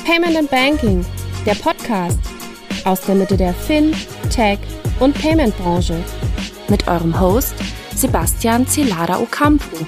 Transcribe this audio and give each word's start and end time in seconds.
Payment 0.05 0.35
and 0.35 0.51
Banking, 0.51 1.05
der 1.45 1.55
Podcast 1.55 2.19
aus 2.85 3.01
der 3.01 3.15
Mitte 3.15 3.35
der 3.37 3.53
Fin, 3.53 3.93
Tech 4.29 4.59
und 4.99 5.19
Payment 5.19 5.57
Branche 5.57 6.03
mit 6.67 6.87
eurem 6.87 7.19
Host 7.19 7.55
Sebastian 7.95 8.67
Celada 8.67 9.19
Ocampo 9.19 9.85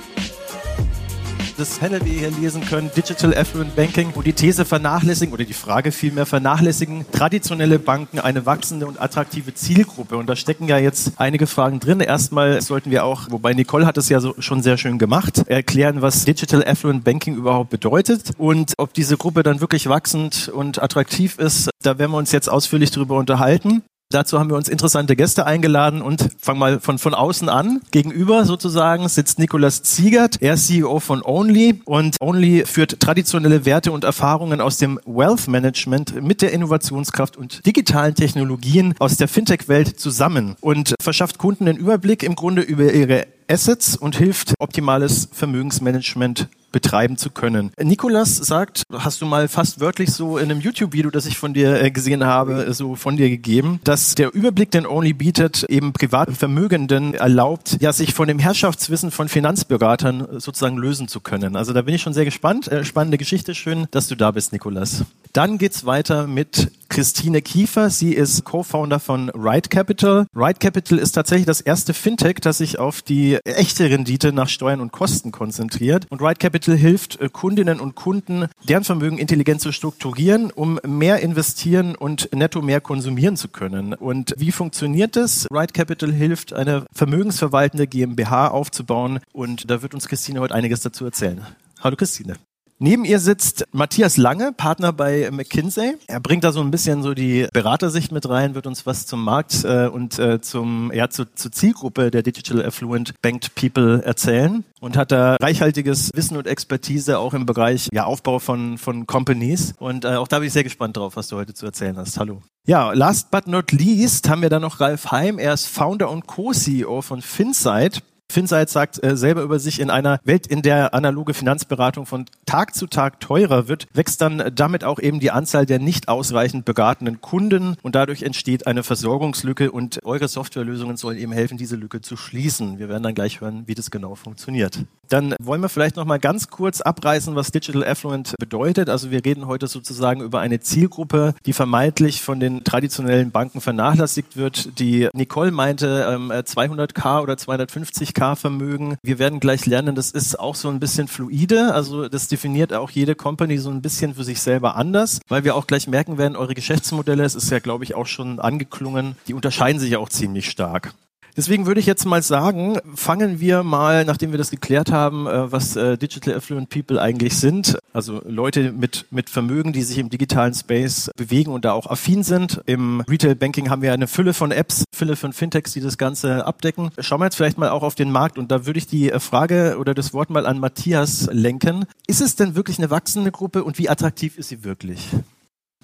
das 1.57 1.77
Panel, 1.77 2.03
wie 2.05 2.13
ihr 2.13 2.29
hier 2.29 2.31
lesen 2.31 2.63
könnt, 2.65 2.95
Digital 2.95 3.35
Affluent 3.35 3.75
Banking, 3.75 4.11
wo 4.15 4.21
die 4.21 4.33
These 4.33 4.65
vernachlässigen 4.65 5.33
oder 5.33 5.43
die 5.43 5.53
Frage 5.53 5.91
vielmehr 5.91 6.25
vernachlässigen, 6.25 7.05
traditionelle 7.11 7.79
Banken 7.79 8.19
eine 8.19 8.45
wachsende 8.45 8.87
und 8.87 9.01
attraktive 9.01 9.53
Zielgruppe. 9.53 10.17
Und 10.17 10.27
da 10.27 10.35
stecken 10.35 10.67
ja 10.67 10.77
jetzt 10.77 11.13
einige 11.17 11.47
Fragen 11.47 11.79
drin. 11.79 11.99
Erstmal 11.99 12.61
sollten 12.61 12.91
wir 12.91 13.05
auch, 13.05 13.29
wobei 13.29 13.53
Nicole 13.53 13.85
hat 13.85 13.97
es 13.97 14.09
ja 14.09 14.19
so, 14.19 14.35
schon 14.39 14.61
sehr 14.61 14.77
schön 14.77 14.97
gemacht, 14.97 15.47
erklären, 15.47 16.01
was 16.01 16.25
Digital 16.25 16.63
Affluent 16.65 17.03
Banking 17.03 17.35
überhaupt 17.35 17.69
bedeutet 17.69 18.31
und 18.37 18.73
ob 18.77 18.93
diese 18.93 19.17
Gruppe 19.17 19.43
dann 19.43 19.61
wirklich 19.61 19.87
wachsend 19.87 20.49
und 20.49 20.81
attraktiv 20.81 21.37
ist. 21.37 21.69
Da 21.83 21.99
werden 21.99 22.11
wir 22.11 22.17
uns 22.17 22.31
jetzt 22.31 22.49
ausführlich 22.49 22.91
darüber 22.91 23.17
unterhalten. 23.17 23.83
Dazu 24.13 24.37
haben 24.39 24.51
wir 24.51 24.57
uns 24.57 24.69
interessante 24.69 25.15
Gäste 25.15 25.47
eingeladen 25.47 26.03
und 26.03 26.29
fangen 26.39 26.59
mal 26.59 26.79
von, 26.79 26.99
von 26.99 27.15
außen 27.15 27.49
an. 27.49 27.81
Gegenüber 27.89 28.45
sozusagen 28.45 29.09
sitzt 29.09 29.39
Nikolas 29.39 29.81
Ziegert. 29.81 30.39
Er 30.39 30.53
ist 30.53 30.67
CEO 30.67 30.99
von 30.99 31.23
Only 31.23 31.81
und 31.85 32.17
Only 32.21 32.63
führt 32.67 32.99
traditionelle 32.99 33.65
Werte 33.65 33.91
und 33.91 34.03
Erfahrungen 34.03 34.61
aus 34.61 34.77
dem 34.77 34.99
Wealth 35.07 35.47
Management 35.47 36.21
mit 36.21 36.43
der 36.43 36.51
Innovationskraft 36.51 37.37
und 37.37 37.65
digitalen 37.65 38.13
Technologien 38.13 38.93
aus 38.99 39.17
der 39.17 39.27
Fintech-Welt 39.27 39.99
zusammen 39.99 40.57
und 40.61 40.93
verschafft 41.01 41.39
Kunden 41.39 41.65
den 41.65 41.77
Überblick 41.77 42.21
im 42.21 42.35
Grunde 42.35 42.61
über 42.61 42.93
ihre 42.93 43.25
Assets 43.47 43.97
und 43.97 44.15
hilft 44.15 44.53
optimales 44.59 45.27
Vermögensmanagement 45.31 46.49
betreiben 46.73 47.15
zu 47.15 47.29
können. 47.29 47.71
Nikolas 47.81 48.35
sagt, 48.35 48.83
hast 48.91 49.21
du 49.21 49.25
mal 49.25 49.47
fast 49.47 49.79
wörtlich 49.79 50.11
so 50.11 50.37
in 50.37 50.51
einem 50.51 50.59
YouTube-Video, 50.59 51.09
das 51.09 51.25
ich 51.25 51.37
von 51.37 51.53
dir 51.53 51.81
äh, 51.81 51.91
gesehen 51.91 52.25
habe, 52.25 52.73
so 52.73 52.95
von 52.95 53.15
dir 53.15 53.29
gegeben, 53.29 53.79
dass 53.85 54.15
der 54.15 54.33
Überblick, 54.33 54.71
den 54.71 54.85
Only 54.85 55.13
bietet, 55.13 55.63
eben 55.69 55.93
privaten 55.93 56.35
Vermögenden 56.35 57.13
erlaubt, 57.13 57.77
ja, 57.79 57.93
sich 57.93 58.13
von 58.13 58.27
dem 58.27 58.39
Herrschaftswissen 58.39 59.11
von 59.11 59.29
Finanzberatern 59.29 60.39
sozusagen 60.39 60.77
lösen 60.77 61.07
zu 61.07 61.21
können. 61.21 61.55
Also 61.55 61.71
da 61.71 61.83
bin 61.83 61.95
ich 61.95 62.01
schon 62.01 62.13
sehr 62.13 62.25
gespannt. 62.25 62.67
Äh, 62.67 62.83
spannende 62.83 63.17
Geschichte. 63.17 63.55
Schön, 63.55 63.87
dass 63.91 64.07
du 64.07 64.15
da 64.15 64.31
bist, 64.31 64.51
Nikolas. 64.51 65.05
Dann 65.33 65.57
geht's 65.57 65.87
weiter 65.87 66.27
mit 66.27 66.71
Christine 66.89 67.41
Kiefer. 67.41 67.89
Sie 67.89 68.13
ist 68.13 68.43
Co-Founder 68.43 68.99
von 68.99 69.31
Ride 69.31 69.67
Capital. 69.67 70.27
Ride 70.35 70.59
Capital 70.59 70.99
ist 70.99 71.13
tatsächlich 71.13 71.47
das 71.47 71.59
erste 71.59 71.95
Fintech, 71.95 72.35
das 72.35 72.59
sich 72.59 72.77
auf 72.77 73.01
die 73.01 73.39
echte 73.43 73.89
Rendite 73.89 74.31
nach 74.31 74.47
Steuern 74.47 74.79
und 74.79 74.91
Kosten 74.91 75.31
konzentriert. 75.31 76.05
Und 76.11 76.21
Ride 76.21 76.35
Capital 76.35 76.75
hilft 76.75 77.19
äh, 77.19 77.29
Kundinnen 77.29 77.79
und 77.79 77.95
Kunden, 77.95 78.45
deren 78.69 78.83
Vermögen 78.83 79.17
intelligent 79.17 79.59
zu 79.59 79.71
strukturieren, 79.71 80.51
um 80.51 80.79
mehr 80.85 81.21
investieren 81.21 81.95
und 81.95 82.29
netto 82.31 82.61
mehr 82.61 82.79
konsumieren 82.79 83.35
zu 83.35 83.47
können. 83.47 83.95
Und 83.95 84.35
wie 84.37 84.51
funktioniert 84.51 85.15
das? 85.15 85.47
Ride 85.51 85.73
Capital 85.73 86.11
hilft, 86.13 86.53
eine 86.53 86.85
vermögensverwaltende 86.93 87.87
GmbH 87.87 88.49
aufzubauen. 88.49 89.19
Und 89.31 89.67
da 89.71 89.81
wird 89.81 89.95
uns 89.95 90.07
Christine 90.07 90.41
heute 90.41 90.53
einiges 90.53 90.81
dazu 90.81 91.05
erzählen. 91.05 91.41
Hallo 91.81 91.95
Christine. 91.95 92.35
Neben 92.79 93.05
ihr 93.05 93.19
sitzt 93.19 93.65
Matthias 93.71 94.17
Lange, 94.17 94.51
Partner 94.51 94.91
bei 94.91 95.29
McKinsey. 95.31 95.95
Er 96.07 96.19
bringt 96.19 96.43
da 96.43 96.51
so 96.51 96.61
ein 96.61 96.71
bisschen 96.71 97.03
so 97.03 97.13
die 97.13 97.47
Beratersicht 97.53 98.11
mit 98.11 98.27
rein, 98.27 98.55
wird 98.55 98.67
uns 98.67 98.85
was 98.85 99.05
zum 99.05 99.23
Markt 99.23 99.63
äh, 99.63 99.87
und 99.87 100.19
äh, 100.19 100.41
zum 100.41 100.91
ja 100.93 101.09
zur, 101.09 101.33
zur 101.35 101.51
Zielgruppe 101.51 102.11
der 102.11 102.23
Digital 102.23 102.65
Affluent 102.65 103.13
Banked 103.21 103.55
People 103.55 104.03
erzählen 104.03 104.63
und 104.81 104.97
hat 104.97 105.11
da 105.11 105.37
reichhaltiges 105.39 106.11
Wissen 106.13 106.35
und 106.35 106.47
Expertise 106.47 107.19
auch 107.19 107.33
im 107.33 107.45
Bereich 107.45 107.87
ja, 107.93 108.05
Aufbau 108.05 108.39
von 108.39 108.77
von 108.77 109.07
Companies 109.07 109.73
und 109.79 110.05
äh, 110.05 110.15
auch 110.15 110.27
da 110.27 110.39
bin 110.39 110.47
ich 110.47 110.53
sehr 110.53 110.63
gespannt 110.63 110.97
drauf, 110.97 111.15
was 111.15 111.27
du 111.27 111.37
heute 111.37 111.53
zu 111.53 111.65
erzählen 111.65 111.97
hast. 111.97 112.19
Hallo. 112.19 112.41
Ja, 112.65 112.93
last 112.93 113.29
but 113.29 113.47
not 113.47 113.71
least 113.71 114.29
haben 114.29 114.41
wir 114.41 114.49
da 114.49 114.59
noch 114.59 114.79
Ralf 114.79 115.11
Heim. 115.11 115.37
Er 115.37 115.53
ist 115.53 115.67
Founder 115.67 116.09
und 116.09 116.27
Co-CEO 116.27 117.01
von 117.01 117.21
Finsight. 117.21 118.01
Finsight 118.33 118.69
sagt 118.69 119.01
äh, 119.03 119.15
selber 119.15 119.43
über 119.43 119.59
sich, 119.59 119.79
in 119.79 119.89
einer 119.89 120.19
Welt, 120.23 120.47
in 120.47 120.61
der 120.61 120.93
analoge 120.93 121.33
Finanzberatung 121.33 122.05
von 122.05 122.25
Tag 122.45 122.75
zu 122.75 122.87
Tag 122.87 123.19
teurer 123.19 123.67
wird, 123.67 123.87
wächst 123.93 124.21
dann 124.21 124.51
damit 124.55 124.83
auch 124.83 124.99
eben 124.99 125.19
die 125.19 125.31
Anzahl 125.31 125.65
der 125.65 125.79
nicht 125.79 126.09
ausreichend 126.09 126.65
beratenden 126.65 127.21
Kunden 127.21 127.75
und 127.83 127.95
dadurch 127.95 128.23
entsteht 128.23 128.67
eine 128.67 128.83
Versorgungslücke 128.83 129.71
und 129.71 130.03
eure 130.03 130.27
Softwarelösungen 130.27 130.97
sollen 130.97 131.17
eben 131.17 131.31
helfen, 131.31 131.57
diese 131.57 131.75
Lücke 131.75 132.01
zu 132.01 132.17
schließen. 132.17 132.79
Wir 132.79 132.89
werden 132.89 133.03
dann 133.03 133.15
gleich 133.15 133.39
hören, 133.39 133.63
wie 133.67 133.75
das 133.75 133.91
genau 133.91 134.15
funktioniert. 134.15 134.79
Dann 135.09 135.35
wollen 135.39 135.61
wir 135.61 135.69
vielleicht 135.69 135.95
noch 135.95 136.05
mal 136.05 136.19
ganz 136.19 136.49
kurz 136.49 136.81
abreißen, 136.81 137.35
was 137.35 137.51
Digital 137.51 137.83
Affluent 137.85 138.33
bedeutet. 138.39 138.89
Also 138.89 139.11
wir 139.11 139.23
reden 139.23 139.45
heute 139.45 139.67
sozusagen 139.67 140.21
über 140.21 140.39
eine 140.39 140.59
Zielgruppe, 140.59 141.35
die 141.45 141.53
vermeintlich 141.53 142.21
von 142.23 142.39
den 142.39 142.63
traditionellen 142.63 143.29
Banken 143.29 143.61
vernachlässigt 143.61 144.37
wird. 144.37 144.79
Die 144.79 145.09
Nicole 145.13 145.51
meinte 145.51 146.07
200k 146.07 147.17
ähm, 147.17 147.23
oder 147.23 147.33
250k 147.33 148.22
Vermögen. 148.35 148.97
Wir 149.03 149.19
werden 149.19 149.39
gleich 149.39 149.65
lernen, 149.65 149.95
das 149.95 150.11
ist 150.11 150.39
auch 150.39 150.55
so 150.55 150.69
ein 150.69 150.79
bisschen 150.79 151.07
fluide. 151.07 151.73
Also 151.73 152.07
das 152.07 152.27
definiert 152.27 152.73
auch 152.73 152.89
jede 152.89 153.15
Company 153.15 153.57
so 153.57 153.69
ein 153.69 153.81
bisschen 153.81 154.15
für 154.15 154.23
sich 154.23 154.41
selber 154.41 154.75
anders, 154.75 155.19
weil 155.27 155.43
wir 155.43 155.55
auch 155.55 155.67
gleich 155.67 155.87
merken 155.87 156.17
werden, 156.17 156.35
eure 156.35 156.55
Geschäftsmodelle, 156.55 157.23
es 157.23 157.35
ist 157.35 157.49
ja, 157.49 157.59
glaube 157.59 157.83
ich, 157.83 157.95
auch 157.95 158.07
schon 158.07 158.39
angeklungen, 158.39 159.15
die 159.27 159.33
unterscheiden 159.33 159.79
sich 159.79 159.97
auch 159.97 160.09
ziemlich 160.09 160.49
stark. 160.49 160.93
Deswegen 161.35 161.65
würde 161.65 161.79
ich 161.79 161.85
jetzt 161.85 162.05
mal 162.05 162.21
sagen, 162.21 162.77
fangen 162.95 163.39
wir 163.39 163.63
mal, 163.63 164.05
nachdem 164.05 164.31
wir 164.31 164.37
das 164.37 164.51
geklärt 164.51 164.91
haben, 164.91 165.25
äh, 165.25 165.51
was 165.51 165.75
äh, 165.75 165.97
Digital 165.97 166.35
Affluent 166.35 166.69
People 166.69 167.01
eigentlich 167.01 167.37
sind. 167.37 167.77
Also 167.91 168.21
Leute 168.25 168.71
mit, 168.71 169.05
mit 169.09 169.29
Vermögen, 169.29 169.73
die 169.73 169.81
sich 169.81 169.97
im 169.97 170.09
digitalen 170.09 170.53
Space 170.53 171.09
bewegen 171.15 171.51
und 171.51 171.65
da 171.65 171.73
auch 171.73 171.87
affin 171.87 172.23
sind. 172.23 172.61
Im 172.65 173.01
Retail 173.01 173.35
Banking 173.35 173.69
haben 173.69 173.81
wir 173.81 173.93
eine 173.93 174.07
Fülle 174.07 174.33
von 174.33 174.51
Apps, 174.51 174.83
Fülle 174.93 175.15
von 175.15 175.33
Fintechs, 175.33 175.73
die 175.73 175.81
das 175.81 175.97
Ganze 175.97 176.45
abdecken. 176.45 176.91
Schauen 176.99 177.19
wir 177.19 177.25
jetzt 177.25 177.35
vielleicht 177.35 177.57
mal 177.57 177.69
auch 177.69 177.83
auf 177.83 177.95
den 177.95 178.11
Markt 178.11 178.37
und 178.37 178.51
da 178.51 178.65
würde 178.65 178.77
ich 178.77 178.87
die 178.87 179.11
äh, 179.11 179.19
Frage 179.19 179.77
oder 179.79 179.93
das 179.93 180.13
Wort 180.13 180.29
mal 180.29 180.45
an 180.45 180.59
Matthias 180.59 181.27
lenken. 181.31 181.85
Ist 182.05 182.21
es 182.21 182.35
denn 182.35 182.55
wirklich 182.55 182.77
eine 182.77 182.91
wachsende 182.91 183.31
Gruppe 183.31 183.63
und 183.63 183.79
wie 183.79 183.89
attraktiv 183.89 184.37
ist 184.37 184.49
sie 184.49 184.63
wirklich? 184.63 185.09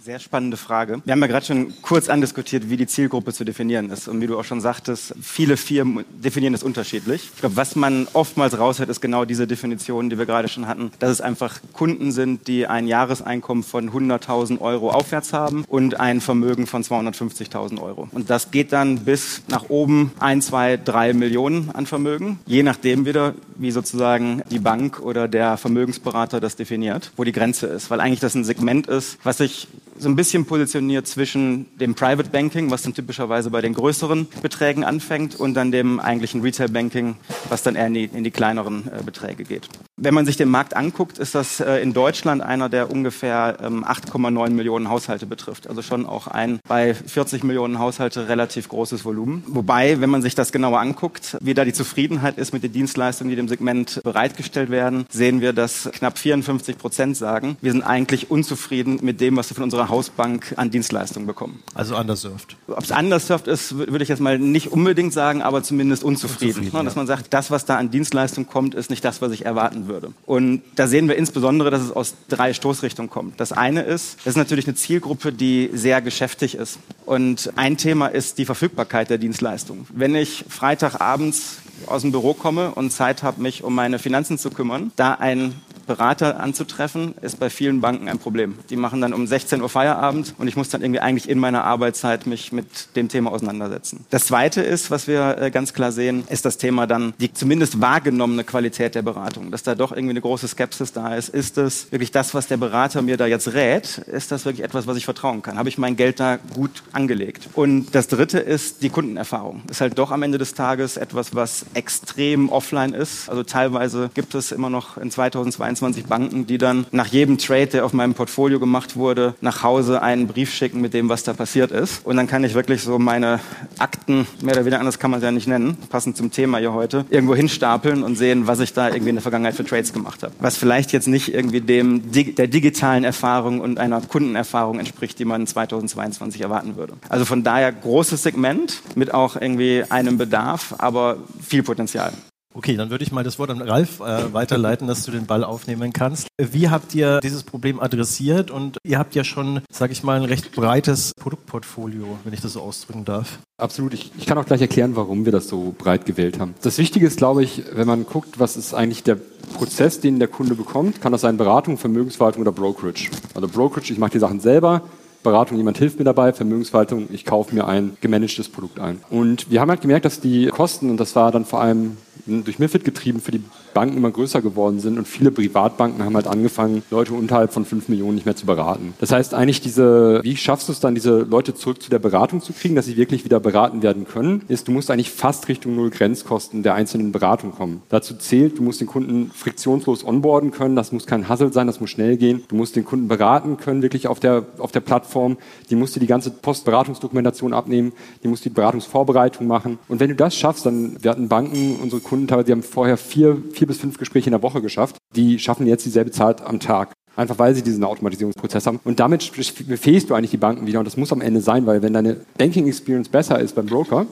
Sehr 0.02 0.20
spannende 0.20 0.56
Frage. 0.56 1.02
Wir 1.04 1.12
haben 1.12 1.20
ja 1.20 1.28
gerade 1.28 1.46
schon 1.46 1.74
kurz 1.82 2.08
andiskutiert, 2.08 2.70
wie 2.70 2.78
die 2.78 2.88
Zielgruppe 2.88 3.34
zu 3.34 3.44
definieren 3.44 3.90
ist. 3.90 4.08
Und 4.08 4.22
wie 4.22 4.28
du 4.28 4.40
auch 4.40 4.46
schon 4.46 4.62
sagtest, 4.62 5.14
viele 5.22 5.58
Firmen 5.58 6.06
definieren 6.10 6.54
das 6.54 6.64
unterschiedlich. 6.64 7.30
Ich 7.34 7.40
glaube, 7.42 7.58
was 7.58 7.76
man 7.76 8.08
oftmals 8.14 8.58
raushört, 8.58 8.90
ist 8.90 9.02
genau 9.02 9.26
diese 9.26 9.46
Definition, 9.46 10.10
die 10.10 10.18
wir 10.18 10.26
gerade 10.26 10.48
schon 10.48 10.68
hatten, 10.68 10.92
dass 11.00 11.12
es 11.12 11.20
einfach 11.20 11.60
Kunden 11.74 12.14
sind, 12.14 12.48
die 12.48 12.66
ein 12.66 12.88
Jahreseinkommen 12.88 13.62
von 13.64 13.92
100.000 13.92 14.62
Euro 14.62 14.90
aufwärts 14.90 15.34
haben 15.34 15.66
und 15.68 16.00
ein 16.00 16.22
Vermögen 16.22 16.66
von 16.66 16.82
250.000 16.82 17.82
Euro. 17.82 18.08
Und 18.14 18.30
das 18.30 18.52
geht 18.52 18.72
dann 18.72 19.00
bis 19.00 19.42
nach 19.50 19.70
oben 19.70 20.14
ein, 20.20 20.42
zwei, 20.42 20.78
drei 20.78 21.12
Millionen 21.12 21.72
an 21.72 21.86
Vermögen, 21.86 22.40
je 22.46 22.64
nachdem 22.64 23.06
wieder, 23.06 23.36
wie 23.58 23.72
sozusagen 23.72 24.44
die 24.50 24.60
Bank 24.60 25.02
oder 25.02 25.28
der 25.28 25.58
Vermögensberater 25.58 26.40
das 26.40 26.56
definiert, 26.56 27.12
wo 27.18 27.26
die 27.26 27.34
Grenze 27.34 27.68
ist. 27.68 27.90
Weil 27.90 28.00
eigentlich 28.00 28.22
das 28.22 28.36
ein 28.36 28.46
Segment 28.46 28.88
ist, 28.88 29.18
was 29.24 29.40
sich 29.40 29.68
so 30.00 30.10
ein 30.10 30.16
bisschen 30.16 30.46
positioniert 30.46 31.08
zwischen 31.08 31.68
dem 31.78 31.96
Private 31.96 32.30
Banking, 32.30 32.72
was 32.72 32.84
dann 32.84 32.94
typischerweise 32.94 33.50
bei 33.50 33.62
den 33.62 33.74
größeren 33.74 34.28
Beträgen 34.42 34.84
anfängt, 34.84 35.40
und 35.40 35.54
dann 35.54 35.72
dem 35.72 36.00
eigentlichen 36.00 36.42
Retail 36.42 36.70
Banking, 36.70 37.16
was 37.50 37.64
dann 37.64 37.76
eher 37.76 37.88
in 37.88 37.94
die, 37.94 38.06
in 38.06 38.24
die 38.24 38.32
kleineren 38.32 38.88
äh, 38.88 39.04
Beträge 39.04 39.44
geht. 39.44 39.68
Wenn 39.98 40.14
man 40.14 40.26
sich 40.26 40.38
den 40.38 40.50
Markt 40.50 40.76
anguckt, 40.76 41.18
ist 41.18 41.36
das 41.36 41.60
äh, 41.60 41.82
in 41.82 41.94
Deutschland 41.94 42.42
einer, 42.42 42.70
der 42.70 42.90
ungefähr 42.90 43.58
ähm, 43.62 43.84
8,9 43.84 44.52
Millionen 44.52 44.90
Haushalte 44.90 45.26
betrifft. 45.26 45.68
Also 45.68 45.82
schon 45.82 46.06
auch 46.06 46.28
ein 46.28 46.60
bei 46.68 46.94
40 46.94 47.44
Millionen 47.44 47.80
Haushalte 47.80 48.30
relativ 48.30 48.70
großes 48.70 49.04
Volumen. 49.04 49.44
Wobei, 49.48 50.00
wenn 50.00 50.10
man 50.10 50.22
sich 50.22 50.36
das 50.36 50.52
genauer 50.52 50.80
anguckt, 50.80 51.38
wie 51.42 51.54
da 51.54 51.66
die 51.66 51.74
Zufriedenheit 51.74 52.38
ist 52.38 52.54
mit 52.54 52.64
den 52.64 52.72
Dienstleistungen, 52.72 53.30
die 53.30 53.36
dem 53.36 53.50
Segment 53.50 54.00
bereitgestellt 54.04 54.70
werden, 54.70 55.06
sehen 55.10 55.42
wir, 55.42 55.52
dass 55.52 55.90
knapp 55.92 56.18
54 56.18 56.78
Prozent 56.78 57.18
sagen, 57.18 57.58
wir 57.62 57.72
sind 57.72 57.84
eigentlich 57.84 58.32
unzufrieden 58.32 59.00
mit 59.02 59.20
dem, 59.20 59.36
was 59.36 59.50
wir 59.50 59.56
von 59.56 59.66
unserer 59.66 59.89
Hausbank 59.90 60.54
an 60.58 60.72
Dienstleistungen 60.72 61.28
bekommen. 61.28 61.62
Also 61.74 61.98
underserved. 61.98 62.56
Ob 62.68 62.84
es 62.84 62.92
underserved 62.92 63.48
ist, 63.48 63.78
würde 63.78 64.04
ich 64.04 64.10
jetzt 64.10 64.20
mal 64.20 64.40
nicht 64.40 64.72
unbedingt 64.72 65.14
sagen, 65.14 65.42
aber 65.42 65.64
zumindest 65.64 66.04
unzufrieden. 66.04 66.60
unzufrieden 66.60 66.86
dass 66.86 66.96
man 66.96 67.08
sagt, 67.08 67.34
das, 67.34 67.52
was 67.52 67.66
da 67.66 67.78
an 67.78 67.92
Dienstleistung 67.92 68.48
kommt, 68.48 68.76
ist 68.76 68.90
nicht 68.90 69.04
das, 69.04 69.22
was 69.22 69.32
ich 69.32 69.46
erwarten 69.46 69.88
würde. 69.88 70.14
Und 70.26 70.62
da 70.76 70.88
sehen 70.88 71.08
wir 71.08 71.16
insbesondere, 71.16 71.72
dass 71.72 71.82
es 71.82 71.92
aus 71.92 72.14
drei 72.30 72.54
Stoßrichtungen 72.54 73.10
kommt. 73.10 73.40
Das 73.40 73.52
eine 73.52 73.82
ist, 73.82 74.18
das 74.20 74.28
ist 74.28 74.38
natürlich 74.38 74.68
eine 74.68 74.76
Zielgruppe, 74.76 75.34
die 75.34 75.70
sehr 75.74 76.02
geschäftig 76.02 76.56
ist. 76.56 76.80
Und 77.06 77.52
ein 77.56 77.78
Thema 77.78 78.08
ist 78.08 78.38
die 78.38 78.46
Verfügbarkeit 78.46 79.10
der 79.10 79.18
Dienstleistung. 79.18 79.88
Wenn 79.94 80.16
ich 80.16 80.46
Freitagabends 80.48 81.58
aus 81.88 82.02
dem 82.02 82.12
Büro 82.12 82.34
komme 82.34 82.72
und 82.72 82.92
Zeit 82.92 83.24
habe, 83.24 83.42
mich 83.42 83.64
um 83.64 83.74
meine 83.74 84.00
Finanzen 84.00 84.38
zu 84.38 84.50
kümmern, 84.50 84.92
da 84.96 85.14
ein 85.14 85.54
Berater 85.90 86.40
anzutreffen, 86.40 87.16
ist 87.22 87.40
bei 87.40 87.50
vielen 87.50 87.82
Banken 87.82 88.08
ein 88.10 88.20
Problem. 88.20 88.60
Die 88.70 88.76
machen 88.76 89.02
dann 89.02 89.12
um 89.12 89.26
16 89.26 89.60
Uhr 89.60 89.70
Feierabend 89.70 90.36
und 90.38 90.48
ich 90.48 90.56
muss 90.56 90.70
dann 90.70 90.84
irgendwie 90.84 91.00
eigentlich 91.00 91.28
in 91.28 91.40
meiner 91.40 91.64
Arbeitszeit 91.64 92.28
mich 92.28 92.52
mit 92.52 92.96
dem 92.96 93.10
Thema 93.10 93.32
auseinandersetzen. 93.32 94.06
Das 94.12 94.28
Zweite 94.28 94.62
ist, 94.62 94.92
was 94.92 95.08
wir 95.08 95.40
äh, 95.40 95.50
ganz 95.50 95.74
klar 95.74 95.92
sehen, 95.92 96.26
ist 96.30 96.46
das 96.46 96.58
Thema 96.58 96.86
dann 96.86 97.16
die 97.20 97.34
zumindest 97.34 97.82
wahrgenommene 97.82 98.44
Qualität 98.44 98.94
der 98.94 99.02
Beratung. 99.02 99.50
Dass 99.50 99.64
da 99.64 99.74
doch 99.74 99.92
irgendwie 99.92 100.12
eine 100.12 100.22
große 100.22 100.48
Skepsis 100.48 100.94
da 100.94 101.16
ist. 101.16 101.30
Ist 101.30 101.58
es 101.58 101.92
wirklich 101.92 102.12
das, 102.12 102.36
was 102.36 102.46
der 102.46 102.58
Berater 102.58 103.02
mir 103.02 103.18
da 103.18 103.26
jetzt 103.26 103.54
rät? 103.54 103.98
Ist 103.98 104.32
das 104.32 104.46
wirklich 104.46 104.64
etwas, 104.64 104.86
was 104.86 104.96
ich 104.96 105.06
vertrauen 105.06 105.42
kann? 105.42 105.58
Habe 105.58 105.70
ich 105.70 105.80
mein 105.80 105.96
Geld 105.96 106.20
da 106.20 106.38
gut 106.54 106.84
angelegt? 106.92 107.50
Und 107.56 107.96
das 107.96 108.08
Dritte 108.08 108.38
ist 108.38 108.84
die 108.84 108.90
Kundenerfahrung. 108.90 109.64
Ist 109.72 109.82
halt 109.82 109.98
doch 109.98 110.12
am 110.12 110.22
Ende 110.22 110.38
des 110.38 110.54
Tages 110.54 110.98
etwas, 110.98 111.34
was 111.34 111.66
extrem 111.74 112.50
offline 112.50 112.94
ist. 112.94 113.28
Also 113.28 113.42
teilweise 113.42 114.12
gibt 114.14 114.36
es 114.36 114.52
immer 114.52 114.70
noch 114.70 114.98
in 114.98 115.10
2022 115.10 115.79
22 115.80 116.06
Banken, 116.06 116.46
die 116.46 116.58
dann 116.58 116.86
nach 116.92 117.08
jedem 117.08 117.38
Trade, 117.38 117.68
der 117.68 117.86
auf 117.86 117.94
meinem 117.94 118.14
Portfolio 118.14 118.60
gemacht 118.60 118.96
wurde, 118.96 119.36
nach 119.42 119.64
Hause 119.64 120.02
einen 120.02 120.28
Brief 120.28 120.54
schicken 120.54 120.82
mit 120.82 120.94
dem, 120.94 121.10
was 121.10 121.24
da 121.24 121.34
passiert 121.34 121.72
ist. 121.72 122.06
Und 122.06 122.18
dann 122.18 122.28
kann 122.28 122.44
ich 122.44 122.54
wirklich 122.54 122.84
so 122.84 123.00
meine 123.00 123.40
Akten, 123.78 124.28
mehr 124.42 124.56
oder 124.56 124.66
weniger 124.66 124.80
anders 124.80 125.00
kann 125.00 125.12
man 125.12 125.20
es 125.20 125.24
ja 125.24 125.32
nicht 125.32 125.48
nennen, 125.48 125.78
passend 125.90 126.18
zum 126.18 126.32
Thema 126.32 126.58
hier 126.58 126.74
heute, 126.74 127.06
irgendwo 127.10 127.36
hinstapeln 127.36 128.04
und 128.04 128.16
sehen, 128.18 128.48
was 128.48 128.60
ich 128.60 128.74
da 128.74 128.90
irgendwie 128.90 129.10
in 129.10 129.16
der 129.16 129.22
Vergangenheit 129.22 129.56
für 129.56 129.66
Trades 129.66 129.94
gemacht 129.94 130.24
habe. 130.24 130.34
Was 130.40 130.58
vielleicht 130.58 130.92
jetzt 130.92 131.08
nicht 131.08 131.34
irgendwie 131.34 131.62
dem 131.62 132.12
der 132.12 132.48
digitalen 132.48 133.04
Erfahrung 133.04 133.62
und 133.62 133.80
einer 133.80 134.02
Kundenerfahrung 134.02 134.80
entspricht, 134.80 135.18
die 135.20 135.26
man 135.26 135.48
2022 135.48 136.42
erwarten 136.42 136.76
würde. 136.76 136.94
Also 137.08 137.26
von 137.26 137.44
daher 137.44 137.72
großes 137.72 138.24
Segment 138.24 138.82
mit 138.96 139.14
auch 139.14 139.36
irgendwie 139.40 139.84
einem 139.90 140.18
Bedarf, 140.18 140.76
aber 140.78 141.18
viel 141.42 141.64
Potenzial. 141.64 142.12
Okay, 142.56 142.76
dann 142.76 142.90
würde 142.90 143.04
ich 143.04 143.12
mal 143.12 143.24
das 143.24 143.38
Wort 143.38 143.52
an 143.52 143.62
Ralf 143.62 144.00
äh, 144.00 144.34
weiterleiten, 144.34 144.88
dass 144.88 145.04
du 145.04 145.12
den 145.12 145.28
Ball 145.28 145.44
aufnehmen 145.44 145.94
kannst. 145.94 146.28
Wie 146.42 146.70
habt 146.70 146.96
ihr 146.96 147.20
dieses 147.20 147.44
Problem 147.44 147.80
adressiert? 147.80 148.50
Und 148.50 148.80
ihr 148.84 148.98
habt 148.98 149.14
ja 149.14 149.24
schon, 149.24 149.62
sage 149.72 149.94
ich 149.94 150.02
mal, 150.02 150.20
ein 150.20 150.26
recht 150.26 150.52
breites 150.54 151.14
Produktportfolio, 151.14 152.18
wenn 152.24 152.34
ich 152.34 152.42
das 152.42 152.54
so 152.54 152.62
ausdrücken 152.62 153.06
darf. 153.06 153.38
Absolut. 153.58 153.94
Ich, 153.94 154.12
ich, 154.18 154.26
kann 154.26 154.38
auch 154.40 154.46
gleich 154.46 154.62
erklären, 154.62 154.96
warum 154.96 155.26
wir 155.26 155.32
das 155.32 155.48
so 155.48 155.76
breit 155.78 156.08
gewählt 156.08 156.40
haben. 156.40 156.56
Das 156.64 156.80
Wichtige 156.80 157.06
ist, 157.06 157.18
glaube 157.18 157.44
ich, 157.44 157.64
wenn 157.74 157.86
man 157.86 158.08
guckt, 158.08 158.40
was 158.40 158.58
ist 158.58 158.74
eigentlich 158.74 159.04
der 159.04 159.18
Prozess, 159.54 160.00
den 160.00 160.18
der 160.18 160.28
Kunde 160.28 160.56
bekommt, 160.56 161.02
kann 161.02 161.12
das 161.12 161.22
sein 161.22 161.38
Beratung, 161.38 161.78
Vermögensverwaltung 161.78 162.42
oder 162.42 162.52
Brokerage. 162.52 163.12
Also 163.36 163.48
Brokerage, 163.48 163.94
ich 163.94 164.00
mache 164.00 164.12
die 164.12 164.20
Sachen 164.20 164.40
selber, 164.40 164.82
Beratung, 165.22 165.58
jemand 165.58 165.78
hilft 165.78 166.00
mir 166.00 166.06
dabei, 166.06 166.34
Vermögensverwaltung, 166.34 167.10
ich 167.12 167.26
kaufe 167.26 167.54
mir 167.54 167.68
ein 167.68 167.98
gemanagtes 168.02 168.50
Produkt 168.50 168.80
ein. 168.80 169.02
Und 169.10 169.52
wir 169.52 169.62
haben 169.62 169.70
halt 169.70 169.82
gemerkt, 169.82 170.06
dass 170.06 170.20
die 170.20 170.48
Kosten, 170.48 170.90
und 170.90 170.98
das 170.98 171.16
war 171.16 171.32
dann 171.32 171.46
vor 171.46 171.62
allem 171.62 171.98
durch 172.26 172.60
MIFID 172.60 172.84
getrieben 172.84 173.22
für 173.22 173.32
die 173.32 173.42
Banken 173.74 173.98
immer 173.98 174.12
größer 174.12 174.42
geworden 174.42 174.80
sind 174.80 174.98
und 174.98 175.08
viele 175.08 175.32
Privatbanken 175.32 176.04
haben 176.04 176.16
halt 176.16 176.28
angefangen, 176.28 176.84
Leute 176.90 177.14
unterhalb 177.14 177.54
von 177.54 177.66
5 177.66 177.90
Millionen 177.90 178.16
nicht 178.16 178.26
mehr 178.26 178.36
zu 178.36 178.46
beraten. 178.46 178.94
Das 179.00 179.12
heißt 179.12 179.34
eigentlich 179.34 179.62
diese, 179.62 180.22
wie 180.24 180.36
schaffst 180.36 180.68
du 180.68 180.72
es 180.72 180.80
dann, 180.80 180.96
diese 180.96 181.20
Leute 181.20 181.54
zurück 181.54 181.82
zu 181.82 181.90
der 181.90 182.00
Beratung 182.00 182.42
zu 182.42 182.54
kriegen, 182.54 182.76
dass 182.76 182.86
sie 182.86 182.98
wirklich 182.98 183.26
wieder 183.26 183.40
beraten 183.40 183.82
werden 183.82 184.06
können, 184.06 184.44
ist, 184.48 184.68
du 184.68 184.72
musst 184.72 184.90
eigentlich 184.92 185.12
fast 185.12 185.48
Richtung 185.48 185.76
Null 185.76 185.90
Grenzkosten 185.90 186.64
der 186.64 186.74
einzelnen 186.74 187.12
Beratung 187.12 187.52
kommen. 187.52 187.82
Dazu 187.90 188.16
zählt, 188.16 188.58
du 188.58 188.64
musst 188.64 188.82
den 188.82 188.88
Kunden 188.88 189.32
friktionslos 189.34 190.04
onboarden 190.06 190.52
können, 190.52 190.76
das 190.76 190.92
muss 190.92 191.06
kein 191.06 191.30
Hassel 191.30 191.54
sein, 191.54 191.68
das 191.68 191.80
muss 191.80 191.90
schnell 191.90 192.18
gehen. 192.18 192.44
Du 192.48 192.56
musst 192.56 192.76
den 192.76 192.86
Kunden 192.86 193.08
beraten 193.08 193.58
können, 193.58 193.82
wirklich 193.82 194.08
auf 194.08 194.20
der, 194.20 194.46
auf 194.58 194.72
der 194.72 194.80
Plattform. 194.82 195.38
Die 195.70 195.76
musst 195.76 195.96
dir 195.96 196.00
die 196.00 196.08
ganze 196.08 196.32
Postberatungsdokumentation 196.32 197.54
abnehmen, 197.54 197.94
die 198.24 198.28
musst 198.28 198.46
die 198.46 198.50
Beratungsvorbereitung 198.50 199.48
machen. 199.48 199.80
Und 199.88 200.00
wenn 200.00 200.10
du 200.10 200.16
das 200.16 200.36
schaffst, 200.36 200.66
dann 200.66 201.04
werden 201.04 201.28
Banken, 201.28 201.78
unsere 201.82 202.02
Kunden 202.10 202.28
teilweise, 202.28 202.48
die 202.48 202.52
haben 202.54 202.64
vorher 202.64 202.98
vier, 202.98 203.38
vier 203.54 203.68
bis 203.68 203.78
fünf 203.78 203.98
Gespräche 203.98 204.28
in 204.28 204.32
der 204.32 204.42
Woche 204.42 204.62
geschafft. 204.62 204.98
Die 205.16 205.38
schaffen 205.38 205.68
jetzt 205.68 205.86
dieselbe 205.86 206.12
Zeit 206.12 206.42
am 206.42 206.60
Tag. 206.60 206.92
Einfach 207.16 207.38
weil 207.38 207.54
sie 207.54 207.62
diesen 207.62 207.84
Automatisierungsprozess 207.84 208.66
haben. 208.66 208.80
Und 208.84 209.00
damit 209.00 209.32
befähigst 209.68 210.10
du 210.10 210.16
eigentlich 210.16 210.32
die 210.32 210.38
Banken 210.38 210.66
wieder. 210.66 210.80
Und 210.80 210.86
das 210.86 210.98
muss 210.98 211.12
am 211.12 211.22
Ende 211.22 211.42
sein, 211.42 211.66
weil 211.66 211.82
wenn 211.82 211.94
deine 211.94 212.18
Banking 212.38 212.68
Experience 212.68 213.10
besser 213.10 213.40
ist 213.40 213.56
beim 213.56 213.66
Broker, 213.68 214.08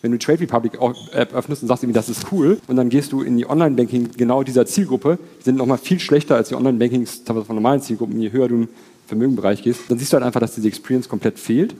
wenn 0.00 0.12
du 0.12 0.18
Trade 0.18 0.40
Republic 0.40 0.78
App 1.12 1.34
öffnest 1.34 1.62
und 1.62 1.68
sagst 1.68 1.82
irgendwie, 1.82 1.94
das 1.94 2.08
ist 2.08 2.26
cool, 2.32 2.58
und 2.66 2.76
dann 2.76 2.88
gehst 2.88 3.12
du 3.12 3.22
in 3.22 3.36
die 3.36 3.48
Online-Banking 3.48 4.10
genau 4.16 4.42
dieser 4.42 4.66
Zielgruppe, 4.66 5.18
die 5.40 5.44
sind 5.44 5.56
nochmal 5.56 5.78
viel 5.78 6.00
schlechter 6.00 6.36
als 6.36 6.48
die 6.48 6.54
Online-Bankings 6.54 7.22
von 7.24 7.44
normalen 7.54 7.80
Zielgruppen, 7.80 8.20
je 8.20 8.32
höher 8.32 8.48
du 8.48 8.54
im 8.54 8.68
Vermögenbereich 9.06 9.62
gehst, 9.62 9.82
dann 9.88 9.98
siehst 9.98 10.12
du 10.12 10.16
halt 10.16 10.24
einfach, 10.24 10.40
dass 10.40 10.54
diese 10.54 10.68
Experience 10.68 11.08
komplett 11.08 11.38
fehlt 11.38 11.76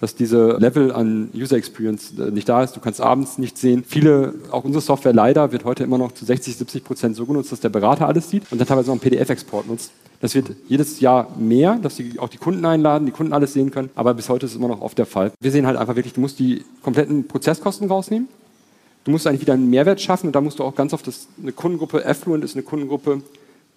dass 0.00 0.14
diese 0.14 0.56
Level 0.58 0.92
an 0.92 1.30
User 1.34 1.56
Experience 1.56 2.12
äh, 2.18 2.30
nicht 2.30 2.48
da 2.48 2.62
ist. 2.62 2.76
Du 2.76 2.80
kannst 2.80 3.00
abends 3.00 3.38
nicht 3.38 3.58
sehen. 3.58 3.84
Viele, 3.86 4.34
auch 4.50 4.64
unsere 4.64 4.82
Software 4.82 5.12
leider, 5.12 5.52
wird 5.52 5.64
heute 5.64 5.84
immer 5.84 5.98
noch 5.98 6.12
zu 6.12 6.24
60, 6.24 6.56
70 6.56 6.84
Prozent 6.84 7.16
so 7.16 7.26
genutzt, 7.26 7.52
dass 7.52 7.60
der 7.60 7.68
Berater 7.68 8.06
alles 8.06 8.30
sieht 8.30 8.50
und 8.50 8.58
dann 8.58 8.68
teilweise 8.68 8.88
noch 8.88 8.94
einen 8.94 9.00
PDF-Export 9.00 9.66
nutzt. 9.66 9.90
Das 10.20 10.34
wird 10.34 10.52
jedes 10.68 11.00
Jahr 11.00 11.28
mehr, 11.38 11.78
dass 11.80 11.96
sie 11.96 12.18
auch 12.18 12.28
die 12.28 12.38
Kunden 12.38 12.64
einladen, 12.64 13.06
die 13.06 13.12
Kunden 13.12 13.32
alles 13.32 13.52
sehen 13.52 13.70
können, 13.70 13.90
aber 13.94 14.14
bis 14.14 14.28
heute 14.28 14.46
ist 14.46 14.52
es 14.52 14.58
immer 14.58 14.68
noch 14.68 14.80
oft 14.80 14.96
der 14.96 15.06
Fall. 15.06 15.32
Wir 15.40 15.50
sehen 15.50 15.66
halt 15.66 15.76
einfach 15.76 15.94
wirklich, 15.94 16.14
du 16.14 16.20
musst 16.20 16.38
die 16.38 16.64
kompletten 16.82 17.26
Prozesskosten 17.28 17.88
rausnehmen. 17.88 18.28
Du 19.04 19.10
musst 19.12 19.26
eigentlich 19.26 19.42
wieder 19.42 19.52
einen 19.52 19.70
Mehrwert 19.70 20.00
schaffen 20.00 20.28
und 20.28 20.32
da 20.32 20.40
musst 20.40 20.58
du 20.58 20.64
auch 20.64 20.74
ganz 20.74 20.92
oft, 20.92 21.06
das, 21.06 21.28
eine 21.40 21.52
Kundengruppe, 21.52 22.04
Affluent 22.04 22.42
ist 22.42 22.56
eine 22.56 22.64
Kundengruppe, 22.64 23.22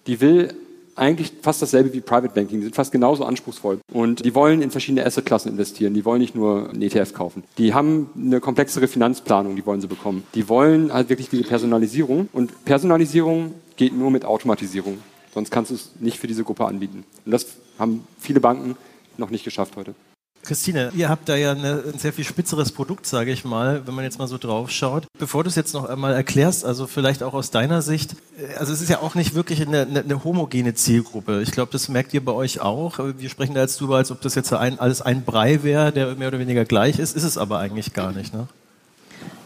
die 0.06 0.20
will 0.20 0.54
eigentlich 1.00 1.32
fast 1.42 1.62
dasselbe 1.62 1.92
wie 1.92 2.00
Private 2.00 2.34
Banking. 2.34 2.58
Die 2.58 2.64
sind 2.64 2.74
fast 2.74 2.92
genauso 2.92 3.24
anspruchsvoll. 3.24 3.78
Und 3.92 4.24
die 4.24 4.34
wollen 4.34 4.62
in 4.62 4.70
verschiedene 4.70 5.04
Assetklassen 5.04 5.50
investieren. 5.50 5.94
Die 5.94 6.04
wollen 6.04 6.20
nicht 6.20 6.34
nur 6.34 6.70
einen 6.70 6.82
ETF 6.82 7.14
kaufen. 7.14 7.42
Die 7.58 7.74
haben 7.74 8.10
eine 8.16 8.40
komplexere 8.40 8.86
Finanzplanung, 8.86 9.56
die 9.56 9.64
wollen 9.64 9.80
sie 9.80 9.86
bekommen. 9.86 10.24
Die 10.34 10.48
wollen 10.48 10.92
halt 10.92 11.08
wirklich 11.08 11.30
diese 11.30 11.44
Personalisierung. 11.44 12.28
Und 12.32 12.64
Personalisierung 12.64 13.54
geht 13.76 13.96
nur 13.96 14.10
mit 14.10 14.24
Automatisierung. 14.24 14.98
Sonst 15.32 15.50
kannst 15.50 15.70
du 15.70 15.76
es 15.76 15.90
nicht 16.00 16.18
für 16.18 16.26
diese 16.26 16.44
Gruppe 16.44 16.66
anbieten. 16.66 17.04
Und 17.24 17.32
das 17.32 17.46
haben 17.78 18.04
viele 18.18 18.40
Banken 18.40 18.76
noch 19.16 19.30
nicht 19.30 19.44
geschafft 19.44 19.76
heute. 19.76 19.94
Christine, 20.42 20.90
ihr 20.94 21.08
habt 21.08 21.28
da 21.28 21.36
ja 21.36 21.52
eine, 21.52 21.84
ein 21.92 21.98
sehr 21.98 22.12
viel 22.12 22.24
spitzeres 22.24 22.72
Produkt, 22.72 23.06
sage 23.06 23.30
ich 23.30 23.44
mal, 23.44 23.86
wenn 23.86 23.94
man 23.94 24.04
jetzt 24.04 24.18
mal 24.18 24.26
so 24.26 24.38
drauf 24.38 24.70
schaut. 24.70 25.06
Bevor 25.18 25.44
du 25.44 25.48
es 25.48 25.54
jetzt 25.54 25.74
noch 25.74 25.88
einmal 25.88 26.14
erklärst, 26.14 26.64
also 26.64 26.86
vielleicht 26.86 27.22
auch 27.22 27.34
aus 27.34 27.50
deiner 27.50 27.82
Sicht, 27.82 28.16
äh, 28.38 28.54
also 28.56 28.72
es 28.72 28.80
ist 28.80 28.88
ja 28.88 29.00
auch 29.00 29.14
nicht 29.14 29.34
wirklich 29.34 29.60
eine, 29.60 29.82
eine, 29.82 30.00
eine 30.00 30.24
homogene 30.24 30.74
Zielgruppe. 30.74 31.42
Ich 31.42 31.52
glaube, 31.52 31.72
das 31.72 31.88
merkt 31.88 32.14
ihr 32.14 32.24
bei 32.24 32.32
euch 32.32 32.60
auch. 32.60 32.98
Wir 32.98 33.28
sprechen 33.28 33.54
da 33.54 33.60
jetzt 33.60 33.80
drüber, 33.80 33.96
als 33.96 34.10
ob 34.10 34.20
das 34.22 34.34
jetzt 34.34 34.52
ein, 34.52 34.78
alles 34.80 35.02
ein 35.02 35.24
Brei 35.24 35.62
wäre, 35.62 35.92
der 35.92 36.14
mehr 36.16 36.28
oder 36.28 36.38
weniger 36.38 36.64
gleich 36.64 36.98
ist. 36.98 37.16
Ist 37.16 37.24
es 37.24 37.36
aber 37.36 37.58
eigentlich 37.58 37.92
gar 37.92 38.12
nicht, 38.12 38.32
ne? 38.32 38.48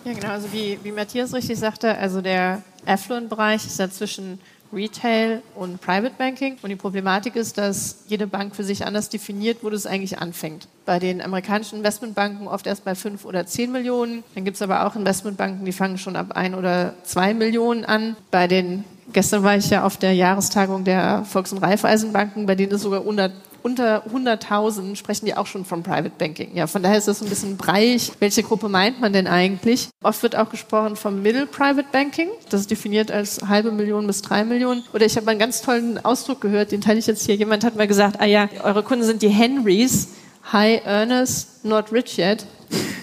Ja, 0.04 0.12
genau. 0.12 0.28
Also 0.28 0.52
wie, 0.52 0.78
wie 0.83 0.92
Matthias 0.92 1.33
richtig 1.33 1.59
sagte, 1.59 1.97
also 1.97 2.21
der 2.21 2.62
Affluent-Bereich 2.87 3.66
ist 3.66 3.78
ja 3.78 3.90
zwischen 3.90 4.38
Retail 4.75 5.43
und 5.54 5.81
Private 5.81 6.14
Banking. 6.19 6.57
Und 6.62 6.71
die 6.71 6.76
Problematik 6.76 7.37
ist, 7.37 7.59
dass 7.59 8.04
jede 8.09 8.26
Bank 8.26 8.57
für 8.57 8.64
sich 8.64 8.85
anders 8.87 9.09
definiert, 9.09 9.59
wo 9.62 9.71
das 9.71 9.87
eigentlich 9.87 10.19
anfängt. 10.19 10.69
Bei 10.85 10.99
den 10.99 11.23
amerikanischen 11.23 11.78
Investmentbanken 11.78 12.49
oft 12.49 12.66
erst 12.66 12.85
bei 12.85 12.95
fünf 12.95 13.25
oder 13.25 13.47
zehn 13.47 13.73
Millionen. 13.73 14.25
Dann 14.35 14.45
gibt 14.45 14.57
es 14.57 14.62
aber 14.62 14.87
auch 14.87 14.97
Investmentbanken, 14.97 15.64
die 15.64 15.73
fangen 15.73 15.99
schon 15.99 16.16
ab 16.16 16.33
ein 16.33 16.54
oder 16.54 16.95
zwei 17.04 17.35
Millionen 17.35 17.85
an. 17.85 18.16
Bei 18.31 18.47
den 18.49 18.85
Gestern 19.12 19.43
war 19.45 19.57
ich 19.57 19.71
ja 19.71 19.85
auf 19.85 19.97
der 19.97 20.12
Jahrestagung 20.12 20.83
der 20.83 21.25
Volks- 21.25 21.52
und 21.52 21.59
Raiffeisenbanken, 21.59 22.47
bei 22.47 22.54
denen 22.54 22.73
es 22.73 22.83
sogar 22.83 23.07
unter 23.07 23.31
unter 23.64 24.04
100.000 24.06 24.94
sprechen 24.94 25.25
die 25.25 25.35
auch 25.35 25.47
schon 25.47 25.64
von 25.64 25.83
Private 25.83 26.12
Banking. 26.18 26.54
Ja, 26.54 26.66
von 26.66 26.83
daher 26.83 26.99
ist 26.99 27.09
das 27.09 27.23
ein 27.23 27.30
bisschen 27.30 27.56
breich. 27.56 28.12
Welche 28.21 28.42
Gruppe 28.42 28.68
meint 28.68 29.00
man 29.00 29.14
denn 29.14 29.26
eigentlich? 29.26 29.88
Oft 30.02 30.23
wird 30.23 30.37
auch 30.37 30.50
gesprochen 30.50 30.97
vom 30.97 31.23
Middle 31.23 31.47
Private 31.47 31.87
Banking. 31.90 32.28
Das 32.50 32.61
ist 32.61 32.71
definiert 32.71 33.11
als 33.11 33.40
halbe 33.49 33.73
Million 33.73 34.06
bis 34.06 34.21
drei 34.21 34.44
Millionen. 34.44 34.85
Oder 34.92 35.06
ich 35.06 35.16
habe 35.16 35.30
einen 35.30 35.40
ganz 35.40 35.62
tollen 35.62 36.04
Ausdruck 36.04 36.42
gehört, 36.42 36.73
den 36.73 36.83
teile 36.83 36.99
ich 36.99 37.06
jetzt 37.06 37.25
hier. 37.25 37.37
Jemand 37.37 37.64
hat 37.64 37.75
mal 37.75 37.88
gesagt, 37.88 38.21
ah 38.21 38.26
ja, 38.26 38.50
eure 38.62 38.83
Kunden 38.83 39.04
sind 39.04 39.23
die 39.23 39.30
Henrys, 39.30 40.09
High 40.52 40.85
Earners, 40.85 41.61
not 41.62 41.90
rich 41.90 42.18
yet. 42.18 42.44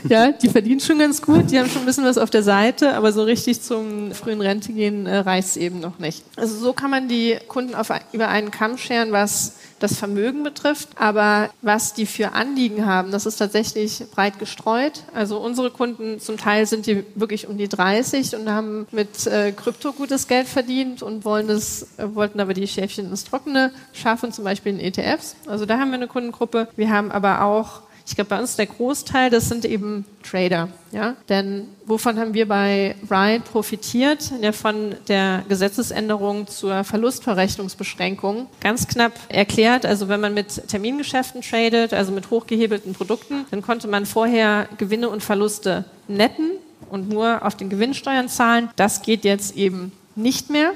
Ja, 0.08 0.32
die 0.32 0.50
verdienen 0.50 0.80
schon 0.80 1.00
ganz 1.00 1.22
gut, 1.22 1.51
die 1.51 1.60
haben 1.60 1.70
schon 1.70 1.84
ein 1.84 1.86
bisschen 1.86 2.06
was 2.06 2.18
auf 2.18 2.30
der 2.30 2.44
Seite, 2.44 2.94
aber 2.96 3.13
so 3.13 3.24
richtig 3.24 3.62
zum 3.62 4.12
frühen 4.12 4.41
Rente 4.41 4.74
gehen 4.74 5.06
äh, 5.06 5.18
reicht 5.18 5.50
es 5.50 5.58
eben 5.58 5.80
noch 5.80 6.00
nicht. 6.00 6.24
Also 6.36 6.58
so 6.58 6.74
kann 6.74 6.89
man 6.89 7.08
die 7.08 7.38
Kunden 7.48 7.75
auf, 7.75 7.89
über 8.12 8.27
einen 8.27 8.51
Kamm 8.51 8.77
scheren, 8.77 9.12
was 9.12 9.53
das 9.84 9.98
Vermögen 9.98 10.44
betrifft. 10.44 10.90
Aber 10.96 11.50
was 11.62 11.94
die 11.94 12.06
für 12.06 12.34
Anliegen 12.34 12.86
haben, 12.86 13.12
das 13.12 13.26
ist 13.26 13.38
tatsächlich 13.38 14.04
breit 14.12 14.40
gestreut. 14.40 15.04
Also 15.14 15.40
unsere 15.40 15.72
Kunden 15.72 16.20
zum 16.20 16.38
Teil 16.38 16.66
sind 16.66 16.86
die 16.86 17.04
wirklich 17.16 17.48
um 17.48 17.58
die 17.58 17.68
30 17.68 18.36
und 18.36 18.50
haben 18.50 18.88
mit 18.92 19.28
äh, 19.28 19.52
Krypto 19.52 19.94
gutes 19.94 20.28
Geld 20.28 20.48
verdient 20.48 21.02
und 21.02 21.26
wollen 21.26 21.48
das, 21.48 21.88
äh, 21.98 22.14
wollten 22.14 22.40
aber 22.40 22.54
die 22.54 22.68
Schäfchen 22.68 23.10
ins 23.10 23.24
Trockene 23.24 23.72
schaffen, 23.94 24.32
zum 24.32 24.44
Beispiel 24.44 24.74
in 24.74 24.80
ETFs. 24.80 25.36
Also 25.48 25.66
da 25.66 25.78
haben 25.78 25.90
wir 25.90 25.96
eine 25.96 26.08
Kundengruppe. 26.08 26.68
Wir 26.76 26.90
haben 26.90 27.12
aber 27.12 27.44
auch 27.44 27.82
ich 28.12 28.15
glaube, 28.15 28.30
bei 28.30 28.39
uns 28.39 28.58
der 28.58 28.65
Großteil, 28.65 29.30
das 29.30 29.48
sind 29.48 29.63
eben 29.63 30.03
Trader. 30.22 30.68
Ja? 30.91 31.15
Denn 31.30 31.70
wovon 31.86 32.20
haben 32.20 32.34
wir 32.34 32.46
bei 32.46 32.94
Ride 33.10 33.39
profitiert? 33.50 34.34
Ja, 34.41 34.51
von 34.51 34.96
der 35.08 35.46
Gesetzesänderung 35.48 36.46
zur 36.46 36.84
Verlustverrechnungsbeschränkung. 36.84 38.48
Ganz 38.60 38.89
knapp 38.89 39.13
erklärt, 39.30 39.86
also 39.86 40.10
wenn 40.10 40.20
man 40.20 40.34
mit 40.34 40.68
Termingeschäften 40.68 41.41
tradet, 41.41 41.94
also 41.94 42.12
mit 42.12 42.30
hochgehebelten 42.30 42.94
Produkten, 42.94 43.46
dann 43.50 43.62
konnte 43.62 43.88
man 43.88 44.06
vorher 44.06 44.68
Gewinne 44.77 45.10
und 45.10 45.24
Verluste 45.24 45.86
netten 46.10 46.51
und 46.89 47.08
nur 47.08 47.46
auf 47.46 47.56
den 47.56 47.70
Gewinnsteuern 47.70 48.27
zahlen. 48.27 48.70
Das 48.75 49.03
geht 49.03 49.24
jetzt 49.24 49.56
eben 49.56 49.94
nicht 50.15 50.50
mehr, 50.50 50.74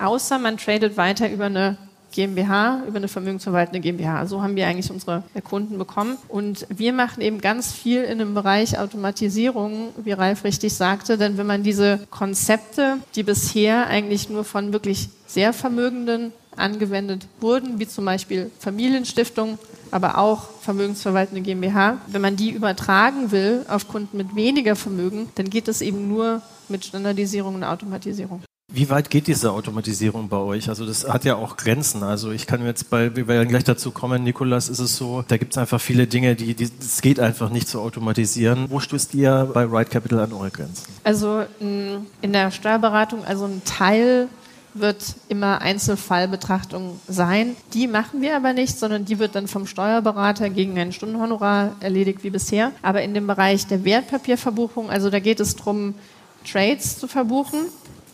außer 0.00 0.40
man 0.40 0.56
tradet 0.56 0.96
weiter 0.96 1.30
über 1.30 1.44
eine 1.44 1.78
GmbH, 2.14 2.84
über 2.86 2.96
eine 2.96 3.08
vermögensverwaltende 3.08 3.80
GmbH. 3.80 4.26
So 4.26 4.40
haben 4.40 4.54
wir 4.54 4.66
eigentlich 4.66 4.90
unsere 4.90 5.24
Kunden 5.42 5.78
bekommen. 5.78 6.16
Und 6.28 6.66
wir 6.70 6.92
machen 6.92 7.20
eben 7.20 7.40
ganz 7.40 7.72
viel 7.72 8.02
in 8.04 8.18
dem 8.18 8.34
Bereich 8.34 8.78
Automatisierung, 8.78 9.88
wie 10.02 10.12
Ralf 10.12 10.44
richtig 10.44 10.74
sagte, 10.74 11.18
denn 11.18 11.36
wenn 11.36 11.46
man 11.46 11.64
diese 11.64 12.06
Konzepte, 12.10 12.98
die 13.16 13.24
bisher 13.24 13.88
eigentlich 13.88 14.30
nur 14.30 14.44
von 14.44 14.72
wirklich 14.72 15.08
sehr 15.26 15.52
Vermögenden 15.52 16.32
angewendet 16.56 17.26
wurden, 17.40 17.80
wie 17.80 17.88
zum 17.88 18.04
Beispiel 18.04 18.50
Familienstiftung, 18.60 19.58
aber 19.90 20.18
auch 20.18 20.48
vermögensverwaltende 20.60 21.42
GmbH, 21.42 21.98
wenn 22.06 22.22
man 22.22 22.36
die 22.36 22.50
übertragen 22.50 23.32
will 23.32 23.66
auf 23.68 23.88
Kunden 23.88 24.16
mit 24.16 24.36
weniger 24.36 24.76
Vermögen, 24.76 25.30
dann 25.34 25.50
geht 25.50 25.66
es 25.66 25.80
eben 25.80 26.08
nur 26.08 26.42
mit 26.68 26.84
Standardisierung 26.84 27.56
und 27.56 27.64
Automatisierung. 27.64 28.42
Wie 28.74 28.90
weit 28.90 29.08
geht 29.08 29.28
diese 29.28 29.52
Automatisierung 29.52 30.28
bei 30.28 30.36
euch? 30.36 30.68
Also 30.68 30.84
das 30.84 31.08
hat 31.08 31.24
ja 31.24 31.36
auch 31.36 31.56
Grenzen. 31.56 32.02
Also 32.02 32.32
ich 32.32 32.48
kann 32.48 32.64
jetzt 32.66 32.90
bei, 32.90 33.14
wir 33.14 33.28
werden 33.28 33.48
gleich 33.48 33.62
dazu 33.62 33.92
kommen, 33.92 34.24
Nikolas, 34.24 34.68
ist 34.68 34.80
es 34.80 34.96
so, 34.96 35.22
da 35.28 35.36
gibt 35.36 35.52
es 35.52 35.58
einfach 35.58 35.80
viele 35.80 36.08
Dinge, 36.08 36.34
die, 36.34 36.56
es 36.80 37.00
geht 37.00 37.20
einfach 37.20 37.50
nicht 37.50 37.68
zu 37.68 37.80
automatisieren. 37.80 38.66
Wo 38.70 38.80
stößt 38.80 39.14
ihr 39.14 39.48
bei 39.54 39.62
Ride 39.62 39.90
Capital 39.90 40.18
an 40.18 40.32
eure 40.32 40.50
Grenzen? 40.50 40.86
Also 41.04 41.44
in 41.60 42.32
der 42.32 42.50
Steuerberatung, 42.50 43.24
also 43.24 43.44
ein 43.44 43.62
Teil 43.64 44.28
wird 44.74 45.14
immer 45.28 45.60
Einzelfallbetrachtung 45.60 46.98
sein. 47.06 47.54
Die 47.74 47.86
machen 47.86 48.22
wir 48.22 48.34
aber 48.34 48.54
nicht, 48.54 48.76
sondern 48.76 49.04
die 49.04 49.20
wird 49.20 49.36
dann 49.36 49.46
vom 49.46 49.68
Steuerberater 49.68 50.50
gegen 50.50 50.76
ein 50.80 50.92
Stundenhonorar 50.92 51.76
erledigt 51.78 52.24
wie 52.24 52.30
bisher. 52.30 52.72
Aber 52.82 53.02
in 53.02 53.14
dem 53.14 53.28
Bereich 53.28 53.68
der 53.68 53.84
Wertpapierverbuchung, 53.84 54.90
also 54.90 55.10
da 55.10 55.20
geht 55.20 55.38
es 55.38 55.54
darum, 55.54 55.94
Trades 56.44 56.98
zu 56.98 57.06
verbuchen. 57.06 57.60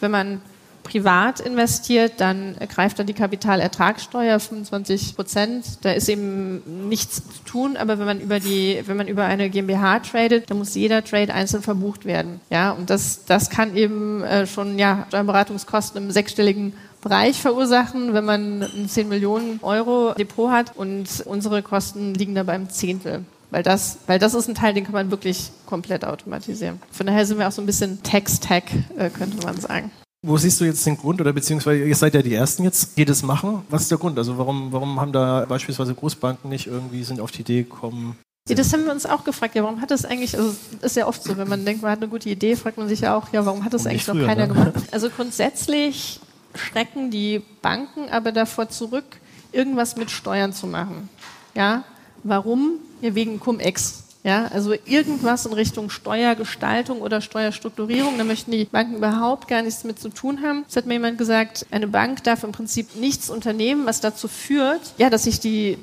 Wenn 0.00 0.10
man 0.10 0.42
privat 0.90 1.40
investiert, 1.40 2.14
dann 2.18 2.56
greift 2.68 2.98
dann 2.98 3.06
die 3.06 3.14
Kapitalertragssteuer 3.14 4.40
25 4.40 5.14
Prozent. 5.14 5.64
Da 5.82 5.92
ist 5.92 6.08
eben 6.08 6.88
nichts 6.88 7.16
zu 7.16 7.44
tun, 7.44 7.76
aber 7.76 7.98
wenn 7.98 8.06
man 8.06 8.20
über 8.20 8.40
die, 8.40 8.82
wenn 8.86 8.96
man 8.96 9.08
über 9.08 9.24
eine 9.24 9.50
GmbH 9.50 10.00
tradet, 10.00 10.50
dann 10.50 10.58
muss 10.58 10.74
jeder 10.74 11.04
Trade 11.04 11.32
einzeln 11.32 11.62
verbucht 11.62 12.04
werden. 12.04 12.40
Ja, 12.50 12.72
und 12.72 12.90
das, 12.90 13.24
das 13.24 13.50
kann 13.50 13.76
eben 13.76 14.22
äh, 14.22 14.46
schon 14.46 14.78
ja 14.78 15.04
Steuerberatungskosten 15.08 16.02
im 16.02 16.10
sechsstelligen 16.10 16.72
Bereich 17.00 17.40
verursachen, 17.40 18.12
wenn 18.12 18.24
man 18.24 18.62
ein 18.62 18.88
10 18.88 19.08
Millionen 19.08 19.60
Euro 19.62 20.14
Depot 20.18 20.50
hat 20.50 20.76
und 20.76 21.06
unsere 21.24 21.62
Kosten 21.62 22.14
liegen 22.14 22.34
da 22.34 22.42
beim 22.42 22.68
Zehntel. 22.68 23.24
Weil 23.50 23.62
das, 23.62 23.98
weil 24.06 24.18
das 24.18 24.34
ist 24.34 24.48
ein 24.48 24.54
Teil, 24.54 24.74
den 24.74 24.84
kann 24.84 24.92
man 24.92 25.10
wirklich 25.10 25.50
komplett 25.66 26.04
automatisieren. 26.04 26.80
Von 26.92 27.06
daher 27.06 27.26
sind 27.26 27.38
wir 27.38 27.48
auch 27.48 27.52
so 27.52 27.62
ein 27.62 27.66
bisschen 27.66 28.02
Text-Tech, 28.02 28.64
äh, 28.96 29.10
könnte 29.10 29.44
man 29.44 29.58
sagen. 29.60 29.90
Wo 30.22 30.36
siehst 30.36 30.60
du 30.60 30.64
jetzt 30.64 30.84
den 30.84 30.98
Grund 30.98 31.20
oder 31.20 31.32
beziehungsweise 31.32 31.82
ihr 31.82 31.96
seid 31.96 32.12
ja 32.12 32.20
die 32.20 32.34
Ersten 32.34 32.64
jetzt, 32.64 32.98
die 32.98 33.06
das 33.06 33.22
machen? 33.22 33.62
Was 33.70 33.82
ist 33.82 33.90
der 33.90 33.98
Grund? 33.98 34.18
Also 34.18 34.36
warum, 34.36 34.70
warum 34.70 35.00
haben 35.00 35.12
da 35.12 35.46
beispielsweise 35.48 35.94
Großbanken 35.94 36.50
nicht 36.50 36.66
irgendwie 36.66 37.02
sind 37.04 37.20
auf 37.20 37.30
die 37.30 37.40
Idee 37.40 37.62
gekommen? 37.62 38.18
Ja, 38.48 38.54
das 38.54 38.72
haben 38.72 38.84
wir 38.84 38.92
uns 38.92 39.06
auch 39.06 39.24
gefragt. 39.24 39.54
Ja, 39.54 39.62
warum 39.62 39.80
hat 39.80 39.90
das 39.90 40.04
eigentlich, 40.04 40.36
also 40.36 40.54
ist 40.82 40.96
ja 40.96 41.06
oft 41.06 41.22
so, 41.22 41.38
wenn 41.38 41.48
man 41.48 41.64
denkt, 41.64 41.82
man 41.82 41.90
hat 41.90 42.00
eine 42.00 42.08
gute 42.08 42.28
Idee, 42.28 42.56
fragt 42.56 42.76
man 42.76 42.88
sich 42.88 43.00
ja 43.00 43.16
auch, 43.16 43.32
ja, 43.32 43.46
warum 43.46 43.64
hat 43.64 43.72
das 43.72 43.86
eigentlich 43.86 44.04
früher, 44.04 44.14
noch 44.14 44.26
keiner 44.26 44.46
ne? 44.46 44.54
gemacht? 44.54 44.74
Also 44.90 45.08
grundsätzlich 45.08 46.20
schrecken 46.54 47.10
die 47.10 47.42
Banken 47.62 48.08
aber 48.10 48.32
davor 48.32 48.68
zurück, 48.68 49.04
irgendwas 49.52 49.96
mit 49.96 50.10
Steuern 50.10 50.52
zu 50.52 50.66
machen. 50.66 51.08
Ja, 51.54 51.84
warum? 52.24 52.74
Ja, 53.00 53.14
wegen 53.14 53.40
Cum-Ex. 53.40 54.04
Ja, 54.22 54.46
also 54.52 54.74
irgendwas 54.84 55.46
in 55.46 55.52
Richtung 55.52 55.88
Steuergestaltung 55.88 57.00
oder 57.00 57.20
Steuerstrukturierung, 57.20 58.18
da 58.18 58.24
möchten 58.24 58.50
die 58.50 58.66
Banken 58.66 58.96
überhaupt 58.96 59.48
gar 59.48 59.62
nichts 59.62 59.84
mit 59.84 59.98
zu 59.98 60.10
tun 60.10 60.42
haben. 60.42 60.64
Es 60.68 60.76
hat 60.76 60.86
mir 60.86 60.94
jemand 60.94 61.16
gesagt, 61.16 61.66
eine 61.70 61.88
Bank 61.88 62.22
darf 62.24 62.44
im 62.44 62.52
Prinzip 62.52 62.96
nichts 62.96 63.30
unternehmen, 63.30 63.86
was 63.86 64.00
dazu 64.00 64.28
führt, 64.28 64.80
ja, 64.98 65.08
dass 65.08 65.24
sich 65.24 65.40
die, 65.40 65.78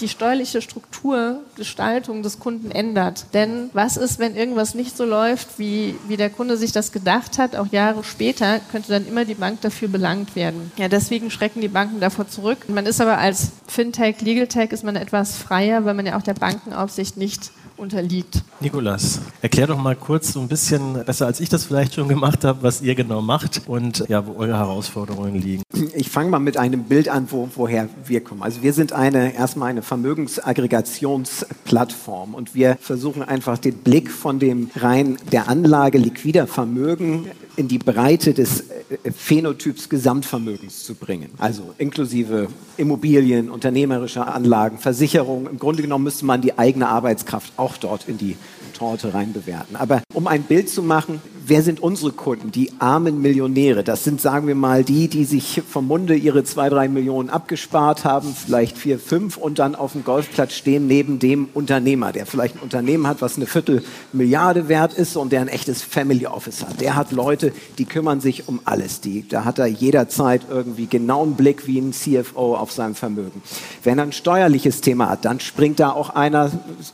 die 0.00 0.08
steuerliche 0.08 0.62
Strukturgestaltung 0.62 2.22
des 2.22 2.38
Kunden 2.38 2.70
ändert. 2.70 3.26
Denn 3.34 3.68
was 3.74 3.98
ist, 3.98 4.18
wenn 4.18 4.36
irgendwas 4.36 4.74
nicht 4.74 4.96
so 4.96 5.04
läuft, 5.04 5.58
wie, 5.58 5.96
wie 6.08 6.16
der 6.16 6.30
Kunde 6.30 6.56
sich 6.56 6.72
das 6.72 6.92
gedacht 6.92 7.38
hat, 7.38 7.56
auch 7.56 7.66
Jahre 7.72 8.04
später, 8.04 8.60
könnte 8.72 8.90
dann 8.90 9.06
immer 9.06 9.26
die 9.26 9.34
Bank 9.34 9.60
dafür 9.60 9.88
belangt 9.88 10.34
werden. 10.34 10.72
Ja, 10.78 10.88
deswegen 10.88 11.30
schrecken 11.30 11.60
die 11.60 11.68
Banken 11.68 12.00
davor 12.00 12.26
zurück. 12.26 12.68
Man 12.68 12.86
ist 12.86 13.02
aber 13.02 13.18
als 13.18 13.50
Fintech, 13.66 14.22
Legal 14.22 14.46
Tech 14.46 14.70
ist 14.70 14.84
man 14.84 14.96
etwas 14.96 15.36
freier, 15.36 15.84
weil 15.84 15.94
man 15.94 16.06
ja 16.06 16.16
auch 16.16 16.22
der 16.22 16.34
Bankenaufsicht 16.34 17.18
nicht 17.18 17.50
unterliegt. 17.76 18.42
Nikolas, 18.60 19.20
erklär 19.42 19.66
doch 19.66 19.76
mal 19.78 19.96
kurz 19.96 20.32
so 20.32 20.40
ein 20.40 20.48
bisschen 20.48 21.04
besser, 21.04 21.26
als 21.26 21.40
ich 21.40 21.48
das 21.48 21.64
vielleicht 21.64 21.94
schon 21.94 22.08
gemacht 22.08 22.44
habe, 22.44 22.62
was 22.62 22.82
ihr 22.82 22.94
genau 22.94 23.20
macht 23.20 23.62
und 23.66 24.04
ja, 24.08 24.24
wo 24.26 24.34
eure 24.34 24.56
Herausforderungen 24.56 25.40
liegen. 25.40 25.62
Ich 25.94 26.10
fange 26.10 26.30
mal 26.30 26.38
mit 26.38 26.56
einem 26.56 26.84
Bild 26.84 27.08
an, 27.08 27.26
wo, 27.30 27.48
woher 27.54 27.88
wir 28.04 28.22
kommen. 28.22 28.42
Also 28.42 28.62
wir 28.62 28.72
sind 28.72 28.92
eine 28.92 29.34
erstmal 29.34 29.70
eine 29.70 29.82
Vermögensaggregationsplattform 29.82 32.34
und 32.34 32.54
wir 32.54 32.78
versuchen 32.80 33.22
einfach 33.22 33.58
den 33.58 33.78
Blick 33.78 34.10
von 34.10 34.38
dem 34.38 34.70
rein 34.76 35.18
der 35.32 35.48
Anlage 35.48 35.98
liquider 35.98 36.46
Vermögen 36.46 37.26
in 37.56 37.68
die 37.68 37.78
Breite 37.78 38.34
des 38.34 38.60
äh, 38.60 39.10
Phänotyps 39.12 39.88
Gesamtvermögens 39.88 40.84
zu 40.84 40.94
bringen. 40.94 41.30
Also 41.38 41.74
inklusive 41.78 42.48
Immobilien, 42.76 43.50
unternehmerische 43.50 44.26
Anlagen, 44.26 44.78
Versicherungen. 44.78 45.46
Im 45.46 45.58
Grunde 45.58 45.82
genommen 45.82 46.04
müsste 46.04 46.26
man 46.26 46.42
die 46.42 46.58
eigene 46.58 46.88
Arbeitskraft 46.88 47.52
auch 47.56 47.76
dort 47.76 48.08
in 48.08 48.18
die 48.18 48.36
Torte 48.74 49.14
rein 49.14 49.32
bewerten. 49.32 49.76
Aber 49.76 50.02
um 50.12 50.26
ein 50.26 50.42
Bild 50.42 50.68
zu 50.68 50.82
machen, 50.82 51.20
wer 51.48 51.62
sind 51.62 51.80
unsere 51.80 52.12
Kunden? 52.12 52.50
Die 52.50 52.72
armen 52.80 53.22
Millionäre. 53.22 53.84
Das 53.84 54.04
sind, 54.04 54.20
sagen 54.20 54.46
wir 54.46 54.54
mal, 54.54 54.84
die, 54.84 55.08
die 55.08 55.24
sich 55.24 55.62
vom 55.68 55.86
Munde 55.86 56.16
ihre 56.16 56.44
zwei, 56.44 56.68
drei 56.68 56.88
Millionen 56.88 57.30
abgespart 57.30 58.04
haben, 58.04 58.34
vielleicht 58.34 58.76
vier, 58.76 58.98
fünf 58.98 59.36
und 59.36 59.58
dann 59.58 59.74
auf 59.74 59.92
dem 59.92 60.04
Golfplatz 60.04 60.54
stehen 60.54 60.86
neben 60.86 61.18
dem 61.18 61.48
Unternehmer, 61.54 62.12
der 62.12 62.26
vielleicht 62.26 62.56
ein 62.56 62.60
Unternehmen 62.60 63.06
hat, 63.06 63.22
was 63.22 63.36
eine 63.36 63.46
Viertelmilliarde 63.46 64.68
wert 64.68 64.94
ist 64.94 65.16
und 65.16 65.32
der 65.32 65.40
ein 65.40 65.48
echtes 65.48 65.82
Family 65.82 66.26
Office 66.26 66.62
hat. 66.62 66.80
Der 66.80 66.96
hat 66.96 67.12
Leute, 67.12 67.52
die 67.78 67.84
kümmern 67.84 68.20
sich 68.20 68.48
um 68.48 68.60
alles. 68.64 69.00
Die, 69.00 69.26
da 69.28 69.44
hat 69.44 69.58
er 69.58 69.66
jederzeit 69.66 70.42
irgendwie 70.50 70.86
genauen 70.86 71.34
Blick 71.34 71.66
wie 71.66 71.78
ein 71.78 71.92
CFO 71.92 72.56
auf 72.56 72.72
sein 72.72 72.94
Vermögen. 72.94 73.42
Wenn 73.84 73.98
er 73.98 74.04
ein 74.04 74.12
steuerliches 74.12 74.80
Thema 74.80 75.10
hat, 75.10 75.24
dann 75.24 75.40
springt 75.40 75.78
da 75.78 75.90
auch 75.90 76.10
einer 76.10 76.50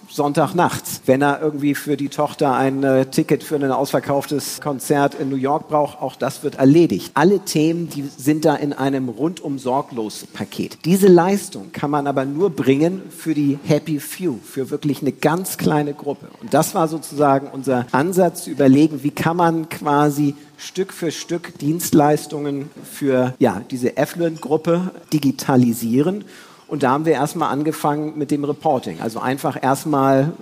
Sonntagnachts. 0.09 1.03
Wenn 1.07 1.23
er 1.23 1.41
irgendwie 1.41 1.75
für 1.75 1.97
die 1.97 2.09
Tochter 2.09 2.55
ein 2.55 2.83
äh, 2.83 3.07
Ticket 3.07 3.43
für 3.43 3.57
ein 3.57 3.71
ausverkauftes 3.71 4.42
Konzert 4.61 5.15
in 5.15 5.29
New 5.29 5.37
York 5.37 5.69
braucht, 5.69 6.01
auch 6.01 6.17
das 6.17 6.43
wird 6.43 6.57
erledigt. 6.57 7.13
Alle 7.15 7.41
Themen, 7.41 7.89
die 7.89 8.05
sind 8.17 8.45
da 8.45 8.55
in 8.55 8.73
einem 8.73 9.09
rundum 9.09 9.59
sorglos 9.59 10.27
Paket. 10.33 10.79
Diese 10.85 11.09
Leistung 11.09 11.73
kann 11.73 11.91
man 11.91 12.07
aber 12.07 12.25
nur 12.25 12.51
bringen 12.51 13.03
für 13.11 13.35
die 13.35 13.59
Happy 13.65 14.01
Few, 14.01 14.39
für 14.45 14.71
wirklich 14.71 15.03
eine 15.03 15.13
ganz 15.13 15.57
kleine 15.57 15.95
Gruppe. 15.95 16.29
Und 16.41 16.55
das 16.55 16.75
war 16.75 16.89
sozusagen 16.89 17.49
unser 17.53 17.87
Ansatz 17.93 18.45
zu 18.45 18.51
überlegen, 18.51 19.03
wie 19.03 19.11
kann 19.11 19.37
man 19.37 19.69
quasi 19.69 20.35
Stück 20.57 20.93
für 20.93 21.11
Stück 21.11 21.59
Dienstleistungen 21.59 22.71
für 22.85 23.35
ja, 23.39 23.63
diese 23.71 23.97
Affluent-Gruppe 23.97 24.93
digitalisieren. 25.13 26.25
Und 26.69 26.85
da 26.85 26.93
haben 26.93 27.05
wir 27.05 27.13
erstmal 27.13 27.51
angefangen 27.51 28.17
mit 28.17 28.31
dem 28.31 28.45
Reporting. 28.45 29.01
Also 29.01 29.19
einfach 29.19 29.63
erstmal 29.63 30.33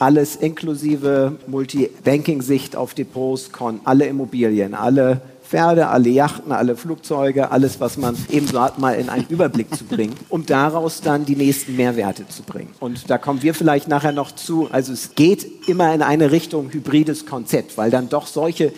alles 0.00 0.36
inklusive 0.36 1.36
Multi-Banking-Sicht 1.46 2.74
auf 2.74 2.94
Depots, 2.94 3.52
Kon, 3.52 3.80
alle 3.84 4.06
Immobilien, 4.06 4.74
alle 4.74 5.20
Pferde, 5.50 5.88
alle 5.88 6.08
Yachten, 6.08 6.52
alle 6.52 6.76
Flugzeuge, 6.76 7.50
alles, 7.50 7.80
was 7.80 7.96
man 7.98 8.16
eben 8.30 8.46
so 8.46 8.60
hat, 8.60 8.78
mal 8.78 8.92
in 8.92 9.08
einen 9.08 9.26
Überblick 9.28 9.74
zu 9.74 9.84
bringen, 9.84 10.14
um 10.28 10.46
daraus 10.46 11.00
dann 11.00 11.24
die 11.24 11.34
nächsten 11.34 11.74
Mehrwerte 11.74 12.26
zu 12.28 12.44
bringen. 12.44 12.70
Und 12.78 13.10
da 13.10 13.18
kommen 13.18 13.42
wir 13.42 13.52
vielleicht 13.52 13.88
nachher 13.88 14.12
noch 14.12 14.32
zu. 14.32 14.68
Also 14.70 14.92
es 14.92 15.16
geht 15.16 15.68
immer 15.68 15.92
in 15.92 16.02
eine 16.02 16.30
Richtung 16.30 16.72
hybrides 16.72 17.26
Konzept, 17.26 17.76
weil 17.76 17.90
dann 17.90 18.08
doch 18.08 18.28
solche 18.28 18.72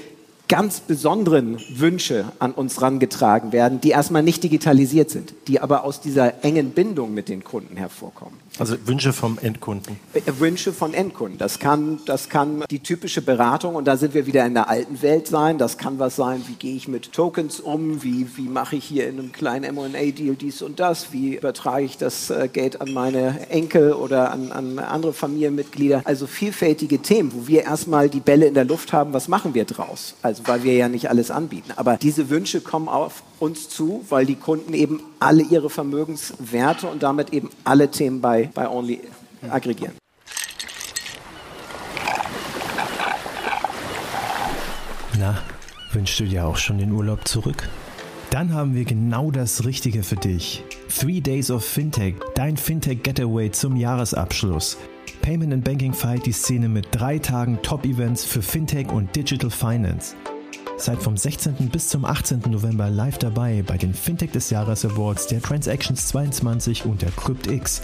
ganz 0.52 0.80
besonderen 0.80 1.56
Wünsche 1.76 2.26
an 2.38 2.52
uns 2.52 2.76
herangetragen 2.76 3.52
werden, 3.52 3.80
die 3.80 3.88
erstmal 3.88 4.22
nicht 4.22 4.44
digitalisiert 4.44 5.08
sind, 5.08 5.32
die 5.48 5.60
aber 5.60 5.82
aus 5.82 6.02
dieser 6.02 6.44
engen 6.44 6.72
Bindung 6.72 7.14
mit 7.14 7.30
den 7.30 7.42
Kunden 7.42 7.78
hervorkommen. 7.78 8.38
Also 8.58 8.76
Wünsche 8.84 9.14
vom 9.14 9.38
Endkunden. 9.40 9.98
Äh, 10.12 10.20
Wünsche 10.38 10.74
von 10.74 10.92
Endkunden. 10.92 11.38
Das 11.38 11.58
kann, 11.58 12.00
das 12.04 12.28
kann 12.28 12.64
die 12.70 12.80
typische 12.80 13.22
Beratung, 13.22 13.76
und 13.76 13.86
da 13.86 13.96
sind 13.96 14.12
wir 14.12 14.26
wieder 14.26 14.44
in 14.44 14.52
der 14.52 14.68
alten 14.68 15.00
Welt 15.00 15.26
sein. 15.26 15.56
Das 15.56 15.78
kann 15.78 15.98
was 15.98 16.16
sein, 16.16 16.44
wie 16.46 16.52
gehe 16.52 16.76
ich 16.76 16.86
mit 16.86 17.12
Tokens 17.12 17.58
um, 17.58 18.02
wie, 18.02 18.26
wie 18.36 18.46
mache 18.48 18.76
ich 18.76 18.84
hier 18.84 19.08
in 19.08 19.18
einem 19.18 19.32
kleinen 19.32 19.64
M&A-Deal 19.64 20.34
dies 20.34 20.60
und 20.60 20.80
das, 20.80 21.14
wie 21.14 21.36
übertrage 21.36 21.86
ich 21.86 21.96
das 21.96 22.28
äh, 22.28 22.50
Geld 22.52 22.82
an 22.82 22.92
meine 22.92 23.48
Enkel 23.48 23.94
oder 23.94 24.30
an, 24.30 24.52
an 24.52 24.78
andere 24.78 25.14
Familienmitglieder. 25.14 26.02
Also 26.04 26.26
vielfältige 26.26 26.98
Themen, 26.98 27.32
wo 27.32 27.48
wir 27.48 27.62
erstmal 27.62 28.10
die 28.10 28.20
Bälle 28.20 28.46
in 28.48 28.54
der 28.54 28.66
Luft 28.66 28.92
haben, 28.92 29.14
was 29.14 29.28
machen 29.28 29.54
wir 29.54 29.64
draus? 29.64 30.14
Also 30.20 30.41
weil 30.46 30.62
wir 30.62 30.74
ja 30.74 30.88
nicht 30.88 31.08
alles 31.10 31.30
anbieten. 31.30 31.72
Aber 31.76 31.96
diese 31.96 32.30
Wünsche 32.30 32.60
kommen 32.60 32.88
auf 32.88 33.22
uns 33.38 33.68
zu, 33.68 34.04
weil 34.08 34.26
die 34.26 34.36
Kunden 34.36 34.74
eben 34.74 35.00
alle 35.18 35.42
ihre 35.42 35.70
Vermögenswerte 35.70 36.86
und 36.86 37.02
damit 37.02 37.32
eben 37.32 37.50
alle 37.64 37.90
Themen 37.90 38.20
bei, 38.20 38.50
bei 38.54 38.68
Only 38.68 39.00
aggregieren. 39.50 39.94
Na, 45.18 45.38
wünschst 45.92 46.20
du 46.20 46.24
dir 46.24 46.46
auch 46.46 46.56
schon 46.56 46.78
den 46.78 46.92
Urlaub 46.92 47.28
zurück? 47.28 47.68
Dann 48.30 48.54
haben 48.54 48.74
wir 48.74 48.84
genau 48.84 49.30
das 49.30 49.66
Richtige 49.66 50.02
für 50.02 50.16
dich. 50.16 50.64
Three 50.88 51.20
Days 51.20 51.50
of 51.50 51.64
Fintech, 51.64 52.14
dein 52.34 52.56
Fintech 52.56 53.02
Getaway 53.02 53.50
zum 53.50 53.76
Jahresabschluss. 53.76 54.78
Payment 55.20 55.52
and 55.52 55.64
Banking 55.64 55.92
feiert 55.92 56.26
die 56.26 56.32
Szene 56.32 56.68
mit 56.68 56.88
drei 56.90 57.18
Tagen 57.18 57.60
Top-Events 57.62 58.24
für 58.24 58.42
Fintech 58.42 58.88
und 58.88 59.14
Digital 59.14 59.50
Finance. 59.50 60.16
Seid 60.82 61.00
vom 61.00 61.16
16. 61.16 61.68
bis 61.70 61.90
zum 61.90 62.04
18. 62.04 62.40
November 62.48 62.90
live 62.90 63.16
dabei 63.16 63.62
bei 63.64 63.78
den 63.78 63.94
Fintech 63.94 64.32
des 64.32 64.50
Jahres 64.50 64.84
Awards 64.84 65.28
der 65.28 65.40
Transactions 65.40 66.08
22 66.08 66.86
und 66.86 67.02
der 67.02 67.12
CryptX. 67.12 67.82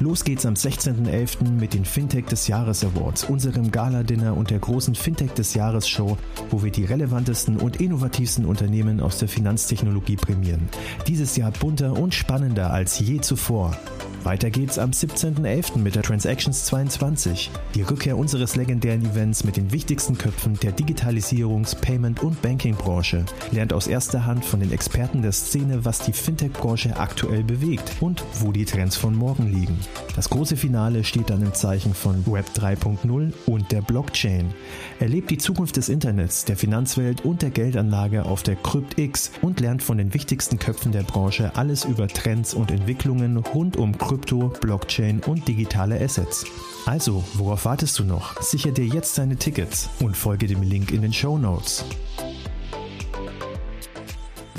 Los 0.00 0.22
geht's 0.22 0.44
am 0.44 0.52
16.11. 0.52 1.48
mit 1.52 1.72
den 1.72 1.86
Fintech 1.86 2.26
des 2.26 2.46
Jahres 2.46 2.84
Awards, 2.84 3.24
unserem 3.24 3.70
Gala-Dinner 3.70 4.36
und 4.36 4.50
der 4.50 4.58
großen 4.58 4.94
Fintech 4.94 5.32
des 5.32 5.54
Jahres 5.54 5.88
Show, 5.88 6.18
wo 6.50 6.62
wir 6.62 6.70
die 6.70 6.84
relevantesten 6.84 7.56
und 7.56 7.80
innovativsten 7.80 8.44
Unternehmen 8.44 9.00
aus 9.00 9.16
der 9.16 9.28
Finanztechnologie 9.28 10.16
prämieren. 10.16 10.68
Dieses 11.06 11.36
Jahr 11.36 11.52
bunter 11.52 11.94
und 11.98 12.12
spannender 12.12 12.70
als 12.70 12.98
je 12.98 13.22
zuvor. 13.22 13.74
Weiter 14.22 14.50
geht's 14.50 14.78
am 14.78 14.90
17.11. 14.90 15.78
mit 15.78 15.94
der 15.94 16.02
Transactions 16.02 16.66
22, 16.66 17.50
die 17.74 17.80
Rückkehr 17.80 18.18
unseres 18.18 18.54
legendären 18.54 19.04
Events 19.04 19.44
mit 19.44 19.56
den 19.56 19.72
wichtigsten 19.72 20.18
Köpfen 20.18 20.58
der 20.60 20.72
Digitalisierungs-, 20.72 21.74
Payment- 21.74 22.22
und 22.22 22.42
Banking-Branche. 22.42 23.24
Lernt 23.50 23.72
aus 23.72 23.86
erster 23.86 24.26
Hand 24.26 24.44
von 24.44 24.60
den 24.60 24.72
Experten 24.72 25.22
der 25.22 25.32
Szene, 25.32 25.86
was 25.86 26.00
die 26.00 26.12
Fintech-Branche 26.12 26.98
aktuell 26.98 27.42
bewegt 27.44 27.92
und 28.00 28.22
wo 28.40 28.52
die 28.52 28.66
Trends 28.66 28.96
von 28.96 29.14
morgen 29.14 29.50
liegen. 29.52 29.78
Das 30.16 30.28
große 30.28 30.56
Finale 30.56 31.02
steht 31.04 31.30
dann 31.30 31.42
im 31.42 31.54
Zeichen 31.54 31.94
von 31.94 32.26
Web 32.26 32.46
3.0 32.54 33.32
und 33.46 33.72
der 33.72 33.80
Blockchain. 33.80 34.52
Erlebt 34.98 35.30
die 35.30 35.38
Zukunft 35.38 35.78
des 35.78 35.88
Internets, 35.88 36.44
der 36.44 36.58
Finanzwelt 36.58 37.24
und 37.24 37.40
der 37.40 37.50
Geldanlage 37.50 38.26
auf 38.26 38.42
der 38.42 38.56
CryptX 38.56 39.30
und 39.40 39.60
lernt 39.60 39.82
von 39.82 39.96
den 39.96 40.12
wichtigsten 40.12 40.58
Köpfen 40.58 40.92
der 40.92 41.04
Branche 41.04 41.52
alles 41.56 41.86
über 41.86 42.06
Trends 42.06 42.52
und 42.52 42.70
Entwicklungen 42.70 43.38
rund 43.38 43.78
um 43.78 43.92
Krypto, 44.10 44.52
Blockchain 44.60 45.20
und 45.24 45.46
digitale 45.46 46.00
Assets. 46.00 46.44
Also, 46.84 47.22
worauf 47.34 47.64
wartest 47.64 47.96
du 48.00 48.02
noch? 48.02 48.42
Sicher 48.42 48.72
dir 48.72 48.84
jetzt 48.84 49.16
deine 49.18 49.36
Tickets 49.36 49.88
und 50.00 50.16
folge 50.16 50.48
dem 50.48 50.62
Link 50.62 50.90
in 50.90 51.02
den 51.02 51.12
Show 51.12 51.38
Notes. 51.38 51.84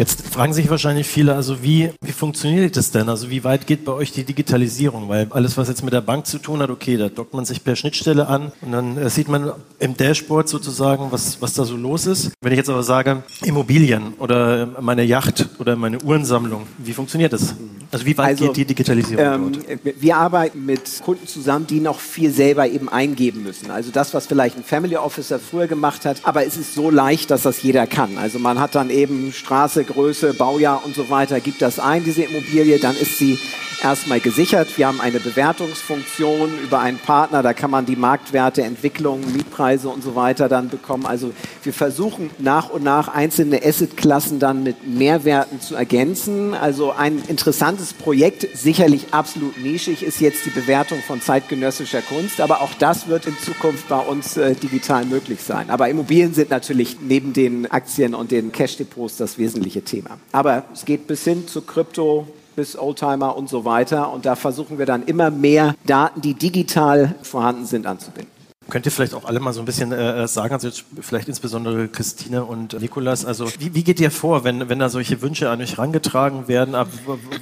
Jetzt 0.02 0.26
fragen 0.30 0.52
sich 0.52 0.68
wahrscheinlich 0.68 1.06
viele, 1.06 1.36
also 1.36 1.62
wie, 1.62 1.92
wie 2.02 2.12
funktioniert 2.12 2.76
das 2.76 2.90
denn? 2.90 3.08
Also 3.08 3.30
wie 3.30 3.44
weit 3.44 3.68
geht 3.68 3.86
bei 3.86 3.92
euch 3.92 4.12
die 4.12 4.24
Digitalisierung? 4.24 5.10
Weil 5.10 5.28
alles, 5.30 5.58
was 5.58 5.68
jetzt 5.68 5.84
mit 5.84 5.94
der 5.94 6.02
Bank 6.02 6.26
zu 6.26 6.40
tun 6.40 6.60
hat, 6.60 6.72
okay, 6.72 6.98
da 6.98 7.08
dockt 7.08 7.36
man 7.36 7.46
sich 7.46 7.64
per 7.64 7.76
Schnittstelle 7.76 8.26
an 8.28 8.52
und 8.62 8.72
dann 8.72 8.98
äh, 8.98 9.12
sieht 9.12 9.28
man 9.28 9.52
im 9.78 9.96
Dashboard 9.96 10.50
sozusagen, 10.50 11.12
was, 11.12 11.40
was 11.40 11.54
da 11.54 11.66
so 11.66 11.78
los 11.78 12.08
ist. 12.08 12.32
Wenn 12.42 12.52
ich 12.52 12.58
jetzt 12.58 12.72
aber 12.72 12.82
sage, 12.82 13.22
Immobilien 13.46 14.16
oder 14.18 14.70
meine 14.82 15.04
Yacht 15.04 15.50
oder 15.60 15.76
meine 15.76 16.02
Uhrensammlung, 16.02 16.66
wie 16.80 16.94
funktioniert 16.94 17.34
das? 17.34 17.54
Also 17.92 18.04
wie 18.08 18.18
weit 18.18 18.30
Also, 18.30 18.48
geht 18.48 18.58
die 18.58 18.66
Digitalisierung 18.66 19.24
Ähm, 19.24 19.52
dort? 19.54 20.02
wir 20.02 20.18
arbeiten 20.18 20.66
mit 20.66 21.04
Kunden 21.06 21.28
zusammen, 21.28 21.68
die 21.68 21.80
noch 21.80 22.00
viel 22.00 22.32
selber 22.32 22.68
eben 22.68 22.90
eingeben 22.90 23.44
müssen. 23.44 23.70
Also 23.70 23.92
das, 23.92 24.16
was 24.16 24.26
vielleicht 24.26 24.58
ein 24.58 24.64
Family 24.64 24.98
Officer 24.98 25.38
früher 25.38 25.68
gemacht 25.68 26.06
hat, 26.06 26.22
aber 26.24 26.44
es 26.44 26.58
ist 26.58 26.74
so 26.74 26.90
leicht, 26.90 27.30
dass 27.30 27.44
das 27.44 27.62
jeder 27.62 27.86
kann. 27.86 28.18
Also 28.18 28.40
man 28.40 28.60
hat 28.60 28.74
dann 28.74 28.90
eben 28.90 29.32
Straße, 29.32 29.84
Größe, 29.92 30.34
Baujahr 30.34 30.84
und 30.86 30.96
so 30.96 31.10
weiter, 31.10 31.40
gibt 31.40 31.62
das 31.62 31.80
ein, 31.80 32.04
diese 32.04 32.24
Immobilie, 32.24 32.80
dann 32.80 32.96
ist 32.96 33.18
sie 33.18 33.38
erstmal 33.84 34.20
gesichert. 34.20 34.78
Wir 34.78 34.88
haben 34.88 35.02
eine 35.02 35.20
Bewertungsfunktion 35.20 36.58
über 36.60 36.80
einen 36.80 36.98
Partner, 36.98 37.42
da 37.42 37.54
kann 37.54 37.72
man 37.72 37.86
die 37.86 37.96
Marktwerte, 37.96 38.64
Entwicklungen, 38.64 39.32
Mietpreise 39.34 39.90
und 39.90 40.04
so 40.04 40.16
weiter 40.16 40.50
dann 40.50 40.70
bekommen. 40.70 41.06
Also 41.06 41.34
wir 41.64 41.74
versuchen 41.74 42.30
nach 42.38 42.70
und 42.70 42.84
nach 42.84 43.08
einzelne 43.08 43.64
Assetklassen 43.64 44.40
dann 44.40 44.64
mit 44.64 44.88
Mehrwerten 44.88 45.62
zu 45.62 45.76
ergänzen. 45.76 46.54
Also 46.54 46.92
ein 46.92 47.24
interessantes 47.28 47.94
Projekt, 47.94 48.48
sicherlich 48.56 49.08
absolut 49.12 49.58
nischig, 49.58 50.04
ist 50.04 50.22
jetzt 50.22 50.46
die 50.46 50.52
Bewertung 50.52 51.00
von 51.06 51.22
zeitgenössischer 51.22 52.02
Kunst, 52.02 52.42
aber 52.42 52.62
auch 52.62 52.74
das 52.78 53.08
wird 53.08 53.26
in 53.26 53.38
Zukunft 53.38 53.88
bei 53.90 54.00
uns 54.00 54.38
äh, 54.38 54.56
digital 54.56 55.06
möglich 55.06 55.42
sein. 55.42 55.70
Aber 55.70 55.90
Immobilien 55.90 56.34
sind 56.34 56.50
natürlich 56.50 56.98
neben 57.02 57.34
den 57.34 57.70
Aktien 57.70 58.14
und 58.14 58.32
den 58.32 58.52
Cash-Depots 58.52 59.18
das 59.18 59.38
wesentliche 59.38 59.71
Thema. 59.80 60.18
Aber 60.34 60.66
es 60.74 60.84
geht 60.84 61.08
bis 61.08 61.24
hin 61.24 61.48
zu 61.48 61.62
Krypto, 61.62 62.28
bis 62.58 62.78
Oldtimer 62.78 63.38
und 63.38 63.48
so 63.48 63.64
weiter. 63.64 64.12
Und 64.12 64.26
da 64.26 64.36
versuchen 64.36 64.78
wir 64.78 64.86
dann 64.86 65.04
immer 65.06 65.32
mehr 65.32 65.76
Daten, 65.86 66.20
die 66.20 66.34
digital 66.34 67.16
vorhanden 67.24 67.66
sind, 67.66 67.88
anzubinden. 67.88 68.42
Könnt 68.70 68.86
ihr 68.86 68.92
vielleicht 68.92 69.16
auch 69.16 69.26
alle 69.26 69.40
mal 69.42 69.52
so 69.52 69.60
ein 69.60 69.66
bisschen 69.66 69.92
äh, 69.92 70.28
sagen, 70.28 70.54
also 70.54 70.68
jetzt 70.68 70.86
vielleicht 71.02 71.28
insbesondere 71.28 71.90
Christine 71.90 72.46
und 72.46 72.80
Nikolas, 72.80 73.26
also 73.26 73.50
wie, 73.60 73.74
wie 73.74 73.84
geht 73.84 74.00
ihr 74.00 74.12
vor, 74.12 74.46
wenn, 74.46 74.70
wenn 74.70 74.80
da 74.80 74.88
solche 74.88 75.22
Wünsche 75.22 75.50
an 75.50 75.60
euch 75.62 75.74
herangetragen 75.78 76.48
werden? 76.48 76.76
Ab 76.76 76.88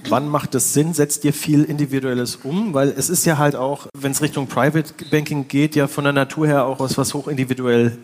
wann 0.08 0.28
macht 0.28 0.56
es 0.56 0.74
Sinn? 0.74 0.94
Setzt 0.94 1.26
ihr 1.26 1.34
viel 1.34 1.66
Individuelles 1.66 2.38
um? 2.38 2.74
Weil 2.74 2.90
es 2.90 3.10
ist 3.10 3.26
ja 3.26 3.38
halt 3.38 3.56
auch, 3.56 3.88
wenn 3.94 4.12
es 4.12 4.22
Richtung 4.22 4.48
Private 4.48 4.92
Banking 5.12 5.48
geht, 5.48 5.76
ja 5.76 5.88
von 5.88 6.06
der 6.06 6.14
Natur 6.14 6.48
her 6.48 6.66
auch 6.66 6.80
was, 6.80 6.98
was 6.98 7.14
hochindividuell 7.14 7.98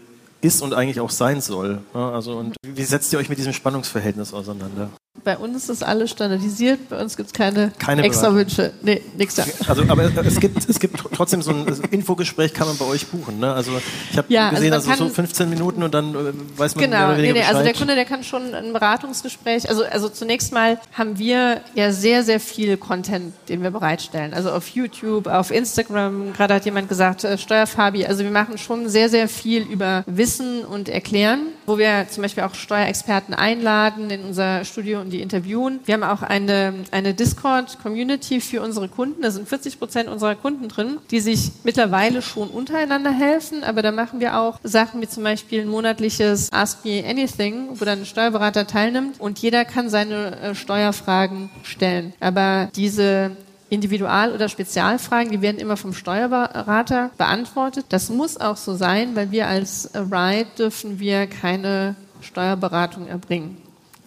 ist 0.46 0.62
und 0.62 0.74
eigentlich 0.74 1.00
auch 1.00 1.10
sein 1.10 1.42
soll. 1.42 1.80
Also 1.94 2.38
und 2.38 2.56
wie 2.66 2.84
setzt 2.84 3.12
ihr 3.14 3.20
euch 3.20 3.30
mit 3.30 3.38
diesem 3.38 3.54
Spannungsverhältnis 3.54 4.34
auseinander? 4.34 4.90
Bei 5.26 5.38
uns 5.38 5.70
ist 5.70 5.84
alles 5.84 6.12
standardisiert, 6.12 6.88
bei 6.88 7.02
uns 7.02 7.18
gibt 7.18 7.28
es 7.28 7.34
keine, 7.34 7.72
Keine 7.80 8.04
extra. 8.04 8.34
Wünsche. 8.36 8.72
Nee, 8.84 9.02
nix 9.18 9.34
da. 9.34 9.44
Also, 9.68 9.82
aber 9.88 10.04
es 10.24 10.40
gibt, 10.40 10.70
es 10.70 10.80
gibt 10.80 11.04
trotzdem 11.14 11.42
so 11.42 11.50
ein 11.50 11.66
Infogespräch, 11.90 12.54
kann 12.54 12.68
man 12.68 12.78
bei 12.78 12.86
euch 12.86 13.08
buchen. 13.08 13.40
Ne? 13.40 13.52
Also 13.52 13.72
ich 14.12 14.18
habe 14.18 14.32
Ja, 14.32 14.44
also 14.50 14.56
gesehen, 14.58 14.70
man 14.70 14.80
also, 14.80 14.92
so 14.92 15.06
kann- 15.06 15.12
15 15.14 15.50
Minuten 15.50 15.82
und 15.82 15.94
dann 15.96 16.14
äh, 16.14 16.32
weiß 16.60 16.76
man 16.76 16.86
Genau, 16.86 17.14
nee, 17.14 17.34
nee, 17.34 17.42
also 17.42 17.54
der 17.54 17.60
Bescheid. 17.62 17.78
Kunde, 17.78 17.96
der 17.96 18.06
kann 18.06 18.24
schon 18.24 18.54
ein 18.54 18.72
Beratungsgespräch, 18.72 19.68
also, 19.68 19.84
also 19.84 20.10
zunächst 20.10 20.54
mal 20.54 20.80
haben 20.94 21.18
wir 21.18 21.62
ja 21.74 21.92
sehr, 21.92 22.24
sehr 22.24 22.40
viel 22.40 22.78
Content, 22.78 23.34
den 23.50 23.64
wir 23.64 23.72
bereitstellen. 23.72 24.32
Also 24.34 24.52
auf 24.52 24.68
YouTube, 24.70 25.26
auf 25.26 25.50
Instagram, 25.50 26.34
gerade 26.34 26.54
hat 26.54 26.66
jemand 26.66 26.88
gesagt, 26.88 27.24
äh, 27.24 27.40
Steuerfabi, 27.40 28.06
also 28.06 28.24
wir 28.24 28.30
machen 28.32 28.60
schon 28.60 28.90
sehr, 28.90 29.10
sehr 29.10 29.28
viel 29.28 29.64
über 29.64 30.04
Wissen 30.06 30.64
und 30.66 30.88
Erklären, 30.88 31.48
wo 31.65 31.78
wir 31.78 32.08
zum 32.10 32.23
Beispiel 32.23 32.43
auch 32.43 32.54
Steuerexperten 32.54 33.34
einladen 33.34 34.10
in 34.10 34.23
unser 34.23 34.65
Studio 34.65 35.01
und 35.01 35.12
die 35.12 35.21
interviewen. 35.21 35.80
Wir 35.86 35.95
haben 35.95 36.04
auch 36.04 36.21
eine, 36.21 36.73
eine 36.91 37.13
Discord-Community 37.13 38.41
für 38.41 38.62
unsere 38.62 38.88
Kunden, 38.88 39.21
da 39.21 39.32
sind 39.32 39.47
40 39.47 39.80
Prozent 39.80 40.10
unserer 40.10 40.36
Kunden 40.36 40.67
drin, 40.67 40.97
die 41.12 41.19
sich 41.19 41.51
mittlerweile 41.63 42.21
schon 42.21 42.49
untereinander 42.49 43.12
helfen, 43.12 43.63
aber 43.63 43.82
da 43.82 43.91
machen 43.91 44.19
wir 44.19 44.39
auch 44.39 44.60
Sachen 44.63 45.01
wie 45.01 45.08
zum 45.08 45.23
Beispiel 45.23 45.62
ein 45.62 45.67
monatliches 45.67 46.51
Ask 46.51 46.86
Me 46.86 47.04
Anything, 47.08 47.69
wo 47.80 47.86
dann 47.86 47.99
ein 47.99 48.06
Steuerberater 48.06 48.67
teilnimmt 48.67 49.19
und 49.19 49.39
jeder 49.39 49.65
kann 49.65 49.89
seine 49.89 50.39
äh, 50.39 50.56
Steuerfragen 50.56 51.49
stellen. 51.63 52.13
Aber 52.19 52.69
diese 52.75 53.32
Individual- 53.76 54.34
oder 54.34 54.50
Spezialfragen, 54.50 55.32
die 55.32 55.42
werden 55.42 55.60
immer 55.60 55.78
vom 55.78 55.94
Steuerberater 55.94 57.12
beantwortet. 57.18 57.86
Das 57.90 58.10
muss 58.10 58.38
auch 58.38 58.58
so 58.58 58.76
sein, 58.76 59.16
weil 59.16 59.32
wir 59.32 59.48
als 59.48 59.92
Ride 59.94 60.48
dürfen 60.58 61.00
wir 61.00 61.28
keine 61.28 61.96
Steuerberatung 62.22 63.08
erbringen. 63.08 63.58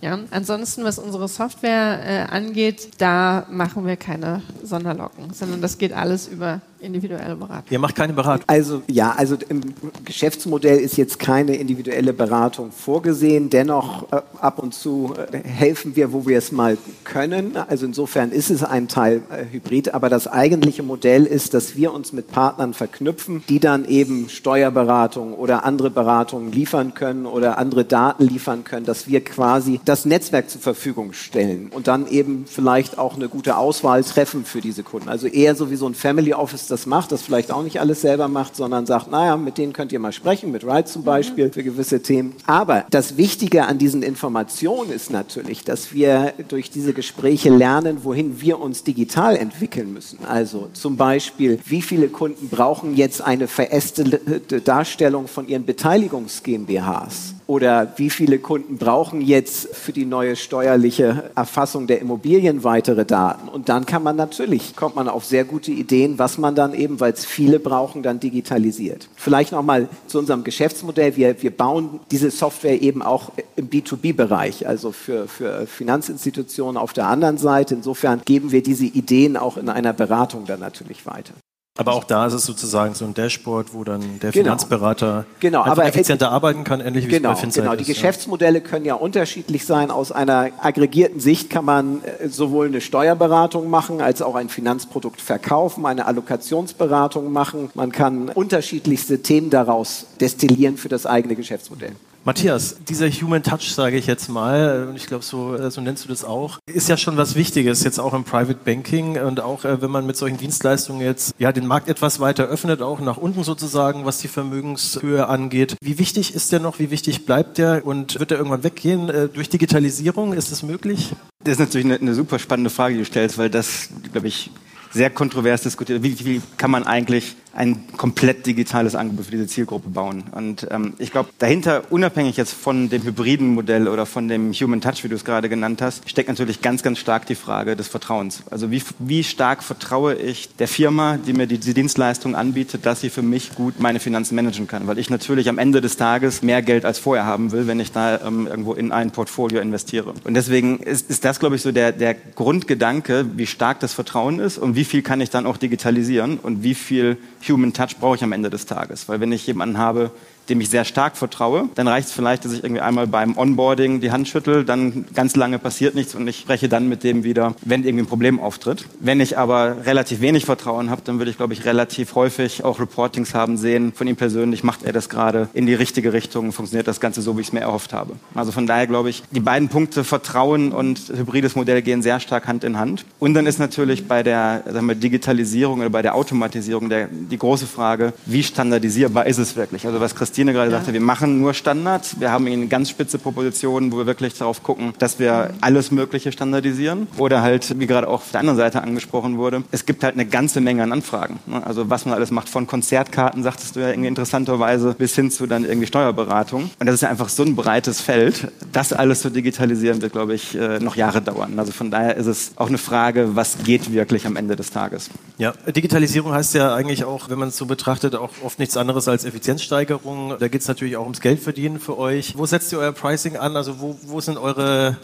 Ja, 0.00 0.16
ansonsten, 0.31 0.85
was 0.85 0.98
unsere 0.98 1.26
Software 1.26 2.00
äh, 2.04 2.33
angeht, 2.33 2.90
da 2.98 3.46
machen 3.50 3.85
wir 3.85 3.96
keine 3.96 4.42
Sonderlocken, 4.62 5.33
sondern 5.33 5.61
das 5.61 5.76
geht 5.76 5.92
alles 5.92 6.28
über 6.28 6.61
individuelle 6.80 7.36
Beratung. 7.36 7.64
Ihr 7.70 7.78
macht 7.78 7.96
keine 7.96 8.12
Beratung. 8.12 8.44
Also 8.46 8.82
ja, 8.88 9.12
also 9.16 9.36
im 9.48 9.60
Geschäftsmodell 10.04 10.78
ist 10.78 10.96
jetzt 10.96 11.18
keine 11.18 11.56
individuelle 11.56 12.12
Beratung 12.12 12.70
vorgesehen. 12.72 13.50
Dennoch 13.50 14.12
äh, 14.12 14.20
ab 14.40 14.58
und 14.58 14.74
zu 14.74 15.14
äh, 15.32 15.38
helfen 15.38 15.96
wir, 15.96 16.12
wo 16.12 16.26
wir 16.26 16.38
es 16.38 16.52
mal 16.52 16.78
können. 17.04 17.56
Also 17.56 17.86
insofern 17.86 18.30
ist 18.30 18.50
es 18.50 18.62
ein 18.62 18.88
Teil 18.88 19.22
äh, 19.30 19.44
Hybrid. 19.50 19.94
Aber 19.94 20.08
das 20.08 20.28
eigentliche 20.28 20.82
Modell 20.82 21.24
ist, 21.24 21.54
dass 21.54 21.76
wir 21.76 21.92
uns 21.92 22.12
mit 22.12 22.30
Partnern 22.30 22.74
verknüpfen, 22.74 23.42
die 23.48 23.60
dann 23.60 23.84
eben 23.84 24.28
Steuerberatung 24.28 25.34
oder 25.34 25.64
andere 25.64 25.90
Beratungen 25.90 26.52
liefern 26.52 26.94
können 26.94 27.26
oder 27.26 27.58
andere 27.58 27.84
Daten 27.84 28.24
liefern 28.24 28.64
können, 28.64 28.86
dass 28.86 29.08
wir 29.08 29.24
quasi 29.24 29.80
das 29.84 30.04
Netzwerk 30.04 30.50
zur 30.50 30.60
Verfügung 30.60 31.12
stellen 31.12 31.70
und 31.74 31.88
dann 31.88 32.06
eben 32.06 32.44
vielleicht 32.46 32.98
auch 32.98 33.16
eine 33.16 33.28
gute 33.28 33.56
Auswahl 33.56 34.04
treffen 34.04 34.44
für 34.44 34.60
diese 34.60 34.82
Kunden. 34.82 35.08
Also 35.08 35.26
eher 35.26 35.54
so 35.54 35.70
wie 35.70 35.76
so 35.76 35.86
ein 35.86 35.94
Family 35.94 36.34
Office 36.34 36.67
das 36.68 36.87
macht, 36.87 37.12
das 37.12 37.22
vielleicht 37.22 37.50
auch 37.50 37.62
nicht 37.62 37.81
alles 37.81 38.00
selber 38.00 38.28
macht, 38.28 38.57
sondern 38.57 38.87
sagt, 38.87 39.11
naja, 39.11 39.37
mit 39.37 39.59
denen 39.59 39.72
könnt 39.72 39.92
ihr 39.92 39.98
mal 39.98 40.12
sprechen, 40.12 40.52
mit 40.52 40.64
Ride 40.64 40.85
zum 40.85 41.04
Beispiel 41.04 41.50
für 41.50 41.62
gewisse 41.62 42.02
Themen. 42.02 42.35
Aber 42.46 42.85
das 42.90 43.16
Wichtige 43.16 43.66
an 43.66 43.78
diesen 43.78 44.02
Informationen 44.02 44.90
ist 44.90 45.11
natürlich, 45.11 45.64
dass 45.64 45.92
wir 45.92 46.33
durch 46.48 46.70
diese 46.70 46.92
Gespräche 46.92 47.50
lernen, 47.50 48.04
wohin 48.04 48.40
wir 48.40 48.61
uns 48.61 48.85
digital 48.85 49.37
entwickeln 49.37 49.92
müssen. 49.92 50.18
Also 50.26 50.68
zum 50.72 50.96
Beispiel, 50.96 51.59
wie 51.64 51.83
viele 51.83 52.09
Kunden 52.09 52.48
brauchen 52.48 52.96
jetzt 52.96 53.22
eine 53.22 53.48
verästelte 53.48 54.61
Darstellung 54.61 55.28
von 55.28 55.48
ihren 55.48 55.64
Beteiligungs 55.64 56.42
GmbHs? 56.42 57.35
Oder 57.48 57.94
wie 57.96 58.11
viele 58.11 58.38
Kunden 58.40 58.76
brauchen 58.76 59.22
jetzt 59.22 59.74
für 59.74 59.92
die 59.92 60.04
neue 60.04 60.37
steuerliche 60.37 61.30
Erfassung 61.34 61.87
der 61.87 61.98
Immobilien 61.98 62.62
weitere 62.62 63.06
Daten? 63.06 63.48
Und 63.48 63.70
dann 63.70 63.87
kann 63.87 64.02
man 64.02 64.16
natürlich, 64.16 64.76
kommt 64.76 64.96
man 64.96 65.08
auf 65.08 65.24
sehr 65.24 65.46
gute 65.46 65.70
Ideen, 65.70 66.18
was 66.18 66.37
man 66.37 66.54
dann 66.54 66.74
eben, 66.74 67.00
weil 67.00 67.14
es 67.14 67.24
viele 67.24 67.58
brauchen, 67.58 68.02
dann 68.02 68.20
digitalisiert. 68.20 69.08
Vielleicht 69.16 69.52
nochmal 69.52 69.88
zu 70.08 70.18
unserem 70.18 70.44
Geschäftsmodell. 70.44 71.16
Wir, 71.16 71.42
wir 71.42 71.50
bauen 71.50 72.00
diese 72.11 72.30
Software 72.30 72.82
eben 72.82 73.00
auch 73.00 73.32
im 73.56 73.70
B2B-Bereich, 73.70 74.68
also 74.68 74.92
für, 74.92 75.26
für 75.26 75.66
Finanzinstitutionen 75.66 76.76
auf 76.76 76.92
der 76.92 77.06
anderen 77.06 77.38
Seite. 77.38 77.76
Insofern 77.76 78.20
geben 78.26 78.52
wir 78.52 78.62
diese 78.62 78.84
Ideen 78.84 79.38
auch 79.38 79.56
in 79.56 79.70
einer 79.70 79.94
Beratung 79.94 80.44
dann 80.44 80.61
natürlich 80.61 81.06
weiter. 81.06 81.32
Aber 81.78 81.92
auch 81.92 82.02
da 82.02 82.26
ist 82.26 82.32
es 82.32 82.44
sozusagen 82.44 82.94
so 82.94 83.04
ein 83.04 83.14
Dashboard, 83.14 83.72
wo 83.72 83.84
dann 83.84 84.00
der 84.18 84.32
genau. 84.32 84.46
Finanzberater 84.46 85.26
genau, 85.38 85.64
aber 85.64 85.84
effizienter 85.84 86.32
arbeiten 86.32 86.64
kann, 86.64 86.80
ähnlich 86.80 87.06
wie 87.06 87.10
genau, 87.10 87.30
es 87.30 87.36
bei 87.36 87.40
Finzeit 87.42 87.62
Genau, 87.62 87.76
die 87.76 87.82
ist, 87.82 87.86
Geschäftsmodelle 87.86 88.58
ja. 88.58 88.64
können 88.64 88.84
ja 88.84 88.94
unterschiedlich 88.94 89.64
sein. 89.64 89.92
Aus 89.92 90.10
einer 90.10 90.50
aggregierten 90.60 91.20
Sicht 91.20 91.50
kann 91.50 91.64
man 91.64 92.02
äh, 92.02 92.28
sowohl 92.28 92.66
eine 92.66 92.80
Steuerberatung 92.80 93.70
machen, 93.70 94.00
als 94.00 94.22
auch 94.22 94.34
ein 94.34 94.48
Finanzprodukt 94.48 95.20
verkaufen, 95.20 95.86
eine 95.86 96.06
Allokationsberatung 96.06 97.32
machen. 97.32 97.70
Man 97.74 97.92
kann 97.92 98.30
unterschiedlichste 98.30 99.22
Themen 99.22 99.50
daraus 99.50 100.06
destillieren 100.20 100.78
für 100.78 100.88
das 100.88 101.06
eigene 101.06 101.36
Geschäftsmodell. 101.36 101.92
Matthias, 102.28 102.76
dieser 102.86 103.08
Human 103.08 103.42
Touch, 103.42 103.72
sage 103.72 103.96
ich 103.96 104.06
jetzt 104.06 104.28
mal, 104.28 104.86
und 104.86 104.96
ich 104.96 105.06
glaube, 105.06 105.24
so, 105.24 105.54
äh, 105.54 105.70
so 105.70 105.80
nennst 105.80 106.04
du 106.04 106.10
das 106.10 106.24
auch, 106.26 106.58
ist 106.66 106.86
ja 106.86 106.98
schon 106.98 107.16
was 107.16 107.36
Wichtiges, 107.36 107.82
jetzt 107.84 107.98
auch 107.98 108.12
im 108.12 108.24
Private 108.24 108.58
Banking 108.62 109.18
und 109.18 109.40
auch 109.40 109.64
äh, 109.64 109.80
wenn 109.80 109.90
man 109.90 110.04
mit 110.04 110.18
solchen 110.18 110.36
Dienstleistungen 110.36 111.00
jetzt 111.00 111.34
ja 111.38 111.52
den 111.52 111.66
Markt 111.66 111.88
etwas 111.88 112.20
weiter 112.20 112.44
öffnet, 112.44 112.82
auch 112.82 113.00
nach 113.00 113.16
unten 113.16 113.44
sozusagen, 113.44 114.04
was 114.04 114.18
die 114.18 114.28
Vermögenshöhe 114.28 115.26
angeht. 115.26 115.76
Wie 115.80 115.98
wichtig 115.98 116.34
ist 116.34 116.52
der 116.52 116.60
noch? 116.60 116.78
Wie 116.78 116.90
wichtig 116.90 117.24
bleibt 117.24 117.56
der? 117.56 117.86
Und 117.86 118.20
wird 118.20 118.30
der 118.30 118.36
irgendwann 118.36 118.62
weggehen? 118.62 119.08
Äh, 119.08 119.28
durch 119.28 119.48
Digitalisierung 119.48 120.34
ist 120.34 120.52
das 120.52 120.62
möglich? 120.62 121.14
Das 121.42 121.52
ist 121.52 121.60
natürlich 121.60 121.86
eine, 121.86 121.94
eine 121.94 122.12
super 122.12 122.38
spannende 122.38 122.68
Frage, 122.68 122.92
die 122.92 123.00
du 123.00 123.06
stellst, 123.06 123.38
weil 123.38 123.48
das, 123.48 123.88
glaube 124.12 124.28
ich, 124.28 124.50
sehr 124.90 125.08
kontrovers 125.08 125.62
diskutiert. 125.62 126.02
Wie, 126.02 126.24
wie 126.26 126.42
kann 126.58 126.70
man 126.70 126.84
eigentlich 126.84 127.36
ein 127.54 127.84
komplett 127.96 128.46
digitales 128.46 128.94
Angebot 128.94 129.26
für 129.26 129.30
diese 129.32 129.46
Zielgruppe 129.46 129.88
bauen. 129.88 130.24
Und 130.32 130.66
ähm, 130.70 130.94
ich 130.98 131.11
glaube, 131.11 131.30
dahinter, 131.38 131.82
unabhängig 131.90 132.37
jetzt 132.37 132.52
von 132.52 132.88
dem 132.88 133.02
hybriden 133.02 133.48
Modell 133.54 133.88
oder 133.88 134.06
von 134.06 134.28
dem 134.28 134.52
Human 134.52 134.80
Touch, 134.80 135.02
wie 135.02 135.08
du 135.08 135.16
es 135.16 135.24
gerade 135.24 135.48
genannt 135.48 135.82
hast, 135.82 136.08
steckt 136.08 136.28
natürlich 136.28 136.62
ganz, 136.62 136.82
ganz 136.82 136.98
stark 136.98 137.26
die 137.26 137.34
Frage 137.34 137.74
des 137.74 137.88
Vertrauens. 137.88 138.42
Also 138.50 138.70
wie, 138.70 138.82
wie 138.98 139.24
stark 139.24 139.62
vertraue 139.62 140.14
ich 140.14 140.54
der 140.56 140.68
Firma, 140.68 141.16
die 141.16 141.32
mir 141.32 141.46
diese 141.46 141.74
Dienstleistung 141.74 142.37
anbietet, 142.37 142.87
dass 142.87 143.00
sie 143.00 143.11
für 143.11 143.22
mich 143.22 143.54
gut 143.54 143.80
meine 143.80 143.98
Finanzen 143.98 144.34
managen 144.34 144.66
kann? 144.66 144.87
Weil 144.87 144.98
ich 144.98 145.11
natürlich 145.11 145.48
am 145.48 145.58
Ende 145.58 145.80
des 145.80 145.96
Tages 145.96 146.42
mehr 146.42 146.62
Geld 146.62 146.84
als 146.84 146.98
vorher 146.98 147.24
haben 147.24 147.50
will, 147.50 147.66
wenn 147.66 147.80
ich 147.80 147.92
da 147.92 148.20
ähm, 148.20 148.46
irgendwo 148.46 148.74
in 148.74 148.92
ein 148.92 149.11
Portfolio 149.11 149.61
investiere. 149.61 150.14
Und 150.24 150.34
deswegen 150.34 150.78
ist, 150.78 151.11
ist 151.11 151.24
das, 151.24 151.40
glaube 151.40 151.56
ich, 151.56 151.62
so 151.62 151.72
der, 151.72 151.92
der 151.92 152.14
Grundgedanke, 152.14 153.26
wie 153.37 153.46
stark 153.46 153.80
das 153.80 153.94
Vertrauen 153.94 154.38
ist 154.38 154.58
und 154.58 154.76
wie 154.76 154.84
viel 154.84 155.02
kann 155.02 155.20
ich 155.20 155.30
dann 155.30 155.46
auch 155.46 155.56
digitalisieren 155.56 156.38
und 156.38 156.62
wie 156.62 156.74
viel 156.74 157.16
Human 157.46 157.72
Touch 157.72 157.96
brauche 158.01 158.16
ich 158.16 158.24
am 158.24 158.33
Ende 158.33 158.51
des 158.51 158.66
Tages. 158.66 159.09
Weil 159.09 159.20
wenn 159.20 159.33
ich 159.33 159.46
jemanden 159.46 159.79
habe, 159.79 160.11
dem 160.48 160.61
ich 160.61 160.70
sehr 160.70 160.84
stark 160.84 161.16
vertraue, 161.16 161.68
dann 161.74 161.88
reicht 161.88 162.08
es 162.08 162.14
vielleicht, 162.14 162.44
dass 162.44 162.52
ich 162.52 162.62
irgendwie 162.64 162.80
einmal 162.80 163.06
beim 163.06 163.37
Onboarding 163.37 164.00
die 164.00 164.11
Hand 164.11 164.28
schüttel, 164.28 164.64
dann 164.64 165.06
ganz 165.14 165.37
lange 165.37 165.58
passiert 165.58 165.94
nichts 165.94 166.14
und 166.14 166.26
ich 166.28 166.38
spreche 166.40 166.68
dann 166.68 166.88
mit 166.88 167.04
dem 167.04 167.24
wieder, 167.24 167.54
wenn 167.64 167.84
irgendwie 167.84 168.04
ein 168.04 168.08
Problem 168.08 168.40
auftritt. 168.40 168.87
Wenn 169.00 169.20
ich 169.20 169.38
aber 169.38 169.84
relativ 169.84 170.20
wenig 170.20 170.44
Vertrauen 170.44 170.90
habe, 170.90 171.02
dann 171.04 171.18
würde 171.18 171.30
ich, 171.30 171.37
glaube 171.37 171.52
ich, 171.52 171.64
relativ 171.64 172.14
häufig 172.14 172.64
auch 172.64 172.80
Reportings 172.80 173.34
haben 173.34 173.56
sehen 173.56 173.92
von 173.94 174.06
ihm 174.06 174.16
persönlich, 174.16 174.64
macht 174.64 174.84
er 174.84 174.92
das 174.92 175.08
gerade 175.08 175.48
in 175.54 175.66
die 175.66 175.74
richtige 175.74 176.12
Richtung, 176.12 176.52
funktioniert 176.52 176.88
das 176.88 177.00
Ganze 177.00 177.22
so, 177.22 177.37
wie 177.37 177.42
ich 177.42 177.48
es 177.48 177.52
mir 177.52 177.61
erhofft 177.61 177.92
habe. 177.92 178.14
Also 178.34 178.52
von 178.52 178.66
daher 178.66 178.87
glaube 178.87 179.11
ich, 179.11 179.22
die 179.30 179.40
beiden 179.40 179.68
Punkte 179.68 180.04
Vertrauen 180.04 180.72
und 180.72 181.00
hybrides 181.14 181.56
Modell 181.56 181.82
gehen 181.82 182.02
sehr 182.02 182.20
stark 182.20 182.46
Hand 182.46 182.64
in 182.64 182.78
Hand. 182.78 183.04
Und 183.18 183.34
dann 183.34 183.46
ist 183.46 183.58
natürlich 183.58 184.06
bei 184.06 184.22
der 184.22 184.62
sagen 184.66 184.87
wir, 184.87 184.94
Digitalisierung 184.94 185.80
oder 185.80 185.90
bei 185.90 186.02
der 186.02 186.14
Automatisierung 186.14 186.88
der, 186.88 187.08
die 187.08 187.38
große 187.38 187.66
Frage, 187.66 188.12
wie 188.26 188.42
standardisierbar 188.42 189.26
ist 189.26 189.38
es 189.38 189.56
wirklich? 189.56 189.87
Also 189.87 190.00
was 190.00 190.14
Christine 190.14 190.38
Christine 190.38 190.53
gerade 190.53 190.70
ja. 190.70 190.77
sagte, 190.77 190.92
wir 190.92 191.01
machen 191.01 191.40
nur 191.40 191.53
Standards. 191.53 192.20
Wir 192.20 192.31
haben 192.31 192.46
eine 192.46 192.68
ganz 192.68 192.90
spitze 192.90 193.18
Proposition, 193.18 193.90
wo 193.90 193.98
wir 193.98 194.07
wirklich 194.07 194.35
darauf 194.35 194.62
gucken, 194.62 194.94
dass 195.01 195.18
wir 195.18 195.51
alles 195.61 195.90
Mögliche 195.90 196.31
standardisieren. 196.31 197.09
Oder 197.16 197.42
halt, 197.42 197.81
wie 197.81 197.88
gerade 197.88 198.07
auch 198.07 198.20
auf 198.20 198.31
der 198.31 198.38
anderen 198.38 198.57
Seite 198.57 198.81
angesprochen 198.81 199.37
wurde, 199.37 199.64
es 199.72 199.85
gibt 199.85 200.05
halt 200.05 200.14
eine 200.14 200.27
ganze 200.27 200.61
Menge 200.61 200.85
an 200.85 200.92
Anfragen. 200.92 201.40
Ne? 201.46 201.61
Also 201.66 201.90
was 201.90 202.05
man 202.05 202.14
alles 202.14 202.31
macht, 202.31 202.48
von 202.48 202.68
Konzertkarten, 202.68 203.42
sagtest 203.42 203.74
du 203.74 203.81
ja 203.81 203.88
irgendwie 203.88 204.07
interessanterweise, 204.07 204.94
bis 204.96 205.16
hin 205.16 205.33
zu 205.33 205.48
dann 205.48 205.64
irgendwie 205.64 205.88
Steuerberatung. 205.88 206.70
Und 206.79 206.87
das 206.87 206.94
ist 206.94 207.01
ja 207.01 207.09
einfach 207.09 207.31
so 207.31 207.42
ein 207.42 207.57
breites 207.57 208.01
Feld. 208.01 208.53
Das 208.70 208.92
alles 208.92 209.22
zu 209.22 209.31
digitalisieren 209.31 210.01
wird, 210.03 210.12
glaube 210.12 210.35
ich, 210.35 210.55
äh, 210.55 210.79
noch 210.79 210.94
Jahre 210.94 211.20
dauern. 211.20 211.59
Also 211.59 211.72
von 211.72 211.90
daher 211.90 212.16
ist 212.16 212.27
es 212.27 212.53
auch 212.55 212.68
eine 212.68 212.79
Frage, 212.79 213.35
was 213.35 213.59
geht 213.64 213.92
wirklich 213.92 214.24
am 214.24 214.37
Ende 214.37 214.55
des 214.55 214.70
Tages. 214.70 215.11
Ja, 215.38 215.53
Digitalisierung 215.66 216.33
heißt 216.33 216.55
ja 216.55 216.74
eigentlich 216.77 217.05
auch, 217.05 217.29
wenn 217.29 217.40
man 217.40 217.48
es 217.48 217.57
so 217.57 217.66
betrachtet, 217.66 218.14
auch 218.14 218.31
oft 218.44 218.61
nichts 218.61 218.77
anderes 218.77 219.09
als 219.09 219.24
Effizienzsteigerung 219.24 220.27
da 220.38 220.48
geht 220.48 220.60
es 220.60 220.68
natürlich 220.68 220.96
auch 220.96 221.04
ums 221.04 221.20
Geld 221.20 221.40
verdienen 221.40 221.80
für 221.80 221.98
euch. 221.98 222.36
Wo 222.36 222.46
setzt 222.46 222.72
ihr 222.72 222.78
euer 222.78 222.92
Pricing 222.92 223.36
an? 223.36 223.56
Also 223.56 223.80
wo, 223.80 223.98
wo 224.02 224.20
sind 224.20 224.38
eure 224.38 224.96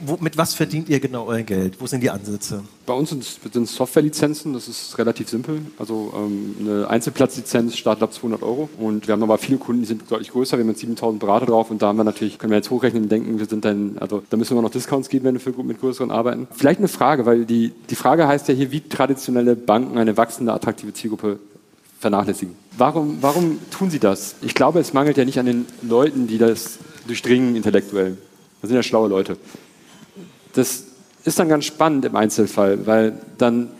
wo, 0.00 0.16
mit 0.20 0.36
was 0.36 0.54
verdient 0.54 0.88
ihr 0.88 1.00
genau 1.00 1.26
euer 1.26 1.42
Geld? 1.42 1.80
Wo 1.80 1.86
sind 1.86 2.02
die 2.02 2.10
Ansätze? 2.10 2.62
Bei 2.86 2.94
uns 2.94 3.10
sind 3.10 3.22
es 3.22 3.74
Softwarelizenzen, 3.74 4.52
das 4.52 4.68
ist 4.68 4.96
relativ 4.98 5.28
simpel. 5.28 5.60
Also 5.78 6.12
ähm, 6.16 6.56
eine 6.60 6.88
Einzelplatzlizenz 6.88 7.76
startet 7.76 8.02
ab 8.02 8.12
200 8.12 8.42
Euro 8.42 8.68
und 8.78 9.06
wir 9.06 9.12
haben 9.12 9.22
aber 9.22 9.38
viele 9.38 9.58
Kunden, 9.58 9.82
die 9.82 9.86
sind 9.86 10.10
deutlich 10.10 10.30
größer, 10.30 10.56
wir 10.56 10.64
haben 10.64 10.70
jetzt 10.70 10.80
7000 10.80 11.20
Berater 11.20 11.46
drauf 11.46 11.70
und 11.70 11.82
da 11.82 11.88
haben 11.88 11.96
wir 11.96 12.04
natürlich, 12.04 12.38
können 12.38 12.50
wir 12.50 12.56
jetzt 12.56 12.70
hochrechnen 12.70 13.04
und 13.04 13.12
denken, 13.12 13.38
wir 13.38 13.46
sind 13.46 13.64
dann, 13.64 13.96
also 13.98 14.22
da 14.28 14.36
müssen 14.36 14.56
wir 14.56 14.62
noch 14.62 14.70
Discounts 14.70 15.08
geben, 15.08 15.24
wenn 15.26 15.34
wir 15.34 15.40
für, 15.40 15.50
mit 15.62 15.80
größeren 15.80 16.10
arbeiten. 16.10 16.48
Vielleicht 16.50 16.78
eine 16.78 16.88
Frage, 16.88 17.26
weil 17.26 17.44
die, 17.44 17.72
die 17.90 17.96
Frage 17.96 18.26
heißt 18.26 18.48
ja 18.48 18.54
hier, 18.54 18.72
wie 18.72 18.80
traditionelle 18.80 19.56
Banken 19.56 19.98
eine 19.98 20.16
wachsende, 20.16 20.52
attraktive 20.52 20.92
Zielgruppe 20.92 21.38
vernachlässigen. 22.04 22.54
Warum, 22.76 23.16
warum 23.22 23.58
tun 23.70 23.88
sie 23.88 23.98
das? 23.98 24.34
Ich 24.42 24.54
glaube, 24.54 24.78
es 24.78 24.92
mangelt 24.92 25.16
ja 25.16 25.24
nicht 25.24 25.38
an 25.38 25.46
den 25.46 25.64
Leuten, 25.80 26.26
die 26.26 26.36
das 26.36 26.78
durchdringen 27.06 27.56
intellektuell. 27.56 28.18
Das 28.60 28.68
sind 28.68 28.76
ja 28.76 28.82
schlaue 28.82 29.08
Leute. 29.08 29.38
Das 30.52 30.84
ist 31.24 31.38
dann 31.38 31.48
ganz 31.48 31.64
spannend 31.64 32.04
im 32.04 32.14
Einzelfall, 32.14 32.86
weil 32.86 33.18
dann 33.38 33.70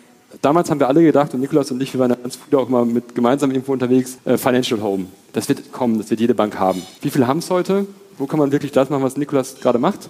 damals 0.40 0.70
haben 0.70 0.80
wir 0.80 0.88
alle 0.88 1.02
gedacht, 1.02 1.34
und 1.34 1.40
Nikolaus 1.40 1.70
und 1.70 1.82
ich, 1.82 1.92
wir 1.92 2.00
waren 2.00 2.16
ganz 2.22 2.36
früh 2.36 2.56
auch 2.56 2.70
mal 2.70 2.86
mit 2.86 3.14
gemeinsam 3.14 3.50
irgendwo 3.50 3.74
unterwegs, 3.74 4.16
äh, 4.24 4.38
Financial 4.38 4.80
Home. 4.80 5.04
Das 5.34 5.46
wird 5.50 5.70
kommen, 5.70 5.98
das 5.98 6.08
wird 6.08 6.20
jede 6.20 6.34
Bank 6.34 6.58
haben. 6.58 6.80
Wie 7.02 7.10
viele 7.10 7.26
haben 7.26 7.40
es 7.40 7.50
heute? 7.50 7.86
Wo 8.16 8.26
kann 8.26 8.38
man 8.38 8.52
wirklich 8.52 8.72
das 8.72 8.88
machen, 8.88 9.02
was 9.02 9.18
Nikolaus 9.18 9.56
gerade 9.60 9.78
macht? 9.78 10.08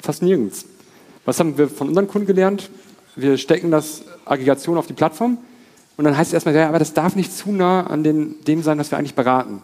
Fast 0.00 0.22
nirgends. 0.22 0.64
Was 1.26 1.38
haben 1.38 1.58
wir 1.58 1.68
von 1.68 1.88
unseren 1.88 2.08
Kunden 2.08 2.26
gelernt? 2.26 2.70
Wir 3.14 3.36
stecken 3.36 3.70
das 3.70 4.04
Aggregation 4.24 4.78
auf 4.78 4.86
die 4.86 4.94
Plattform 4.94 5.36
und 5.96 6.04
dann 6.04 6.16
heißt 6.16 6.30
es 6.30 6.34
erstmal, 6.34 6.54
ja, 6.54 6.68
aber 6.68 6.78
das 6.78 6.92
darf 6.92 7.16
nicht 7.16 7.32
zu 7.32 7.52
nah 7.52 7.86
an 7.86 8.02
den, 8.02 8.36
dem 8.44 8.62
sein, 8.62 8.78
was 8.78 8.90
wir 8.90 8.98
eigentlich 8.98 9.14
beraten. 9.14 9.62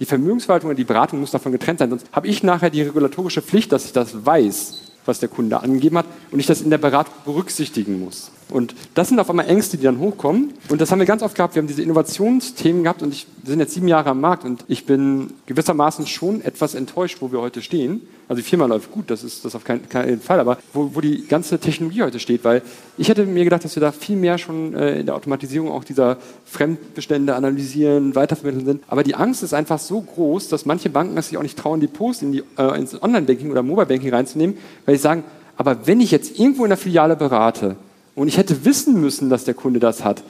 Die 0.00 0.04
Vermögensverwaltung 0.04 0.70
und 0.70 0.76
die 0.76 0.84
Beratung 0.84 1.20
muss 1.20 1.30
davon 1.30 1.52
getrennt 1.52 1.80
sein. 1.80 1.90
Sonst 1.90 2.06
habe 2.12 2.26
ich 2.28 2.42
nachher 2.42 2.70
die 2.70 2.82
regulatorische 2.82 3.42
Pflicht, 3.42 3.72
dass 3.72 3.84
ich 3.84 3.92
das 3.92 4.24
weiß. 4.24 4.88
was 5.08 5.18
der 5.18 5.28
Kunde 5.28 5.60
angegeben 5.60 5.98
hat 5.98 6.06
und 6.30 6.38
ich 6.38 6.46
das 6.46 6.60
in 6.60 6.70
der 6.70 6.78
Beratung 6.78 7.14
berücksichtigen 7.24 7.98
muss. 7.98 8.30
Und 8.50 8.74
das 8.94 9.08
sind 9.08 9.20
auf 9.20 9.28
einmal 9.28 9.46
Ängste, 9.46 9.76
die 9.76 9.84
dann 9.84 9.98
hochkommen. 9.98 10.54
Und 10.68 10.80
das 10.80 10.90
haben 10.90 10.98
wir 10.98 11.06
ganz 11.06 11.22
oft 11.22 11.34
gehabt. 11.34 11.54
Wir 11.54 11.60
haben 11.60 11.66
diese 11.66 11.82
Innovationsthemen 11.82 12.82
gehabt 12.82 13.02
und 13.02 13.12
ich, 13.12 13.26
wir 13.42 13.50
sind 13.50 13.60
jetzt 13.60 13.74
sieben 13.74 13.88
Jahre 13.88 14.10
am 14.10 14.20
Markt 14.20 14.44
und 14.44 14.64
ich 14.68 14.86
bin 14.86 15.34
gewissermaßen 15.46 16.06
schon 16.06 16.40
etwas 16.42 16.74
enttäuscht, 16.74 17.18
wo 17.20 17.30
wir 17.30 17.40
heute 17.40 17.60
stehen. 17.60 18.00
Also 18.28 18.42
die 18.42 18.48
Firma 18.48 18.66
läuft 18.66 18.92
gut, 18.92 19.10
das 19.10 19.24
ist 19.24 19.44
das 19.44 19.54
auf 19.54 19.64
keinen, 19.64 19.88
keinen 19.88 20.20
Fall, 20.20 20.38
aber 20.38 20.58
wo, 20.74 20.90
wo, 20.94 21.00
die 21.00 21.26
ganze 21.26 21.58
Technologie 21.58 22.02
heute 22.02 22.20
steht, 22.20 22.44
weil 22.44 22.60
ich 22.98 23.08
hätte 23.08 23.24
mir 23.24 23.42
gedacht, 23.44 23.64
dass 23.64 23.74
wir 23.74 23.80
da 23.80 23.90
viel 23.90 24.16
mehr 24.16 24.36
schon 24.36 24.74
äh, 24.74 25.00
in 25.00 25.06
der 25.06 25.14
Automatisierung 25.14 25.70
auch 25.70 25.82
dieser 25.82 26.18
Fremdbestände 26.44 27.34
analysieren, 27.34 28.14
weitervermitteln 28.14 28.66
sind. 28.66 28.82
Aber 28.86 29.02
die 29.02 29.14
Angst 29.14 29.42
ist 29.42 29.54
einfach 29.54 29.78
so 29.78 30.02
groß, 30.02 30.48
dass 30.48 30.66
manche 30.66 30.90
Banken 30.90 31.16
es 31.16 31.28
sich 31.28 31.38
auch 31.38 31.42
nicht 31.42 31.58
trauen, 31.58 31.80
die 31.80 31.86
Post 31.86 32.22
in 32.22 32.32
die, 32.32 32.42
äh, 32.58 32.78
ins 32.78 33.00
Online-Banking 33.02 33.50
oder 33.50 33.62
Mobile-Banking 33.62 34.12
reinzunehmen, 34.12 34.58
weil 34.84 34.96
sie 34.96 35.02
sagen, 35.02 35.24
aber 35.56 35.86
wenn 35.86 36.00
ich 36.00 36.10
jetzt 36.10 36.38
irgendwo 36.38 36.64
in 36.64 36.68
der 36.68 36.78
Filiale 36.78 37.16
berate, 37.16 37.76
und 38.18 38.26
ich 38.26 38.36
hätte 38.36 38.64
wissen 38.64 39.00
müssen, 39.00 39.30
dass 39.30 39.44
der 39.44 39.54
Kunde 39.54 39.78
das 39.78 40.02
hat, 40.02 40.24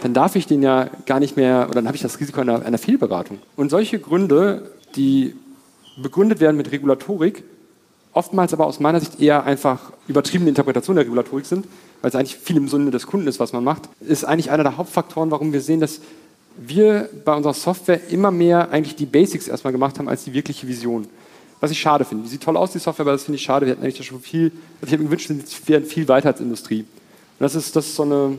dann 0.00 0.14
darf 0.14 0.36
ich 0.36 0.46
den 0.46 0.62
ja 0.62 0.88
gar 1.04 1.20
nicht 1.20 1.36
mehr, 1.36 1.66
oder 1.66 1.76
dann 1.76 1.86
habe 1.86 1.96
ich 1.96 2.02
das 2.02 2.18
Risiko 2.18 2.40
einer, 2.40 2.64
einer 2.64 2.78
Fehlberatung. 2.78 3.38
Und 3.56 3.70
solche 3.70 3.98
Gründe, 3.98 4.70
die 4.94 5.34
begründet 5.98 6.40
werden 6.40 6.56
mit 6.56 6.72
Regulatorik, 6.72 7.44
oftmals 8.14 8.54
aber 8.54 8.66
aus 8.66 8.80
meiner 8.80 9.00
Sicht 9.00 9.20
eher 9.20 9.44
einfach 9.44 9.92
übertriebene 10.08 10.48
Interpretationen 10.48 10.96
der 10.96 11.04
Regulatorik 11.04 11.44
sind, 11.44 11.66
weil 12.00 12.08
es 12.08 12.14
eigentlich 12.14 12.36
viel 12.36 12.56
im 12.56 12.68
Sinne 12.68 12.90
des 12.90 13.06
Kunden 13.06 13.26
ist, 13.26 13.38
was 13.38 13.52
man 13.52 13.62
macht, 13.62 13.82
ist 14.00 14.24
eigentlich 14.24 14.50
einer 14.50 14.62
der 14.62 14.78
Hauptfaktoren, 14.78 15.30
warum 15.30 15.52
wir 15.52 15.60
sehen, 15.60 15.80
dass 15.80 16.00
wir 16.56 17.10
bei 17.26 17.34
unserer 17.34 17.52
Software 17.52 18.00
immer 18.08 18.30
mehr 18.30 18.70
eigentlich 18.70 18.96
die 18.96 19.04
Basics 19.04 19.46
erstmal 19.46 19.74
gemacht 19.74 19.98
haben 19.98 20.08
als 20.08 20.24
die 20.24 20.32
wirkliche 20.32 20.66
Vision. 20.66 21.06
Was 21.60 21.70
ich 21.70 21.78
schade 21.78 22.06
finde. 22.06 22.24
Die 22.24 22.30
sieht 22.30 22.42
toll 22.42 22.56
aus, 22.56 22.72
die 22.72 22.78
Software, 22.78 23.04
aber 23.04 23.12
das 23.12 23.24
finde 23.24 23.36
ich 23.36 23.42
schade. 23.42 23.66
Wir 23.66 23.74
hätten 23.74 23.82
eigentlich 23.82 24.06
schon 24.06 24.20
viel, 24.20 24.52
also 24.80 24.86
ich 24.86 24.92
hätte 24.92 25.02
mir 25.02 25.10
gewünscht, 25.10 25.28
wir 25.28 25.44
wären 25.66 25.84
viel 25.84 26.08
weiter 26.08 26.28
als 26.28 26.40
Industrie. 26.40 26.86
Und 27.38 27.44
das 27.44 27.54
ist, 27.54 27.76
das 27.76 27.86
ist 27.86 27.96
so 27.96 28.02
eine 28.02 28.38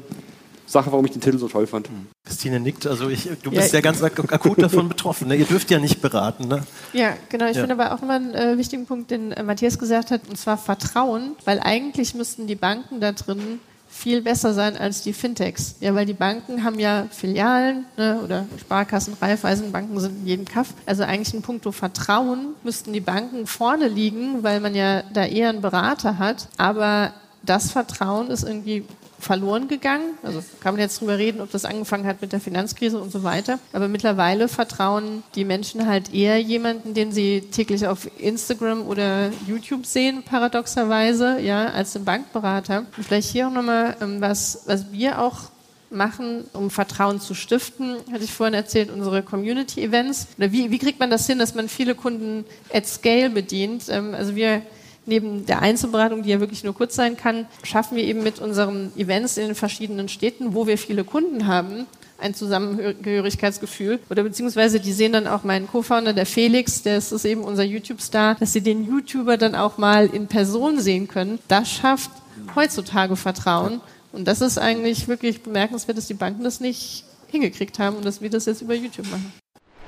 Sache, 0.67 0.91
warum 0.91 1.05
ich 1.05 1.11
den 1.11 1.21
Titel 1.21 1.39
so 1.39 1.47
toll 1.47 1.65
fand. 1.65 1.87
Hm. 1.87 2.07
Christine 2.25 2.59
nickt, 2.59 2.85
also 2.85 3.09
ich, 3.09 3.29
du 3.41 3.51
bist 3.51 3.71
ja, 3.71 3.79
ja 3.79 3.81
ganz 3.81 4.03
ak 4.03 4.31
akut 4.33 4.61
davon 4.61 4.89
betroffen. 4.89 5.29
Ne? 5.29 5.37
Ihr 5.37 5.45
dürft 5.45 5.71
ja 5.71 5.79
nicht 5.79 6.01
beraten. 6.01 6.47
Ne? 6.47 6.63
Ja, 6.93 7.13
genau. 7.29 7.45
Ich 7.45 7.55
ja. 7.55 7.65
finde 7.65 7.81
aber 7.81 7.93
auch 7.93 8.01
nochmal 8.01 8.17
einen 8.17 8.33
äh, 8.33 8.57
wichtigen 8.57 8.85
Punkt, 8.85 9.09
den 9.11 9.31
äh, 9.31 9.43
Matthias 9.43 9.79
gesagt 9.79 10.11
hat, 10.11 10.21
und 10.29 10.37
zwar 10.37 10.57
Vertrauen, 10.57 11.35
weil 11.45 11.59
eigentlich 11.61 12.15
müssten 12.15 12.47
die 12.47 12.55
Banken 12.55 12.99
da 12.99 13.13
drin 13.13 13.59
viel 13.87 14.21
besser 14.21 14.53
sein 14.53 14.77
als 14.77 15.01
die 15.01 15.13
Fintechs. 15.13 15.75
Ja, 15.79 15.95
weil 15.95 16.05
die 16.05 16.13
Banken 16.13 16.63
haben 16.65 16.77
ja 16.77 17.07
Filialen 17.09 17.85
ne, 17.95 18.19
oder 18.23 18.45
Sparkassen, 18.59 19.15
Raiffeisenbanken 19.19 19.97
sind 19.99 20.19
in 20.21 20.27
jedem 20.27 20.45
Kaff. 20.45 20.73
Also 20.85 21.03
eigentlich 21.03 21.33
in 21.33 21.41
puncto 21.41 21.71
Vertrauen 21.71 22.55
müssten 22.63 22.91
die 22.91 22.99
Banken 22.99 23.47
vorne 23.47 23.87
liegen, 23.87 24.43
weil 24.43 24.59
man 24.59 24.75
ja 24.75 25.03
da 25.13 25.25
eher 25.25 25.49
einen 25.49 25.61
Berater 25.61 26.19
hat. 26.19 26.49
Aber 26.57 27.13
das 27.47 27.71
Vertrauen 27.71 28.29
ist 28.29 28.43
irgendwie 28.43 28.83
verloren 29.19 29.67
gegangen. 29.67 30.13
Also 30.23 30.43
kann 30.59 30.75
man 30.75 30.81
jetzt 30.81 31.01
drüber 31.01 31.17
reden, 31.17 31.41
ob 31.41 31.51
das 31.51 31.65
angefangen 31.65 32.05
hat 32.05 32.21
mit 32.21 32.31
der 32.31 32.39
Finanzkrise 32.39 32.99
und 32.99 33.11
so 33.11 33.23
weiter. 33.23 33.59
Aber 33.73 33.87
mittlerweile 33.87 34.47
vertrauen 34.47 35.23
die 35.35 35.45
Menschen 35.45 35.87
halt 35.87 36.13
eher 36.13 36.39
jemanden, 36.39 36.93
den 36.93 37.11
sie 37.11 37.41
täglich 37.51 37.87
auf 37.87 38.07
Instagram 38.19 38.87
oder 38.87 39.31
YouTube 39.47 39.85
sehen, 39.85 40.23
paradoxerweise, 40.23 41.39
ja, 41.39 41.67
als 41.67 41.93
den 41.93 42.05
Bankberater. 42.05 42.85
Und 42.95 43.05
vielleicht 43.05 43.29
hier 43.29 43.47
auch 43.47 43.51
nochmal, 43.51 43.95
ähm, 44.01 44.21
was, 44.21 44.63
was 44.65 44.91
wir 44.91 45.19
auch 45.19 45.49
machen, 45.89 46.43
um 46.53 46.69
Vertrauen 46.69 47.21
zu 47.21 47.33
stiften, 47.33 47.95
hatte 48.11 48.23
ich 48.23 48.33
vorhin 48.33 48.53
erzählt, 48.53 48.91
unsere 48.91 49.23
Community-Events. 49.23 50.27
wie, 50.37 50.69
wie 50.69 50.79
kriegt 50.79 50.99
man 50.99 51.09
das 51.09 51.25
hin, 51.25 51.39
dass 51.39 51.55
man 51.55 51.69
viele 51.69 51.95
Kunden 51.95 52.45
at 52.73 52.85
scale 52.85 53.29
bedient? 53.29 53.85
Ähm, 53.89 54.13
also 54.13 54.35
wir 54.35 54.61
neben 55.07 55.45
der 55.45 55.61
Einzelberatung, 55.61 56.23
die 56.23 56.29
ja 56.29 56.39
wirklich 56.39 56.63
nur 56.63 56.73
kurz 56.73 56.95
sein 56.95 57.17
kann, 57.17 57.47
schaffen 57.63 57.97
wir 57.97 58.03
eben 58.03 58.23
mit 58.23 58.39
unseren 58.39 58.91
Events 58.97 59.37
in 59.37 59.47
den 59.47 59.55
verschiedenen 59.55 60.09
Städten, 60.09 60.53
wo 60.53 60.67
wir 60.67 60.77
viele 60.77 61.03
Kunden 61.03 61.47
haben, 61.47 61.87
ein 62.19 62.33
Zusammengehörigkeitsgefühl. 62.33 63.99
Oder 64.09 64.23
beziehungsweise 64.23 64.79
die 64.79 64.93
sehen 64.93 65.13
dann 65.13 65.27
auch 65.27 65.43
meinen 65.43 65.67
Co-Founder, 65.67 66.13
der 66.13 66.25
Felix, 66.25 66.83
der 66.83 66.97
ist, 66.97 67.11
ist 67.11 67.25
eben 67.25 67.41
unser 67.41 67.63
YouTube-Star, 67.63 68.35
dass 68.35 68.53
sie 68.53 68.61
den 68.61 68.85
YouTuber 68.85 69.37
dann 69.37 69.55
auch 69.55 69.77
mal 69.77 70.07
in 70.07 70.27
Person 70.27 70.79
sehen 70.79 71.07
können. 71.07 71.39
Das 71.47 71.69
schafft 71.69 72.11
heutzutage 72.55 73.15
Vertrauen. 73.15 73.81
Und 74.11 74.27
das 74.27 74.41
ist 74.41 74.57
eigentlich 74.57 75.07
wirklich 75.07 75.43
bemerkenswert, 75.43 75.97
dass 75.97 76.07
die 76.07 76.13
Banken 76.13 76.43
das 76.43 76.59
nicht 76.59 77.03
hingekriegt 77.27 77.77
haben 77.79 77.97
und 77.97 78.05
dass 78.05 78.21
wir 78.21 78.29
das 78.29 78.45
jetzt 78.45 78.61
über 78.61 78.73
YouTube 78.73 79.09
machen. 79.11 79.33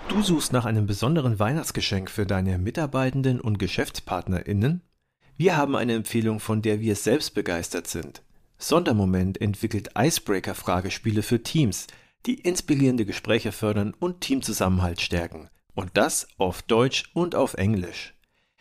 Du 0.10 0.21
suchst 0.21 0.53
nach 0.53 0.65
einem 0.65 0.88
besonderen 0.88 1.39
Weihnachtsgeschenk 1.39 2.10
für 2.10 2.25
deine 2.25 2.58
Mitarbeitenden 2.58 3.39
und 3.39 3.60
GeschäftspartnerInnen? 3.60 4.82
Wir 5.39 5.56
haben 5.56 5.78
eine 5.78 5.93
Empfehlung, 5.93 6.41
von 6.41 6.62
der 6.62 6.82
wir 6.82 6.97
selbst 6.97 7.34
begeistert 7.34 7.88
sind. 7.88 8.23
Sondermoment 8.58 9.39
entwickelt 9.39 9.91
Icebreaker-Fragespiele 9.97 11.23
für 11.23 11.41
Teams, 11.41 11.88
die 12.25 12.41
inspirierende 12.41 13.06
Gespräche 13.06 13.54
fördern 13.54 13.93
und 13.97 14.19
Teamzusammenhalt 14.19 14.99
stärken. 14.99 15.49
Und 15.75 15.91
das 15.93 16.28
auf 16.38 16.62
Deutsch 16.62 17.06
und 17.13 17.36
auf 17.36 17.54
Englisch. 17.54 18.15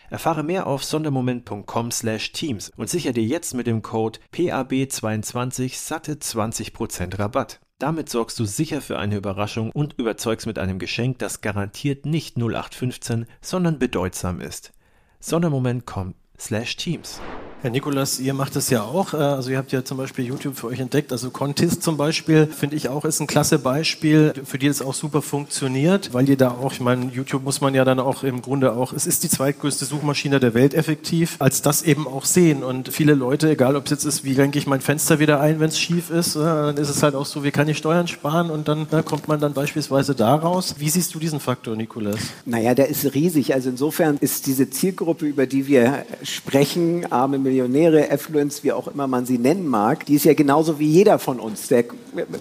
Erfahre 0.08 0.44
mehr 0.44 0.68
auf 0.68 0.84
sondermoment.com/teams 0.84 2.70
und 2.76 2.88
sichere 2.88 3.12
dir 3.12 3.24
jetzt 3.24 3.54
mit 3.54 3.66
dem 3.66 3.82
Code 3.82 4.20
PAB22 4.32 5.76
satte 5.76 6.12
20% 6.12 7.18
Rabatt. 7.18 7.58
Damit 7.80 8.08
sorgst 8.08 8.38
du 8.38 8.44
sicher 8.44 8.80
für 8.82 9.00
eine 9.00 9.16
Überraschung 9.16 9.72
und 9.72 9.94
überzeugst 9.98 10.46
mit 10.46 10.60
einem 10.60 10.78
Geschenk, 10.78 11.18
das 11.18 11.40
garantiert 11.40 12.06
nicht 12.06 12.36
0815, 12.36 13.26
sondern 13.40 13.80
bedeutsam 13.80 14.40
ist. 14.40 14.72
Sondermoment 15.18 15.84
kommt 15.84 16.14
slash 16.38 16.76
teams. 16.76 17.20
Herr 17.60 17.70
Nikolas, 17.70 18.20
ihr 18.20 18.34
macht 18.34 18.54
das 18.54 18.70
ja 18.70 18.84
auch. 18.84 19.14
Äh, 19.14 19.16
also 19.16 19.50
ihr 19.50 19.58
habt 19.58 19.72
ja 19.72 19.84
zum 19.84 19.98
Beispiel 19.98 20.24
YouTube 20.24 20.56
für 20.56 20.68
euch 20.68 20.78
entdeckt. 20.78 21.10
Also 21.10 21.30
Contest 21.30 21.82
zum 21.82 21.96
Beispiel 21.96 22.46
finde 22.46 22.76
ich 22.76 22.88
auch 22.88 23.04
ist 23.04 23.18
ein 23.18 23.26
klasse 23.26 23.58
Beispiel, 23.58 24.32
für 24.44 24.58
die 24.58 24.68
es 24.68 24.80
auch 24.80 24.94
super 24.94 25.22
funktioniert, 25.22 26.14
weil 26.14 26.28
ihr 26.28 26.36
da 26.36 26.52
auch, 26.52 26.72
ich 26.72 26.80
meine, 26.80 27.10
YouTube 27.10 27.42
muss 27.42 27.60
man 27.60 27.74
ja 27.74 27.84
dann 27.84 27.98
auch 27.98 28.22
im 28.22 28.42
Grunde 28.42 28.74
auch, 28.74 28.92
es 28.92 29.08
ist 29.08 29.24
die 29.24 29.28
zweitgrößte 29.28 29.86
Suchmaschine 29.86 30.38
der 30.38 30.54
Welt 30.54 30.72
effektiv, 30.72 31.34
als 31.40 31.60
das 31.60 31.82
eben 31.82 32.06
auch 32.06 32.26
sehen. 32.26 32.62
Und 32.62 32.90
viele 32.92 33.14
Leute, 33.14 33.50
egal 33.50 33.74
ob 33.74 33.86
es 33.86 33.90
jetzt 33.90 34.04
ist, 34.04 34.22
wie 34.22 34.34
renke 34.34 34.56
ich 34.56 34.68
mein 34.68 34.80
Fenster 34.80 35.18
wieder 35.18 35.40
ein, 35.40 35.58
wenn 35.58 35.68
es 35.68 35.80
schief 35.80 36.10
ist, 36.10 36.36
äh, 36.36 36.38
dann 36.38 36.76
ist 36.76 36.90
es 36.90 37.02
halt 37.02 37.16
auch 37.16 37.26
so, 37.26 37.42
wie 37.42 37.50
kann 37.50 37.66
ich 37.68 37.78
Steuern 37.78 38.06
sparen 38.06 38.50
und 38.50 38.68
dann 38.68 38.86
da 38.88 39.02
kommt 39.02 39.26
man 39.26 39.40
dann 39.40 39.52
beispielsweise 39.52 40.14
da 40.14 40.36
raus. 40.36 40.76
Wie 40.78 40.88
siehst 40.88 41.12
du 41.12 41.18
diesen 41.18 41.40
Faktor, 41.40 41.74
Nikolas? 41.74 42.20
Naja, 42.44 42.74
der 42.74 42.88
ist 42.88 43.14
riesig. 43.14 43.52
Also 43.52 43.68
insofern 43.70 44.16
ist 44.20 44.46
diese 44.46 44.70
Zielgruppe, 44.70 45.26
über 45.26 45.46
die 45.46 45.66
wir 45.66 46.04
sprechen, 46.22 47.10
arme 47.10 47.47
Millionäre, 47.48 48.10
Affluence, 48.10 48.62
wie 48.62 48.72
auch 48.72 48.88
immer 48.88 49.06
man 49.06 49.24
sie 49.24 49.38
nennen 49.38 49.66
mag, 49.66 50.04
die 50.06 50.14
ist 50.14 50.24
ja 50.24 50.34
genauso 50.34 50.78
wie 50.78 50.86
jeder 50.86 51.18
von 51.18 51.40
uns. 51.40 51.68
Der, 51.68 51.84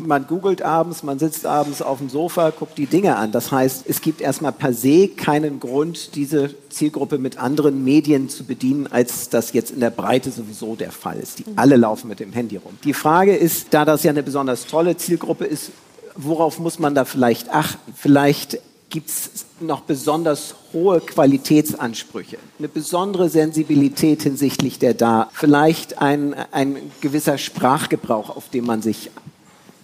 man 0.05 0.27
googelt 0.27 0.61
abends, 0.61 1.01
man 1.03 1.17
sitzt 1.17 1.45
abends 1.45 1.81
auf 1.81 1.99
dem 1.99 2.09
Sofa, 2.09 2.49
guckt 2.49 2.77
die 2.77 2.85
Dinge 2.85 3.15
an. 3.15 3.31
Das 3.31 3.51
heißt, 3.51 3.85
es 3.87 4.01
gibt 4.01 4.21
erstmal 4.21 4.51
per 4.51 4.73
se 4.73 5.07
keinen 5.07 5.59
Grund, 5.59 6.15
diese 6.15 6.49
Zielgruppe 6.69 7.17
mit 7.17 7.37
anderen 7.37 7.83
Medien 7.83 8.29
zu 8.29 8.43
bedienen, 8.43 8.87
als 8.87 9.29
das 9.29 9.53
jetzt 9.53 9.71
in 9.71 9.79
der 9.79 9.89
Breite 9.91 10.31
sowieso 10.31 10.75
der 10.75 10.91
Fall 10.91 11.17
ist. 11.17 11.39
Die 11.39 11.45
alle 11.55 11.77
laufen 11.77 12.09
mit 12.09 12.19
dem 12.19 12.33
Handy 12.33 12.57
rum. 12.57 12.77
Die 12.83 12.93
Frage 12.93 13.35
ist, 13.35 13.67
da 13.71 13.85
das 13.85 14.03
ja 14.03 14.11
eine 14.11 14.23
besonders 14.23 14.67
tolle 14.67 14.97
Zielgruppe 14.97 15.45
ist, 15.45 15.71
worauf 16.15 16.59
muss 16.59 16.79
man 16.79 16.95
da 16.95 17.05
vielleicht 17.05 17.49
achten? 17.49 17.93
Vielleicht 17.95 18.59
gibt 18.89 19.09
es 19.09 19.45
noch 19.59 19.81
besonders 19.81 20.55
hohe 20.73 21.01
Qualitätsansprüche, 21.01 22.37
eine 22.57 22.67
besondere 22.67 23.29
Sensibilität 23.29 24.23
hinsichtlich 24.23 24.79
der 24.79 24.93
da, 24.93 25.29
vielleicht 25.33 26.01
ein, 26.01 26.35
ein 26.51 26.77
gewisser 27.01 27.37
Sprachgebrauch, 27.37 28.35
auf 28.35 28.49
den 28.49 28.65
man 28.65 28.81
sich 28.81 29.09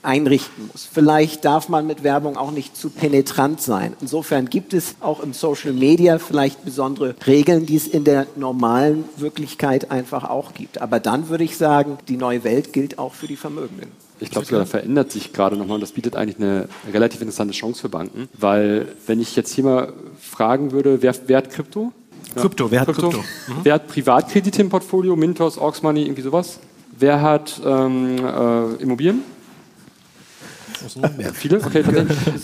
einrichten 0.04 0.68
muss. 0.72 0.88
Vielleicht 0.92 1.46
darf 1.46 1.70
man 1.70 1.88
mit 1.88 2.04
Werbung 2.04 2.38
auch 2.38 2.52
nicht 2.52 2.76
zu 2.76 2.89
penetrant 2.89 3.62
sein. 3.62 3.96
Insofern 4.02 4.50
gibt 4.50 4.74
es 4.74 4.96
auch 5.00 5.22
im 5.22 5.34
Social 5.34 5.74
Media 5.74 6.20
vielleicht 6.20 6.66
besondere 6.66 7.16
Regeln, 7.26 7.66
die 7.66 7.78
es 7.78 7.88
in 7.88 8.04
der 8.04 8.28
normalen 8.36 9.06
Wirklichkeit 9.18 9.92
einfach 9.92 10.30
auch 10.30 10.54
gibt. 10.54 10.82
Aber 10.82 11.00
dann 11.00 11.30
würde 11.30 11.46
ich 11.46 11.58
sagen, 11.58 11.98
die 12.08 12.18
neue 12.18 12.44
Welt 12.44 12.74
gilt 12.74 13.00
auch 13.00 13.13
für 13.13 13.28
die 13.28 13.38
Vermögenden. 13.38 13.92
Ich 14.24 14.32
glaube, 14.32 14.48
da 14.48 14.66
verändert 14.66 15.12
sich 15.12 15.34
gerade 15.34 15.56
nochmal 15.56 15.76
und 15.76 15.82
das 15.82 15.92
bietet 15.92 16.16
eigentlich 16.16 16.38
eine 16.38 16.68
relativ 16.92 17.22
interessante 17.22 17.54
Chance 17.54 17.82
für 17.82 17.90
Banken, 17.90 18.30
weil 18.38 18.88
wenn 19.06 19.20
ich 19.20 19.36
jetzt 19.36 19.54
hier 19.54 19.64
mal 19.64 19.94
fragen 20.20 20.72
würde, 20.72 21.02
wer, 21.02 21.14
wer 21.28 21.38
hat 21.38 21.50
Krypto? 21.50 21.92
Ja. 22.36 22.42
Krypto, 22.42 22.72
wer 22.72 22.82
hat 22.82 22.88
Krypto? 22.88 23.10
Krypto? 23.10 23.24
Mhm. 23.48 23.60
Wer 23.64 23.74
hat 23.76 23.88
Privatkredite 23.88 24.62
im 24.62 24.70
Portfolio, 24.70 25.16
Mintos, 25.16 25.60
Money, 25.82 26.04
irgendwie 26.04 26.22
sowas? 26.22 26.60
Wer 26.98 27.22
hat 27.22 27.62
ähm, 27.66 28.18
äh, 28.18 28.82
Immobilien? 28.82 29.24
Viele? 31.34 31.58
Okay, 31.58 31.84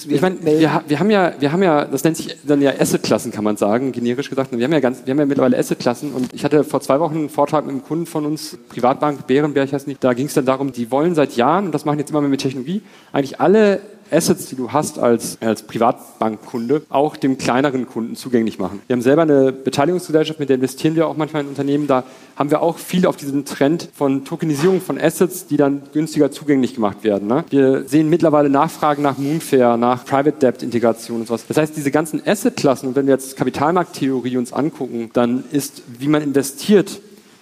ich 0.07 0.21
meine, 0.21 0.37
wir, 0.43 0.83
wir, 0.87 0.99
haben 0.99 1.09
ja, 1.09 1.33
wir 1.39 1.51
haben 1.51 1.63
ja, 1.63 1.85
das 1.85 2.03
nennt 2.03 2.17
sich 2.17 2.35
dann 2.43 2.61
ja 2.61 2.71
Asset-Klassen, 2.79 3.31
kann 3.31 3.43
man 3.43 3.57
sagen, 3.57 3.91
generisch 3.91 4.29
gesagt. 4.29 4.51
Und 4.51 4.59
wir 4.59 4.65
haben 4.65 4.73
ja 4.73 4.79
ganz, 4.79 5.01
wir 5.05 5.11
haben 5.11 5.19
ja 5.19 5.25
mittlerweile 5.25 5.57
Asset-Klassen. 5.57 6.13
Und 6.13 6.33
ich 6.33 6.43
hatte 6.43 6.63
vor 6.63 6.81
zwei 6.81 6.99
Wochen 6.99 7.15
einen 7.15 7.29
Vortrag 7.29 7.65
mit 7.65 7.73
einem 7.73 7.83
Kunden 7.83 8.05
von 8.05 8.25
uns, 8.25 8.57
Privatbank, 8.69 9.27
Bärenberg 9.27 9.71
heißt 9.71 9.87
nicht, 9.87 10.03
da 10.03 10.13
ging 10.13 10.27
es 10.27 10.33
dann 10.33 10.45
darum, 10.45 10.71
die 10.71 10.91
wollen 10.91 11.15
seit 11.15 11.35
Jahren, 11.35 11.65
und 11.67 11.71
das 11.73 11.85
machen 11.85 11.99
jetzt 11.99 12.09
immer 12.09 12.21
mehr 12.21 12.29
mit 12.29 12.41
Technologie, 12.41 12.81
eigentlich 13.11 13.39
alle 13.39 13.81
Assets, 14.11 14.47
die 14.47 14.55
du 14.55 14.71
hast 14.71 14.99
als, 14.99 15.37
als 15.41 15.63
Privatbankkunde, 15.63 16.83
auch 16.89 17.17
dem 17.17 17.37
kleineren 17.37 17.87
Kunden 17.87 18.15
zugänglich 18.15 18.59
machen. 18.59 18.81
Wir 18.87 18.95
haben 18.95 19.01
selber 19.01 19.23
eine 19.23 19.51
Beteiligungsgesellschaft, 19.51 20.39
mit 20.39 20.49
der 20.49 20.55
investieren 20.55 20.95
wir 20.95 21.07
auch 21.07 21.17
manchmal 21.17 21.43
in 21.43 21.49
Unternehmen. 21.49 21.87
Da 21.87 22.03
haben 22.35 22.51
wir 22.51 22.61
auch 22.61 22.77
viel 22.77 23.05
auf 23.05 23.17
diesen 23.17 23.45
Trend 23.45 23.89
von 23.93 24.25
Tokenisierung 24.25 24.81
von 24.81 24.99
Assets, 24.99 25.47
die 25.47 25.57
dann 25.57 25.83
günstiger 25.93 26.31
zugänglich 26.31 26.75
gemacht 26.75 27.03
werden. 27.03 27.27
Ne? 27.27 27.43
Wir 27.49 27.83
sehen 27.87 28.09
mittlerweile 28.09 28.49
Nachfragen 28.49 29.03
nach 29.03 29.17
Moonfair, 29.17 29.77
nach 29.77 30.05
Private 30.05 30.37
Debt 30.39 30.63
Integration 30.63 31.21
und 31.21 31.27
sowas. 31.27 31.45
Das 31.47 31.57
heißt, 31.57 31.75
diese 31.75 31.91
ganzen 31.91 32.21
Asset-Klassen, 32.25 32.87
und 32.87 32.95
wenn 32.95 33.07
wir 33.07 33.13
jetzt 33.13 33.35
Kapitalmarkttheorie 33.35 34.37
uns 34.37 34.53
angucken, 34.53 35.09
dann 35.13 35.43
ist, 35.51 35.83
wie 35.99 36.07
man 36.07 36.21
investiert, 36.21 37.01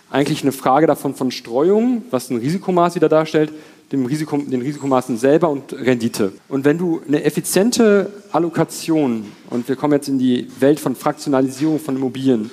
eigentlich 0.10 0.42
eine 0.42 0.52
Frage 0.52 0.88
davon 0.88 1.16
von 1.16 1.32
Streuung, 1.32 2.04
was 2.12 2.30
ein 2.30 2.38
Risikomaß 2.38 2.96
wieder 2.96 3.10
darstellt, 3.10 3.52
dem 3.92 4.06
Risiko, 4.06 4.38
den 4.38 4.62
Risikomaßen 4.62 5.18
selber 5.18 5.50
und 5.50 5.74
Rendite. 5.74 6.34
Und 6.50 6.66
wenn 6.66 6.78
du 6.78 7.02
eine 7.08 7.24
effiziente 7.24 8.12
Allokation, 8.32 9.26
und 9.50 9.68
wir 9.68 9.76
kommen 9.76 9.94
jetzt 9.94 10.10
in 10.10 10.20
die 10.20 10.48
Welt 10.60 10.80
von 10.80 10.96
Fraktionalisierung 10.96 11.80
von 11.80 11.96
Immobilien, 11.96 12.52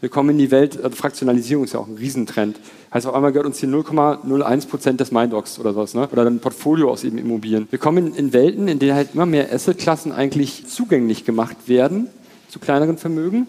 wir 0.00 0.10
kommen 0.10 0.30
in 0.30 0.38
die 0.38 0.50
Welt, 0.50 0.76
also 0.82 0.94
Fraktionalisierung 0.94 1.64
ist 1.64 1.72
ja 1.72 1.80
auch 1.80 1.88
ein 1.88 1.96
Riesentrend. 1.96 2.60
Heißt 2.92 3.06
auf 3.06 3.14
einmal 3.14 3.32
gehört 3.32 3.46
uns 3.46 3.58
hier 3.58 3.68
0,01 3.68 4.68
Prozent 4.68 5.00
des 5.00 5.10
Mindocs 5.10 5.58
oder 5.58 5.74
was, 5.74 5.94
ne? 5.94 6.06
oder 6.12 6.26
ein 6.26 6.38
Portfolio 6.38 6.90
aus 6.90 7.02
eben 7.02 7.18
Immobilien. 7.18 7.66
Wir 7.70 7.78
kommen 7.78 8.08
in, 8.08 8.14
in 8.14 8.32
Welten, 8.32 8.68
in 8.68 8.78
denen 8.78 8.94
halt 8.94 9.14
immer 9.14 9.26
mehr 9.26 9.52
Assetklassen 9.52 10.12
eigentlich 10.12 10.66
zugänglich 10.66 11.24
gemacht 11.24 11.56
werden 11.66 12.08
zu 12.48 12.58
kleineren 12.58 12.98
Vermögen 12.98 13.48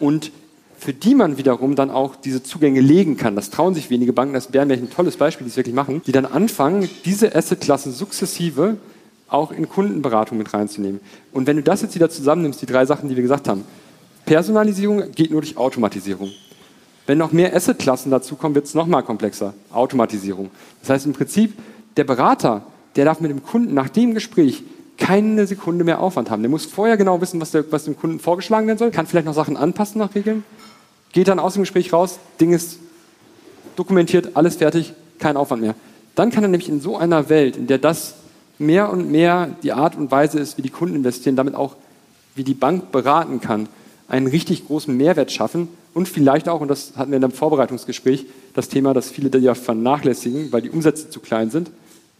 und 0.00 0.32
für 0.78 0.92
die 0.92 1.14
man 1.14 1.38
wiederum 1.38 1.74
dann 1.74 1.90
auch 1.90 2.16
diese 2.16 2.42
Zugänge 2.42 2.80
legen 2.80 3.16
kann. 3.16 3.36
Das 3.36 3.50
trauen 3.50 3.74
sich 3.74 3.90
wenige 3.90 4.12
Banken, 4.12 4.34
das 4.34 4.52
wäre 4.52 4.64
ein 4.64 4.90
tolles 4.90 5.16
Beispiel, 5.16 5.44
die 5.44 5.50
es 5.50 5.56
wirklich 5.56 5.74
machen, 5.74 6.02
die 6.06 6.12
dann 6.12 6.26
anfangen, 6.26 6.88
diese 7.04 7.34
Assetklassen 7.34 7.92
sukzessive 7.92 8.76
auch 9.28 9.50
in 9.50 9.68
Kundenberatung 9.68 10.38
mit 10.38 10.52
reinzunehmen. 10.54 11.00
Und 11.32 11.46
wenn 11.46 11.56
du 11.56 11.62
das 11.62 11.82
jetzt 11.82 11.94
wieder 11.94 12.10
zusammennimmst, 12.10 12.62
die 12.62 12.66
drei 12.66 12.86
Sachen, 12.86 13.08
die 13.08 13.16
wir 13.16 13.22
gesagt 13.22 13.48
haben, 13.48 13.64
Personalisierung 14.24 15.12
geht 15.12 15.30
nur 15.30 15.40
durch 15.40 15.56
Automatisierung. 15.56 16.30
Wenn 17.06 17.18
noch 17.18 17.32
mehr 17.32 17.54
Assetklassen 17.54 18.10
dazukommen, 18.10 18.54
wird 18.54 18.66
es 18.66 18.74
nochmal 18.74 19.04
komplexer. 19.04 19.54
Automatisierung. 19.72 20.50
Das 20.80 20.90
heißt 20.90 21.06
im 21.06 21.12
Prinzip, 21.12 21.54
der 21.96 22.04
Berater, 22.04 22.62
der 22.96 23.04
darf 23.04 23.20
mit 23.20 23.30
dem 23.30 23.42
Kunden 23.42 23.74
nach 23.74 23.88
dem 23.88 24.14
Gespräch 24.14 24.64
keine 24.98 25.46
Sekunde 25.46 25.84
mehr 25.84 26.00
Aufwand 26.00 26.30
haben. 26.30 26.42
Der 26.42 26.50
muss 26.50 26.64
vorher 26.64 26.96
genau 26.96 27.20
wissen, 27.20 27.40
was, 27.40 27.50
der, 27.50 27.70
was 27.70 27.84
dem 27.84 27.96
Kunden 27.96 28.18
vorgeschlagen 28.18 28.66
werden 28.66 28.78
soll, 28.78 28.90
kann 28.90 29.06
vielleicht 29.06 29.26
noch 29.26 29.34
Sachen 29.34 29.56
anpassen 29.56 29.98
nach 29.98 30.14
Regeln, 30.14 30.44
geht 31.12 31.28
dann 31.28 31.38
aus 31.38 31.54
dem 31.54 31.62
Gespräch 31.62 31.92
raus, 31.92 32.18
Ding 32.40 32.52
ist 32.52 32.78
dokumentiert, 33.76 34.30
alles 34.36 34.56
fertig, 34.56 34.94
kein 35.18 35.36
Aufwand 35.36 35.62
mehr. 35.62 35.74
Dann 36.14 36.30
kann 36.30 36.42
er 36.42 36.48
nämlich 36.48 36.68
in 36.68 36.80
so 36.80 36.96
einer 36.96 37.28
Welt, 37.28 37.56
in 37.56 37.66
der 37.66 37.78
das 37.78 38.14
mehr 38.58 38.90
und 38.90 39.10
mehr 39.10 39.50
die 39.62 39.72
Art 39.72 39.96
und 39.96 40.10
Weise 40.10 40.38
ist, 40.38 40.56
wie 40.56 40.62
die 40.62 40.70
Kunden 40.70 40.96
investieren, 40.96 41.36
damit 41.36 41.54
auch 41.54 41.76
wie 42.34 42.44
die 42.44 42.54
Bank 42.54 42.90
beraten 42.90 43.40
kann, 43.40 43.68
einen 44.08 44.26
richtig 44.26 44.66
großen 44.66 44.96
Mehrwert 44.96 45.32
schaffen 45.32 45.68
und 45.94 46.08
vielleicht 46.08 46.48
auch, 46.48 46.60
und 46.60 46.68
das 46.68 46.92
hatten 46.96 47.10
wir 47.10 47.16
in 47.16 47.24
einem 47.24 47.32
Vorbereitungsgespräch, 47.32 48.26
das 48.54 48.68
Thema, 48.68 48.94
dass 48.94 49.10
viele 49.10 49.30
da 49.30 49.38
ja 49.38 49.54
vernachlässigen, 49.54 50.52
weil 50.52 50.62
die 50.62 50.70
Umsätze 50.70 51.10
zu 51.10 51.20
klein 51.20 51.50
sind 51.50 51.70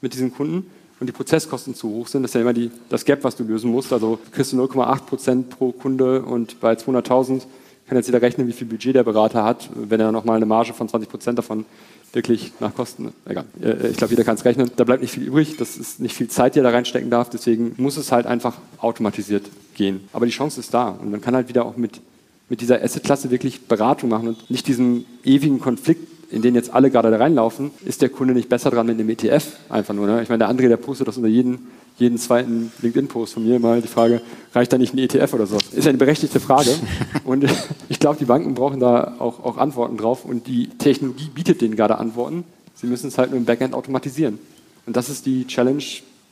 mit 0.01 0.15
diesen 0.15 0.33
Kunden 0.35 0.71
und 0.99 1.07
die 1.07 1.13
Prozesskosten 1.13 1.75
zu 1.75 1.91
hoch 1.91 2.09
sind. 2.09 2.23
Das 2.23 2.31
ist 2.31 2.35
ja 2.35 2.41
immer 2.41 2.55
die, 2.55 2.71
das 2.89 3.05
Gap, 3.05 3.23
was 3.23 3.37
du 3.37 3.45
lösen 3.45 3.71
musst. 3.71 3.93
Also 3.93 4.19
kriegst 4.33 4.53
du 4.53 4.63
0,8 4.63 5.01
Prozent 5.03 5.51
pro 5.51 5.73
Kunde 5.73 6.23
und 6.23 6.61
bei 6.61 6.73
200.000 6.73 7.43
kann 7.89 7.97
jetzt 7.97 8.07
jeder 8.07 8.23
rechnen, 8.23 8.49
wie 8.49 8.53
viel 8.53 8.67
Budget 8.67 8.95
der 8.95 9.05
Berater 9.05 9.45
hat, 9.45 9.71
wenn 9.75 10.01
er 10.01 10.13
nochmal 10.13 10.37
eine 10.37 10.47
Marge 10.47 10.73
von 10.73 10.89
20 10.89 11.09
Prozent 11.09 11.39
davon 11.39 11.65
wirklich 12.13 12.53
nach 12.61 12.75
Kosten, 12.75 13.13
egal, 13.27 13.45
äh, 13.63 13.89
ich 13.89 13.97
glaube, 13.97 14.13
jeder 14.13 14.25
kann 14.25 14.37
es 14.37 14.45
rechnen, 14.45 14.71
da 14.77 14.85
bleibt 14.85 15.03
nicht 15.03 15.13
viel 15.13 15.25
übrig, 15.25 15.57
das 15.57 15.77
ist 15.77 16.01
nicht 16.01 16.15
viel 16.15 16.29
Zeit, 16.29 16.55
die 16.55 16.61
er 16.61 16.63
da 16.63 16.71
reinstecken 16.71 17.11
darf, 17.11 17.31
deswegen 17.31 17.75
muss 17.77 17.97
es 17.97 18.11
halt 18.11 18.27
einfach 18.27 18.55
automatisiert 18.79 19.45
gehen. 19.75 20.09
Aber 20.13 20.27
die 20.27 20.33
Chance 20.33 20.61
ist 20.61 20.73
da 20.73 20.89
und 20.89 21.11
man 21.11 21.21
kann 21.21 21.35
halt 21.35 21.49
wieder 21.49 21.65
auch 21.65 21.77
mit, 21.77 22.01
mit 22.49 22.61
dieser 22.61 22.83
Asset-Klasse 22.83 23.31
wirklich 23.31 23.67
Beratung 23.67 24.09
machen 24.11 24.29
und 24.29 24.51
nicht 24.51 24.67
diesen 24.67 25.05
ewigen 25.25 25.61
Konflikt 25.61 26.16
in 26.31 26.43
den 26.43 26.55
jetzt 26.55 26.73
alle 26.73 26.91
gerade 26.91 27.11
da 27.11 27.19
reinlaufen, 27.19 27.71
ist 27.85 28.03
der 28.03 28.09
Kunde 28.09 28.35
nicht 28.35 28.49
besser 28.49 28.71
dran 28.71 28.87
mit 28.87 28.99
dem 28.99 29.09
ETF 29.09 29.45
einfach 29.69 29.95
nur. 29.95 30.07
Ne? 30.07 30.23
Ich 30.23 30.29
meine, 30.29 30.39
der 30.39 30.51
André, 30.51 30.69
der 30.69 30.77
postet 30.77 31.09
das 31.09 31.17
unter 31.17 31.29
jeden, 31.29 31.69
jeden 31.99 32.19
zweiten 32.19 32.73
LinkedIn-Post 32.83 33.35
von 33.35 33.47
mir 33.47 33.59
mal 33.59 33.81
die 33.81 33.89
Frage, 33.89 34.21
reicht 34.55 34.73
da 34.73 34.79
nicht 34.79 34.95
ein 34.95 34.99
ETF 34.99 35.35
oder 35.35 35.47
so? 35.47 35.57
Ist 35.73 35.87
eine 35.87 35.99
berechtigte 35.99 36.41
Frage. 36.41 36.71
und 37.25 37.45
ich 37.89 38.01
glaube, 38.01 38.19
die 38.19 38.25
Banken 38.25 38.55
brauchen 38.55 38.81
da 38.81 39.15
auch, 39.19 39.45
auch 39.45 39.57
Antworten 39.57 39.97
drauf 39.97 40.25
und 40.25 40.47
die 40.47 40.69
Technologie 40.69 41.29
bietet 41.33 41.61
denen 41.61 41.77
gerade 41.77 41.99
Antworten. 41.99 42.45
Sie 42.75 42.87
müssen 42.87 43.09
es 43.09 43.19
halt 43.19 43.31
nur 43.31 43.39
im 43.39 43.45
Backend 43.45 43.75
automatisieren. 43.75 44.39
Und 44.85 44.97
das 44.97 45.09
ist 45.09 45.27
die 45.27 45.47
Challenge, 45.47 45.83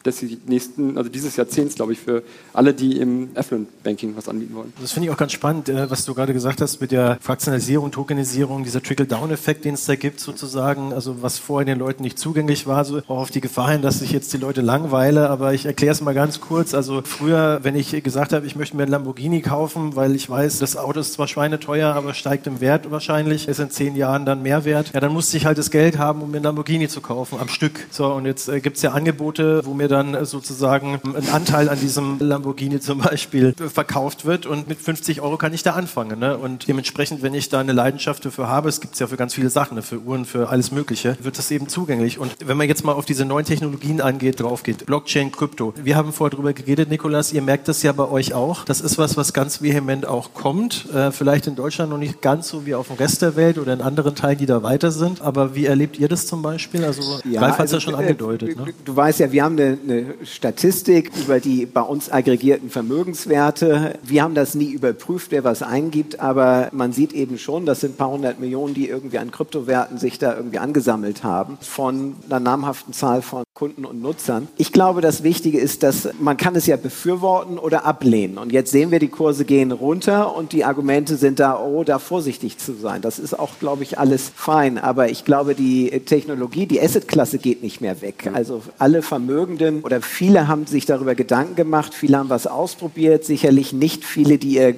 des 0.05 0.23
nächsten, 0.47 0.97
also 0.99 1.09
dieses 1.09 1.37
Jahrzehnts, 1.37 1.75
glaube 1.77 1.93
ich, 1.93 2.01
für 2.01 2.23
alle, 2.53 2.75
die 2.75 2.99
im 2.99 3.31
Affluent 3.35 3.83
Banking 3.83 4.15
was 4.17 4.29
anbieten 4.29 4.55
wollen. 4.55 4.73
Das 4.81 4.93
finde 4.93 5.09
ich 5.09 5.15
auch 5.15 5.19
ganz 5.19 5.33
spannend, 5.33 5.69
äh, 5.69 5.91
was 5.91 6.05
du 6.05 6.15
gerade 6.15 6.33
gesagt 6.33 6.61
hast 6.61 6.81
mit 6.81 6.93
der 6.93 7.19
Fraktionalisierung, 7.21 7.91
Tokenisierung, 7.91 8.65
dieser 8.65 8.83
Trickle-Down-Effekt, 8.83 9.65
den 9.65 9.75
es 9.75 9.87
da 9.87 9.97
gibt, 9.97 10.21
sozusagen, 10.21 10.93
also 10.93 11.23
was 11.23 11.39
vorher 11.39 11.65
den 11.65 11.79
Leuten 11.79 12.03
nicht 12.03 12.19
zugänglich 12.19 12.67
war, 12.67 12.85
so 12.85 12.99
auch 12.99 13.19
auf 13.19 13.31
die 13.31 13.41
Gefahr 13.41 13.73
hin, 13.73 13.83
dass 13.83 14.01
sich 14.01 14.13
jetzt 14.13 14.33
die 14.33 14.39
Leute 14.39 14.61
langweile, 14.61 15.31
aber 15.31 15.55
ich 15.55 15.67
erkläre 15.67 15.93
es 15.93 16.01
mal 16.01 16.15
ganz 16.15 16.41
kurz. 16.41 16.75
Also 16.75 17.03
früher, 17.05 17.61
wenn 17.63 17.77
ich 17.77 18.03
gesagt 18.03 18.33
habe, 18.33 18.47
ich 18.47 18.57
möchte 18.57 18.77
mir 18.77 18.85
ein 18.85 18.89
Lamborghini 18.91 19.41
kaufen, 19.41 19.97
weil 19.97 20.15
ich 20.15 20.29
weiß, 20.29 20.59
das 20.59 20.77
Auto 20.77 21.01
ist 21.01 21.15
zwar 21.15 21.29
schweineteuer, 21.29 21.95
aber 21.95 22.15
steigt 22.15 22.47
im 22.47 22.61
Wert 22.61 22.91
wahrscheinlich, 22.91 23.49
ist 23.49 23.61
in 23.61 23.71
zehn 23.71 23.97
Jahren 23.97 24.27
dann 24.27 24.43
mehr 24.43 24.65
wert, 24.65 24.93
ja, 24.93 25.01
dann 25.01 25.13
musste 25.13 25.37
ich 25.37 25.47
halt 25.47 25.59
das 25.59 25.71
Geld 25.71 25.99
haben, 25.99 26.23
um 26.23 26.31
mir 26.31 26.39
ein 26.39 26.43
Lamborghini 26.43 26.89
zu 26.89 27.01
kaufen, 27.01 27.39
am 27.41 27.49
Stück. 27.49 27.87
So, 27.91 28.13
und 28.13 28.27
jetzt 28.27 28.49
äh, 28.49 28.61
gibt 28.61 28.77
es 28.77 28.83
ja 28.83 28.93
Angebote, 28.93 29.65
wo 29.65 29.75
mir 29.75 29.89
dann 29.95 30.25
sozusagen 30.25 31.01
ein 31.05 31.29
Anteil 31.31 31.69
an 31.69 31.79
diesem 31.79 32.19
Lamborghini 32.19 32.81
zum 32.81 32.99
Beispiel 32.99 33.55
verkauft 33.55 34.25
wird 34.25 34.45
und 34.45 34.69
mit 34.69 34.81
50 34.81 35.21
Euro 35.21 35.37
kann 35.37 35.53
ich 35.53 35.63
da 35.63 35.73
anfangen. 35.75 36.19
Ne? 36.19 36.37
Und 36.37 36.67
dementsprechend, 36.67 37.23
wenn 37.23 37.33
ich 37.33 37.49
da 37.49 37.61
eine 37.61 37.73
Leidenschaft 37.73 38.25
dafür 38.25 38.49
habe, 38.49 38.69
es 38.69 38.81
gibt 38.81 38.95
es 38.95 39.01
ja 39.01 39.07
für 39.07 39.17
ganz 39.17 39.35
viele 39.35 39.51
Sachen, 39.51 39.77
ne? 39.77 39.83
für 39.83 40.01
Uhren, 40.01 40.25
für 40.25 40.49
alles 40.49 40.73
Mögliche, 40.73 41.17
wird 41.23 41.39
das 41.39 41.51
eben 41.51 41.69
zugänglich. 41.69 42.19
Und 42.19 42.35
wenn 42.45 42.57
man 42.57 42.69
jetzt 42.69 42.85
mal 42.85 42.93
auf 42.93 43.05
diese 43.05 43.25
neuen 43.25 43.45
Technologien 43.45 44.01
angeht, 44.01 44.41
drauf 44.41 44.65
geht, 44.65 44.85
Blockchain, 44.85 45.31
Krypto. 45.31 45.75
Wir 45.83 45.97
haben 45.97 46.13
vorher 46.13 46.33
darüber 46.33 46.53
geredet, 46.53 46.91
Nikolas, 46.91 47.33
ihr 47.33 47.43
merkt 47.43 47.69
das 47.69 47.83
ja 47.83 47.93
bei 47.93 48.09
euch 48.09 48.35
auch. 48.35 48.65
Das 48.65 48.81
ist 48.81 48.99
was, 48.99 49.17
was 49.17 49.33
ganz 49.33 49.63
vehement 49.63 50.07
auch 50.07 50.35
kommt. 50.35 50.93
Äh, 50.93 51.13
vielleicht 51.13 51.47
in 51.47 51.55
Deutschland 51.55 51.91
noch 51.91 51.99
nicht 51.99 52.21
ganz 52.21 52.49
so 52.49 52.67
wie 52.67 52.75
auf 52.75 52.89
dem 52.89 52.97
Rest 52.97 53.23
der 53.23 53.37
Welt 53.37 53.59
oder 53.59 53.73
in 53.73 53.81
anderen 53.81 54.17
Teilen, 54.17 54.39
die 54.39 54.47
da 54.47 54.65
weiter 54.65 54.91
sind. 54.91 55.23
Aber 55.23 55.55
wie 55.55 55.67
erlebt 55.67 55.99
ihr 56.01 56.09
das 56.09 56.27
zum 56.27 56.43
Beispiel? 56.43 56.85
Also 56.85 57.21
ja, 57.25 57.41
Ralf 57.41 57.59
hat 57.59 57.67
es 57.67 57.75
also, 57.75 57.77
ja 57.77 57.81
schon 57.81 57.95
äh, 57.95 57.99
angedeutet. 57.99 58.59
Du, 58.59 58.65
ne? 58.65 58.75
du 58.85 58.97
weißt 58.97 59.21
ja, 59.21 59.31
wir 59.31 59.45
haben 59.45 59.59
eine, 59.59 59.79
eine 59.85 60.15
Statistik 60.25 61.11
über 61.17 61.41
die 61.41 61.67
bei 61.67 61.81
uns 61.83 62.11
aggregierten 62.11 62.71
Vermögenswerte. 62.71 63.99
Wir 64.03 64.23
haben 64.23 64.35
das 64.35 64.55
nie 64.55 64.71
überprüft, 64.71 65.31
wer 65.31 65.45
was 65.45 65.63
eingibt, 65.63 66.21
aber 66.21 66.69
man 66.73 66.93
sieht 66.93 67.13
eben 67.13 67.39
schon, 67.39 67.67
das 67.67 67.81
sind 67.81 67.95
ein 67.95 67.97
paar 67.97 68.11
hundert 68.11 68.41
Millionen, 68.41 68.75
die 68.75 68.89
irgendwie 68.89 69.19
an 69.19 69.31
Kryptowerten 69.31 69.99
sich 69.99 70.19
da 70.19 70.37
irgendwie 70.37 70.59
angesammelt 70.59 71.25
haben, 71.25 71.59
von 71.61 72.15
einer 72.27 72.41
namhaften 72.41 72.93
Zahl 72.93 73.23
von 73.23 73.45
Kunden 73.55 73.85
und 73.85 74.01
Nutzern. 74.01 74.49
Ich 74.57 74.73
glaube, 74.73 75.01
das 75.01 75.23
Wichtige 75.23 75.59
ist, 75.59 75.83
dass 75.83 76.09
man 76.21 76.37
kann 76.37 76.57
es 76.57 76.67
ja 76.67 76.77
befürworten 76.77 77.59
oder 77.59 77.85
ablehnen. 77.85 78.39
Und 78.39 78.53
jetzt 78.53 78.71
sehen 78.71 78.91
wir, 78.91 78.99
die 78.99 79.09
Kurse 79.09 79.45
gehen 79.45 79.73
runter 79.73 80.37
und 80.37 80.53
die 80.53 80.65
Argumente 80.65 81.17
sind 81.17 81.41
da, 81.41 81.61
oh, 81.61 81.85
da 81.85 81.99
vorsichtig 81.99 82.59
zu 82.59 82.75
sein. 82.75 83.01
Das 83.03 83.19
ist 83.19 83.39
auch, 83.39 83.59
glaube 83.61 83.83
ich, 83.83 83.99
alles 83.99 84.31
fein. 84.35 84.79
Aber 84.79 85.11
ich 85.11 85.25
glaube, 85.25 85.55
die 85.55 85.91
Technologie, 86.05 86.67
die 86.67 86.81
Assetklasse 86.81 87.39
geht 87.39 87.63
nicht 87.63 87.81
mehr 87.81 88.01
weg. 88.03 88.31
Also 88.33 88.63
alle 88.79 89.03
Vermögenden 89.03 89.74
oder 89.83 90.01
viele 90.03 90.49
haben 90.49 90.67
sich 90.67 90.87
darüber 90.87 91.15
Gedanken 91.15 91.57
gemacht, 91.57 91.95
viele 91.95 92.19
haben 92.19 92.29
was 92.29 92.47
ausprobiert, 92.47 93.25
sicherlich 93.25 93.73
nicht 93.73 94.05
viele, 94.05 94.39
die 94.39 94.55
ihr 94.55 94.75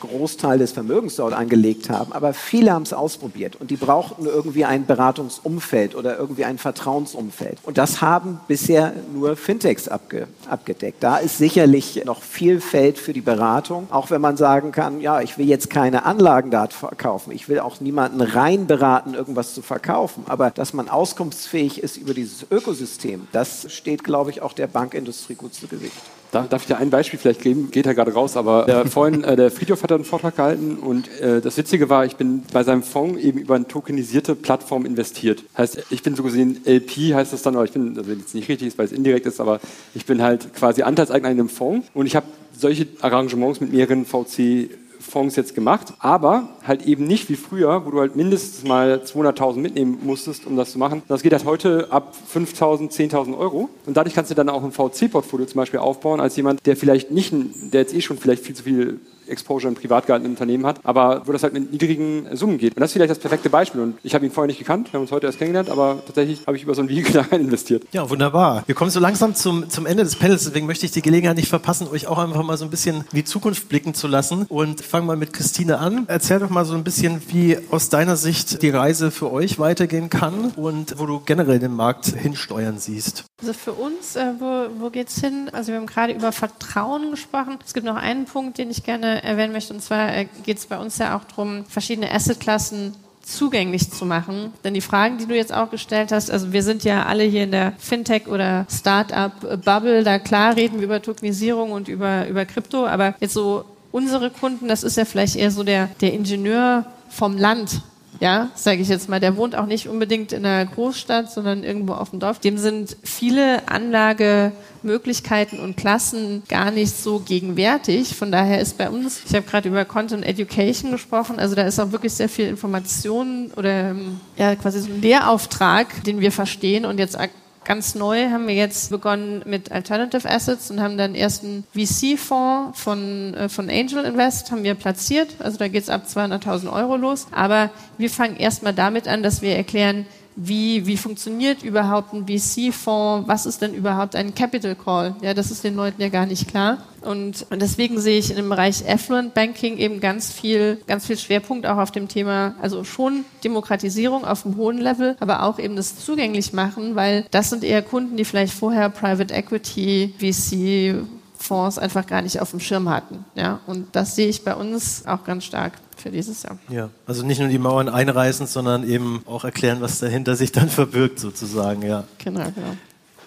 Großteil 0.00 0.58
des 0.58 0.72
Vermögens 0.72 1.16
dort 1.16 1.32
angelegt 1.32 1.90
haben, 1.90 2.12
aber 2.12 2.34
viele 2.34 2.72
haben 2.72 2.82
es 2.82 2.92
ausprobiert 2.92 3.56
und 3.56 3.70
die 3.70 3.76
brauchten 3.76 4.26
irgendwie 4.26 4.64
ein 4.64 4.86
Beratungsumfeld 4.86 5.94
oder 5.94 6.18
irgendwie 6.18 6.44
ein 6.44 6.58
Vertrauensumfeld. 6.58 7.58
Und 7.62 7.78
das 7.78 8.00
haben 8.00 8.40
bisher 8.48 8.92
nur 9.12 9.36
Fintechs 9.36 9.88
abge 9.88 10.26
abgedeckt. 10.48 11.02
Da 11.02 11.18
ist 11.18 11.38
sicherlich 11.38 12.02
noch 12.04 12.22
viel 12.22 12.60
Feld 12.60 12.98
für 12.98 13.12
die 13.12 13.20
Beratung, 13.20 13.86
auch 13.90 14.10
wenn 14.10 14.20
man 14.20 14.36
sagen 14.36 14.72
kann, 14.72 15.00
ja, 15.00 15.20
ich 15.20 15.38
will 15.38 15.46
jetzt 15.46 15.70
keine 15.70 16.04
Anlagen 16.04 16.50
da 16.50 16.66
verkaufen, 16.68 17.32
ich 17.32 17.48
will 17.48 17.60
auch 17.60 17.80
niemanden 17.80 18.20
rein 18.20 18.66
beraten, 18.66 19.14
irgendwas 19.14 19.54
zu 19.54 19.62
verkaufen, 19.62 20.24
aber 20.26 20.50
dass 20.50 20.72
man 20.72 20.88
auskunftsfähig 20.88 21.82
ist 21.82 21.96
über 21.96 22.14
dieses 22.14 22.46
Ökosystem, 22.50 23.26
das 23.32 23.72
steht, 23.72 24.04
glaube 24.04 24.30
ich, 24.30 24.42
auch 24.42 24.52
der 24.52 24.66
Bankindustrie 24.66 25.34
gut 25.34 25.54
zu 25.54 25.66
Gesicht. 25.66 26.00
Darf, 26.32 26.48
darf 26.48 26.62
ich 26.62 26.68
dir 26.68 26.78
ein 26.78 26.88
Beispiel 26.88 27.18
vielleicht 27.18 27.42
geben? 27.42 27.70
Geht 27.70 27.84
ja 27.84 27.92
gerade 27.92 28.14
raus, 28.14 28.38
aber 28.38 28.64
der, 28.64 28.86
vorhin, 28.86 29.22
äh, 29.22 29.36
der 29.36 29.50
Friedhof 29.50 29.82
hat 29.82 29.92
einen 29.92 30.04
Vortrag 30.04 30.34
gehalten 30.34 30.78
und 30.78 31.06
äh, 31.20 31.42
das 31.42 31.58
Witzige 31.58 31.90
war, 31.90 32.06
ich 32.06 32.16
bin 32.16 32.42
bei 32.50 32.64
seinem 32.64 32.82
Fonds 32.82 33.20
eben 33.20 33.38
über 33.38 33.54
eine 33.54 33.68
tokenisierte 33.68 34.34
Plattform 34.34 34.86
investiert. 34.86 35.44
Heißt, 35.58 35.84
ich 35.90 36.02
bin 36.02 36.16
so 36.16 36.22
gesehen 36.22 36.62
LP, 36.64 37.14
heißt 37.14 37.34
das 37.34 37.42
dann, 37.42 37.54
aber 37.54 37.66
ich 37.66 37.72
bin, 37.72 37.98
also 37.98 38.10
jetzt 38.12 38.34
nicht 38.34 38.48
richtig 38.48 38.68
ist, 38.68 38.78
weil 38.78 38.86
es 38.86 38.92
indirekt 38.92 39.26
ist, 39.26 39.40
aber 39.40 39.60
ich 39.94 40.06
bin 40.06 40.22
halt 40.22 40.54
quasi 40.54 40.80
Anteilseigner 40.80 41.30
in 41.30 41.38
einem 41.38 41.48
Fonds 41.50 41.86
und 41.92 42.06
ich 42.06 42.16
habe 42.16 42.24
solche 42.56 42.86
Arrangements 43.02 43.60
mit 43.60 43.70
mehreren 43.70 44.06
VC 44.06 44.70
Fonds 45.02 45.36
jetzt 45.36 45.54
gemacht, 45.54 45.92
aber 45.98 46.48
halt 46.66 46.86
eben 46.86 47.06
nicht 47.06 47.28
wie 47.28 47.36
früher, 47.36 47.84
wo 47.84 47.90
du 47.90 48.00
halt 48.00 48.16
mindestens 48.16 48.66
mal 48.66 49.02
200.000 49.04 49.58
mitnehmen 49.58 49.98
musstest, 50.02 50.46
um 50.46 50.56
das 50.56 50.72
zu 50.72 50.78
machen. 50.78 51.02
Das 51.08 51.22
geht 51.22 51.32
halt 51.32 51.44
heute 51.44 51.88
ab 51.90 52.14
5.000, 52.32 52.90
10.000 52.90 53.36
Euro 53.36 53.68
und 53.86 53.96
dadurch 53.96 54.14
kannst 54.14 54.30
du 54.30 54.34
dann 54.34 54.48
auch 54.48 54.62
ein 54.64 54.72
VC-Portfolio 54.72 55.46
zum 55.46 55.58
Beispiel 55.58 55.80
aufbauen 55.80 56.20
als 56.20 56.36
jemand, 56.36 56.64
der 56.66 56.76
vielleicht 56.76 57.10
nicht, 57.10 57.32
der 57.72 57.82
jetzt 57.82 57.94
eh 57.94 58.00
schon 58.00 58.18
vielleicht 58.18 58.44
viel 58.44 58.54
zu 58.54 58.62
viel 58.62 59.00
Exposure 59.32 59.68
in 59.68 59.74
privat 59.74 60.06
gehaltenen 60.06 60.32
Unternehmen 60.32 60.66
hat, 60.66 60.80
aber 60.84 61.22
wo 61.26 61.32
das 61.32 61.42
halt 61.42 61.52
mit 61.52 61.72
niedrigen 61.72 62.28
Summen 62.36 62.58
geht. 62.58 62.76
Und 62.76 62.80
das 62.80 62.90
ist 62.90 62.94
vielleicht 62.94 63.10
das 63.10 63.18
perfekte 63.18 63.50
Beispiel. 63.50 63.80
Und 63.80 63.98
ich 64.02 64.14
habe 64.14 64.24
ihn 64.24 64.30
vorher 64.30 64.46
nicht 64.46 64.58
gekannt, 64.58 64.92
wir 64.92 64.98
haben 64.98 65.02
uns 65.02 65.12
heute 65.12 65.26
erst 65.26 65.38
kennengelernt, 65.38 65.70
aber 65.70 66.02
tatsächlich 66.06 66.46
habe 66.46 66.56
ich 66.56 66.62
über 66.62 66.74
so 66.74 66.82
ein 66.82 66.88
Vehikel 66.88 67.12
da 67.12 67.22
rein 67.22 67.40
investiert. 67.40 67.84
Ja, 67.92 68.08
wunderbar. 68.08 68.62
Wir 68.66 68.74
kommen 68.74 68.90
so 68.90 69.00
langsam 69.00 69.34
zum, 69.34 69.68
zum 69.68 69.86
Ende 69.86 70.04
des 70.04 70.16
Panels, 70.16 70.44
deswegen 70.44 70.66
möchte 70.66 70.86
ich 70.86 70.92
die 70.92 71.02
Gelegenheit 71.02 71.36
nicht 71.36 71.48
verpassen, 71.48 71.88
euch 71.88 72.06
auch 72.06 72.18
einfach 72.18 72.42
mal 72.42 72.56
so 72.56 72.64
ein 72.64 72.70
bisschen 72.70 72.96
in 72.96 73.16
die 73.16 73.24
Zukunft 73.24 73.68
blicken 73.68 73.94
zu 73.94 74.06
lassen. 74.06 74.46
Und 74.48 74.82
fangen 74.92 75.06
mal 75.06 75.16
mit 75.16 75.32
Christine 75.32 75.78
an. 75.78 76.04
Erzähl 76.08 76.38
doch 76.38 76.50
mal 76.50 76.64
so 76.64 76.74
ein 76.74 76.84
bisschen, 76.84 77.22
wie 77.28 77.56
aus 77.70 77.88
deiner 77.88 78.16
Sicht 78.16 78.62
die 78.62 78.68
Reise 78.70 79.10
für 79.10 79.32
euch 79.32 79.58
weitergehen 79.58 80.10
kann 80.10 80.52
und 80.56 80.98
wo 80.98 81.06
du 81.06 81.20
generell 81.24 81.58
den 81.58 81.74
Markt 81.74 82.06
hinsteuern 82.06 82.78
siehst. 82.78 83.24
Also 83.40 83.54
für 83.54 83.72
uns, 83.72 84.16
äh, 84.16 84.34
wo, 84.38 84.68
wo 84.78 84.90
geht 84.90 85.08
es 85.08 85.18
hin? 85.18 85.50
Also 85.52 85.72
wir 85.72 85.78
haben 85.78 85.86
gerade 85.86 86.12
über 86.12 86.30
Vertrauen 86.30 87.10
gesprochen. 87.10 87.58
Es 87.64 87.74
gibt 87.74 87.86
noch 87.86 87.96
einen 87.96 88.26
Punkt, 88.26 88.58
den 88.58 88.70
ich 88.70 88.84
gerne 88.84 89.21
erwähnen 89.22 89.52
möchte. 89.52 89.72
Und 89.72 89.82
zwar 89.82 90.14
äh, 90.14 90.26
geht 90.44 90.58
es 90.58 90.66
bei 90.66 90.78
uns 90.78 90.98
ja 90.98 91.16
auch 91.16 91.24
darum, 91.24 91.64
verschiedene 91.66 92.10
Assetklassen 92.12 92.94
zugänglich 93.22 93.90
zu 93.90 94.04
machen. 94.04 94.52
Denn 94.64 94.74
die 94.74 94.80
Fragen, 94.80 95.18
die 95.18 95.26
du 95.26 95.36
jetzt 95.36 95.52
auch 95.52 95.70
gestellt 95.70 96.12
hast, 96.12 96.30
also 96.30 96.52
wir 96.52 96.62
sind 96.62 96.84
ja 96.84 97.06
alle 97.06 97.22
hier 97.24 97.44
in 97.44 97.52
der 97.52 97.72
Fintech- 97.78 98.28
oder 98.28 98.66
Startup-Bubble, 98.68 100.02
da 100.02 100.18
klar 100.18 100.56
reden 100.56 100.78
wir 100.78 100.84
über 100.84 101.00
Tokenisierung 101.00 101.72
und 101.72 101.88
über, 101.88 102.26
über 102.26 102.44
Krypto, 102.44 102.86
aber 102.86 103.14
jetzt 103.20 103.34
so 103.34 103.64
unsere 103.92 104.30
Kunden, 104.30 104.68
das 104.68 104.82
ist 104.82 104.96
ja 104.96 105.04
vielleicht 105.04 105.36
eher 105.36 105.50
so 105.50 105.62
der, 105.62 105.88
der 106.00 106.12
Ingenieur 106.12 106.86
vom 107.08 107.36
Land, 107.36 107.82
ja, 108.22 108.50
sage 108.54 108.80
ich 108.80 108.88
jetzt 108.88 109.08
mal, 109.08 109.18
der 109.18 109.36
wohnt 109.36 109.56
auch 109.56 109.66
nicht 109.66 109.88
unbedingt 109.88 110.32
in 110.32 110.46
einer 110.46 110.64
Großstadt, 110.64 111.32
sondern 111.32 111.64
irgendwo 111.64 111.94
auf 111.94 112.10
dem 112.10 112.20
Dorf. 112.20 112.38
Dem 112.38 112.56
sind 112.56 112.96
viele 113.02 113.68
Anlagemöglichkeiten 113.68 115.58
und 115.58 115.76
Klassen 115.76 116.44
gar 116.48 116.70
nicht 116.70 116.96
so 116.96 117.18
gegenwärtig. 117.18 118.14
Von 118.14 118.30
daher 118.30 118.60
ist 118.60 118.78
bei 118.78 118.88
uns, 118.90 119.22
ich 119.28 119.34
habe 119.34 119.44
gerade 119.44 119.68
über 119.68 119.84
Content 119.84 120.24
Education 120.24 120.92
gesprochen, 120.92 121.40
also 121.40 121.56
da 121.56 121.62
ist 121.62 121.80
auch 121.80 121.90
wirklich 121.90 122.12
sehr 122.12 122.28
viel 122.28 122.46
Information 122.46 123.50
oder 123.56 123.90
ähm, 123.90 124.20
ja 124.36 124.54
quasi 124.54 124.78
so 124.78 124.92
ein 124.92 125.02
Lehrauftrag, 125.02 126.04
den 126.04 126.20
wir 126.20 126.30
verstehen 126.30 126.84
und 126.84 127.00
jetzt 127.00 127.16
Ganz 127.64 127.94
neu 127.94 128.30
haben 128.30 128.48
wir 128.48 128.54
jetzt 128.54 128.90
begonnen 128.90 129.42
mit 129.46 129.70
Alternative 129.70 130.28
Assets 130.28 130.70
und 130.70 130.80
haben 130.80 130.98
dann 130.98 131.14
ersten 131.14 131.64
VC-Fonds 131.72 132.80
von, 132.80 133.34
äh, 133.34 133.48
von 133.48 133.70
Angel 133.70 134.04
Invest 134.04 134.50
haben 134.50 134.64
wir 134.64 134.74
platziert. 134.74 135.36
Also 135.38 135.58
da 135.58 135.68
geht 135.68 135.84
es 135.84 135.88
ab 135.88 136.06
200.000 136.08 136.72
Euro 136.72 136.96
los. 136.96 137.28
Aber 137.30 137.70
wir 137.98 138.10
fangen 138.10 138.36
erstmal 138.36 138.74
damit 138.74 139.06
an, 139.06 139.22
dass 139.22 139.42
wir 139.42 139.54
erklären, 139.54 140.06
wie, 140.36 140.86
wie 140.86 140.96
funktioniert 140.96 141.62
überhaupt 141.62 142.12
ein 142.12 142.26
VC-Fonds, 142.26 143.28
was 143.28 143.46
ist 143.46 143.62
denn 143.62 143.74
überhaupt 143.74 144.16
ein 144.16 144.34
Capital 144.34 144.74
Call? 144.74 145.14
Ja, 145.20 145.34
das 145.34 145.50
ist 145.50 145.64
den 145.64 145.76
Leuten 145.76 146.00
ja 146.00 146.08
gar 146.08 146.26
nicht 146.26 146.48
klar. 146.48 146.78
Und, 147.02 147.46
deswegen 147.50 148.00
sehe 148.00 148.18
ich 148.18 148.34
dem 148.34 148.48
Bereich 148.48 148.88
Affluent 148.88 149.34
Banking 149.34 149.76
eben 149.78 150.00
ganz 150.00 150.32
viel, 150.32 150.80
ganz 150.86 151.06
viel 151.06 151.18
Schwerpunkt 151.18 151.66
auch 151.66 151.78
auf 151.78 151.90
dem 151.90 152.08
Thema, 152.08 152.54
also 152.62 152.84
schon 152.84 153.24
Demokratisierung 153.42 154.24
auf 154.24 154.46
einem 154.46 154.56
hohen 154.56 154.78
Level, 154.78 155.16
aber 155.20 155.42
auch 155.42 155.58
eben 155.58 155.76
das 155.76 155.96
zugänglich 156.04 156.52
machen, 156.52 156.94
weil 156.94 157.26
das 157.30 157.50
sind 157.50 157.64
eher 157.64 157.82
Kunden, 157.82 158.16
die 158.16 158.24
vielleicht 158.24 158.54
vorher 158.54 158.88
Private 158.88 159.34
Equity, 159.34 160.14
VC, 160.18 161.04
Fonds 161.42 161.78
einfach 161.78 162.06
gar 162.06 162.22
nicht 162.22 162.40
auf 162.40 162.50
dem 162.50 162.60
Schirm 162.60 162.88
hatten. 162.88 163.24
Ja, 163.34 163.60
und 163.66 163.88
das 163.92 164.14
sehe 164.14 164.28
ich 164.28 164.44
bei 164.44 164.54
uns 164.54 165.04
auch 165.06 165.24
ganz 165.24 165.44
stark 165.44 165.72
für 166.02 166.10
dieses 166.10 166.42
Jahr. 166.42 166.58
Ja, 166.68 166.90
also 167.06 167.24
nicht 167.24 167.38
nur 167.38 167.48
die 167.48 167.58
Mauern 167.58 167.88
einreißen, 167.88 168.46
sondern 168.46 168.88
eben 168.88 169.22
auch 169.26 169.44
erklären, 169.44 169.80
was 169.80 170.00
dahinter 170.00 170.36
sich 170.36 170.52
dann 170.52 170.68
verbirgt, 170.68 171.18
sozusagen. 171.18 171.82
Ja. 171.82 172.04
Genau, 172.18 172.44
genau. 172.54 172.76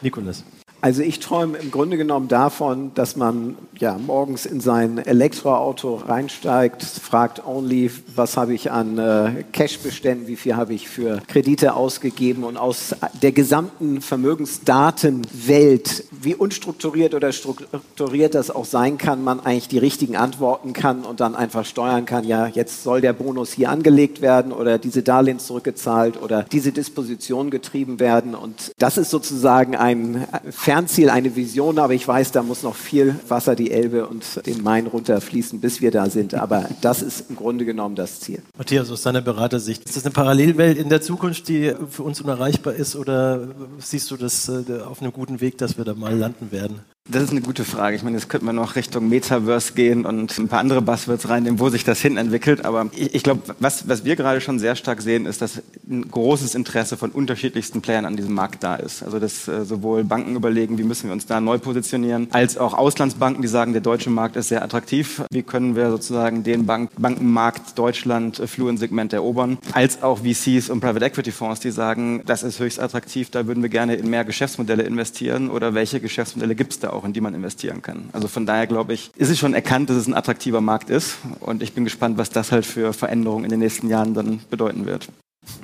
Nikolas. 0.02 0.44
Also 0.86 1.02
ich 1.02 1.20
träume 1.20 1.58
im 1.58 1.72
Grunde 1.72 1.98
genommen 1.98 2.28
davon, 2.28 2.92
dass 2.94 3.16
man 3.16 3.58
ja 3.80 3.98
morgens 3.98 4.46
in 4.46 4.60
sein 4.60 5.00
Elektroauto 5.00 5.96
reinsteigt, 5.96 6.84
fragt 6.84 7.44
only, 7.44 7.90
was 8.14 8.38
habe 8.38 8.54
ich 8.54 8.70
an 8.70 9.00
äh, 9.00 9.46
Cashbeständen, 9.52 10.28
wie 10.28 10.36
viel 10.36 10.56
habe 10.56 10.76
ich 10.76 10.88
für 10.88 11.24
Kredite 11.28 11.74
ausgegeben 11.74 12.44
und 12.44 12.58
aus 12.58 12.96
der 13.20 13.32
gesamten 13.32 14.02
Vermögensdatenwelt, 14.02 16.04
wie 16.12 16.36
unstrukturiert 16.36 17.16
oder 17.16 17.32
strukturiert 17.32 18.36
das 18.36 18.52
auch 18.52 18.66
sein 18.66 19.00
kann, 19.00 19.24
man 19.24 19.40
eigentlich 19.40 19.68
die 19.68 19.80
richtigen 19.80 20.16
Antworten 20.16 20.74
kann 20.74 21.04
und 21.04 21.20
dann 21.20 21.36
einfach 21.36 21.66
steuern 21.66 22.06
kann, 22.06 22.26
ja, 22.26 22.46
jetzt 22.46 22.84
soll 22.84 23.02
der 23.02 23.14
Bonus 23.14 23.54
hier 23.54 23.72
angelegt 23.72 24.22
werden 24.22 24.52
oder 24.52 24.78
diese 24.78 25.02
Darlehen 25.02 25.40
zurückgezahlt 25.40 26.22
oder 26.22 26.44
diese 26.44 26.72
Disposition 26.72 27.50
getrieben 27.50 28.00
werden. 28.00 28.36
Und 28.36 28.72
das 28.78 29.00
ist 29.00 29.10
sozusagen 29.10 29.76
ein 29.76 30.28
Fer 30.52 30.75
Fernziel, 30.76 31.10
eine 31.10 31.34
Vision, 31.38 31.80
aber 31.80 31.94
ich 31.94 32.06
weiß, 32.06 32.34
da 32.34 32.44
muss 32.44 32.62
noch 32.62 32.76
viel 32.76 33.16
Wasser 33.30 33.56
die 33.56 33.72
Elbe 33.72 34.08
und 34.08 34.46
den 34.46 34.62
Main 34.62 34.88
runterfließen, 34.88 35.62
bis 35.62 35.80
wir 35.80 35.90
da 35.90 36.10
sind. 36.10 36.34
Aber 36.34 36.68
das 36.82 37.02
ist 37.02 37.30
im 37.30 37.38
Grunde 37.38 37.64
genommen 37.64 37.96
das 37.96 38.20
Ziel. 38.20 38.42
Matthias, 38.58 38.92
aus 38.92 39.02
deiner 39.04 39.22
Beratersicht, 39.22 39.86
ist 39.86 39.96
das 39.96 40.04
eine 40.04 40.12
Parallelwelt 40.12 40.78
in 40.78 40.90
der 40.90 41.02
Zukunft, 41.02 41.48
die 41.48 41.74
für 41.90 42.04
uns 42.04 42.20
unerreichbar 42.20 42.74
ist 42.74 42.98
oder 42.98 43.48
siehst 43.78 44.12
du 44.12 44.18
das 44.18 44.50
äh, 44.50 44.82
auf 44.86 45.02
einem 45.02 45.14
guten 45.14 45.40
Weg, 45.40 45.58
dass 45.60 45.78
wir 45.78 45.86
da 45.86 45.94
mal 45.94 46.14
landen 46.14 46.52
werden? 46.52 46.82
Das 47.08 47.22
ist 47.22 47.30
eine 47.30 47.42
gute 47.42 47.66
Frage. 47.66 47.96
Ich 47.96 48.02
meine, 48.02 48.18
jetzt 48.18 48.30
könnte 48.30 48.48
man 48.48 48.56
noch 48.56 48.76
Richtung 48.76 49.08
Metaverse 49.10 49.74
gehen 49.74 50.08
und 50.08 50.36
ein 50.40 50.48
paar 50.48 50.58
andere 50.58 50.82
Buzzwords 50.82 51.30
reinnehmen, 51.30 51.60
wo 51.60 51.70
sich 51.70 51.84
das 51.84 52.02
hin 52.02 52.18
entwickelt. 52.18 52.66
Aber 52.66 52.88
ich, 52.96 53.14
ich 53.14 53.22
glaube, 53.22 53.42
was, 53.60 53.88
was 53.88 54.06
wir 54.06 54.16
gerade 54.16 54.42
schon 54.42 54.58
sehr 54.58 54.76
stark 54.76 55.04
sehen, 55.04 55.28
ist, 55.28 55.40
dass 55.44 55.62
ein 55.88 56.10
großes 56.10 56.56
Interesse 56.56 56.98
von 56.98 57.12
unterschiedlichsten 57.12 57.82
Playern 57.82 58.06
an 58.06 58.18
diesem 58.18 58.34
Markt 58.34 58.64
da 58.64 58.76
ist. 58.76 59.04
Also 59.04 59.20
dass 59.20 59.48
äh, 59.48 59.66
sowohl 59.66 60.04
Banken 60.04 60.36
überlegen, 60.36 60.80
wie 60.80 60.84
müssen 60.84 61.06
wir 61.06 61.14
uns 61.14 61.28
da 61.28 61.40
neu 61.40 61.60
positionieren, 61.60 62.28
als 62.32 62.58
auch 62.58 62.74
Auslandsbanken, 62.74 63.44
die 63.44 63.50
sagen, 63.50 63.74
der 63.74 63.84
deutsche 63.84 64.10
Markt 64.10 64.36
ist 64.36 64.48
sehr 64.48 64.64
attraktiv. 64.64 65.22
Wie 65.30 65.44
können 65.44 65.76
wir 65.76 65.92
sozusagen 65.92 66.42
den 66.42 66.66
Bank 66.66 66.90
Bankenmarkt 66.98 67.78
Deutschland 67.78 68.40
äh, 68.40 68.48
Fluent-Segment 68.48 69.14
erobern? 69.14 69.60
Als 69.74 70.02
auch 70.02 70.22
VCs 70.24 70.72
und 70.72 70.80
Private 70.80 71.06
Equity 71.06 71.32
Fonds, 71.32 71.60
die 71.60 71.70
sagen, 71.70 72.24
das 72.26 72.42
ist 72.42 72.60
höchst 72.60 72.80
attraktiv, 72.80 73.30
da 73.30 73.46
würden 73.46 73.62
wir 73.62 73.70
gerne 73.70 73.94
in 73.94 74.10
mehr 74.10 74.26
Geschäftsmodelle 74.26 74.82
investieren 74.82 75.52
oder 75.52 75.76
welche 75.76 76.00
Geschäftsmodelle 76.00 76.56
gibt 76.56 76.74
es 76.74 76.80
da 76.80 76.95
auch, 76.96 77.06
in 77.06 77.14
die 77.14 77.22
man 77.22 77.34
investieren 77.34 77.82
kann. 77.82 78.10
Also 78.14 78.28
von 78.28 78.46
daher 78.46 78.68
glaube 78.68 78.94
ich, 78.94 79.12
ist 79.16 79.30
es 79.30 79.38
schon 79.38 79.54
erkannt, 79.54 79.90
dass 79.90 79.98
es 79.98 80.08
ein 80.08 80.14
attraktiver 80.14 80.62
Markt 80.62 80.90
ist. 80.90 81.18
Und 81.40 81.62
ich 81.62 81.74
bin 81.74 81.84
gespannt, 81.84 82.18
was 82.18 82.30
das 82.30 82.52
halt 82.52 82.66
für 82.66 82.94
Veränderungen 82.94 83.46
in 83.46 83.52
den 83.52 83.60
nächsten 83.60 83.90
Jahren 83.90 84.14
dann 84.14 84.40
bedeuten 84.50 84.86
wird. 84.86 85.08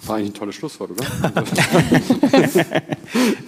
War 0.06 0.18
eigentlich 0.18 0.32
ein 0.32 0.34
tolles 0.36 0.56
Schlusswort, 0.56 0.92
oder? 0.92 1.04